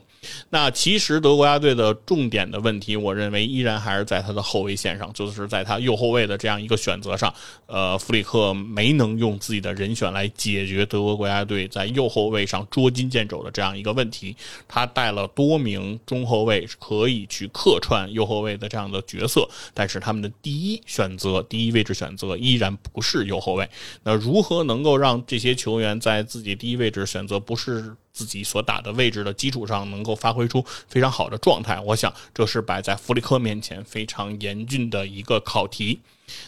[0.50, 7.34] 那其实德国国家队的重点的问题，我认为依然还是在他的后卫线上，就是在他右后卫的这样一个选择上。
[7.66, 14.36] 呃，弗里克没能用自己的人选来解决德国国家队在右后卫上捉襟见肘的这样一个问题。
[14.68, 23.70] 他带了多名中后卫可以去客串右后卫的这样的角色，但是他们的第一选择、第一位置选择依然不是右后卫。
[24.04, 27.96] 那如何能够让这些球员在自己第一位置选择不是？
[28.20, 36.02] 自己所打的位置的基础上，能够发挥出非常好的状态，我想这是摆在弗里克面前非常严峻的一个考题。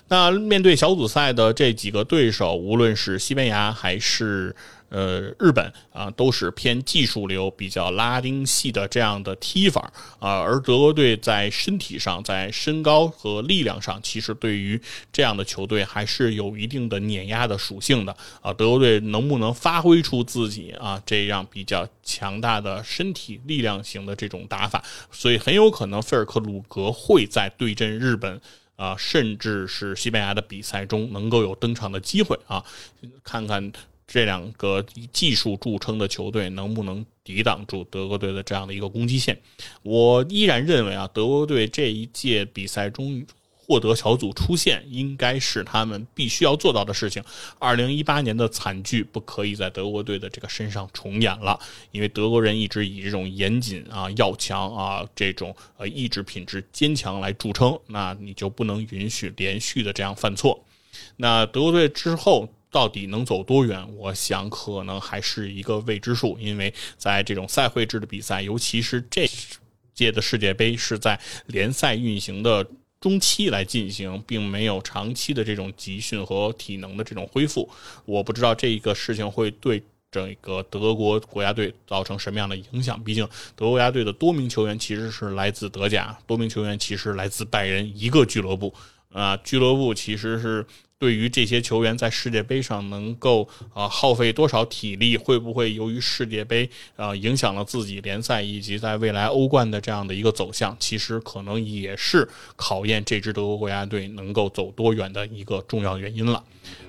[0.09, 4.53] 那面对小组赛的这几个对手，无论是西班牙还是。
[4.91, 9.89] 呃，日本啊，都是偏技术流、比较拉丁系的这样的踢法
[10.19, 14.79] 啊，而德国队在身体上、在身高和力量上，其实对于
[15.13, 18.51] 这样的球队还是有一定的碾压的属性的啊。
[18.51, 24.83] 德国队能不能发挥出自己啊这样比较强大的身体力量型的这种打法？
[25.09, 28.41] 所以很有可能费尔克鲁格会在对阵日本
[28.75, 32.61] 啊，甚至是西班牙的比赛中能够有登场的机会啊，
[33.23, 33.71] 看看。
[34.13, 39.39] 这两个以技术著称的球队能不能抵挡住德国队的这样的一个攻击线？
[39.83, 43.25] 我依然认为啊，德国队这一届比赛中
[43.55, 47.23] 获得小组出线，应该是他们必须要做到的事情。
[47.57, 51.57] 二零一八年的惨剧不可以在德国队的这个身上重演了，
[51.91, 60.65] 因为德国人一直以这种严谨啊、要强啊、这种呃意志品质坚强来著称，那你就不能允许连续的这样犯错。
[61.15, 62.49] 那德国队之后。
[62.71, 63.85] 到底能走多远？
[63.97, 69.29] 我想可能还是一个未知数，因为在这种赛会制的比赛，尤其是这
[69.93, 72.65] 届的世界杯是在联赛运行的
[73.01, 77.69] 中期来进行，并没有长期的这种集训和体能的这种恢复。
[78.05, 83.03] 我不知道这一个事情会对整个德国国家队造成什么样的影响。
[83.03, 88.73] 毕竟德国国家队的多名球员其实是来自德甲，多名球员其实来自拜仁一个俱乐部
[89.11, 90.65] 啊，俱乐部其实是。
[91.01, 106.43] 对于这些球员在世界杯上能够啊耗费多少体力，会不会由于世界杯啊影响了自己联赛以及在未来欧冠的这样的一个走向，其实可能也是考验这支德国国家队能够走多远的一个重要原因了。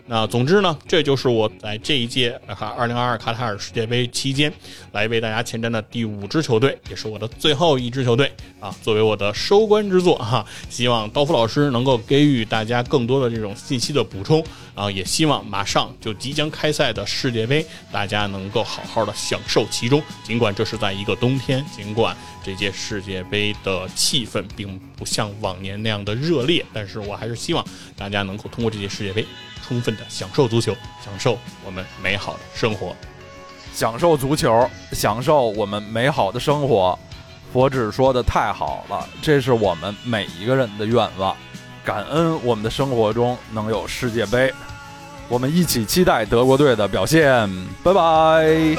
[0.06, 4.52] 那总之呢，这就是我在这一届哈二零二二卡塔尔世界杯期间
[4.90, 10.44] 来为大家前瞻的第五支球队，也是我的最后一支球队啊，作为我的收官之作哈。
[10.68, 14.44] 希望刀锋老师能够给予大家更多的这种信息的补充
[14.74, 20.02] 啊，也希望马上就即将开赛的世界杯，大家能够好好的享受其中。
[20.24, 27.64] 尽管这是在一个冬天，尽管这届世界杯的气氛并不像往年那样的热烈，但是我还是希望
[27.96, 29.26] 大家能够通过这届世界杯。
[29.64, 32.94] 充分的享受足球，享受我们美好的生活，
[33.72, 36.98] 享受足球，享受我们美好的生活。
[37.52, 41.36] 佛指说的太好了，这是我们每一个人的愿望。
[41.84, 44.52] 感恩我们的生活中能有世界杯，
[45.28, 47.48] 我们一起期待德国队的表现。
[47.82, 48.76] 拜拜。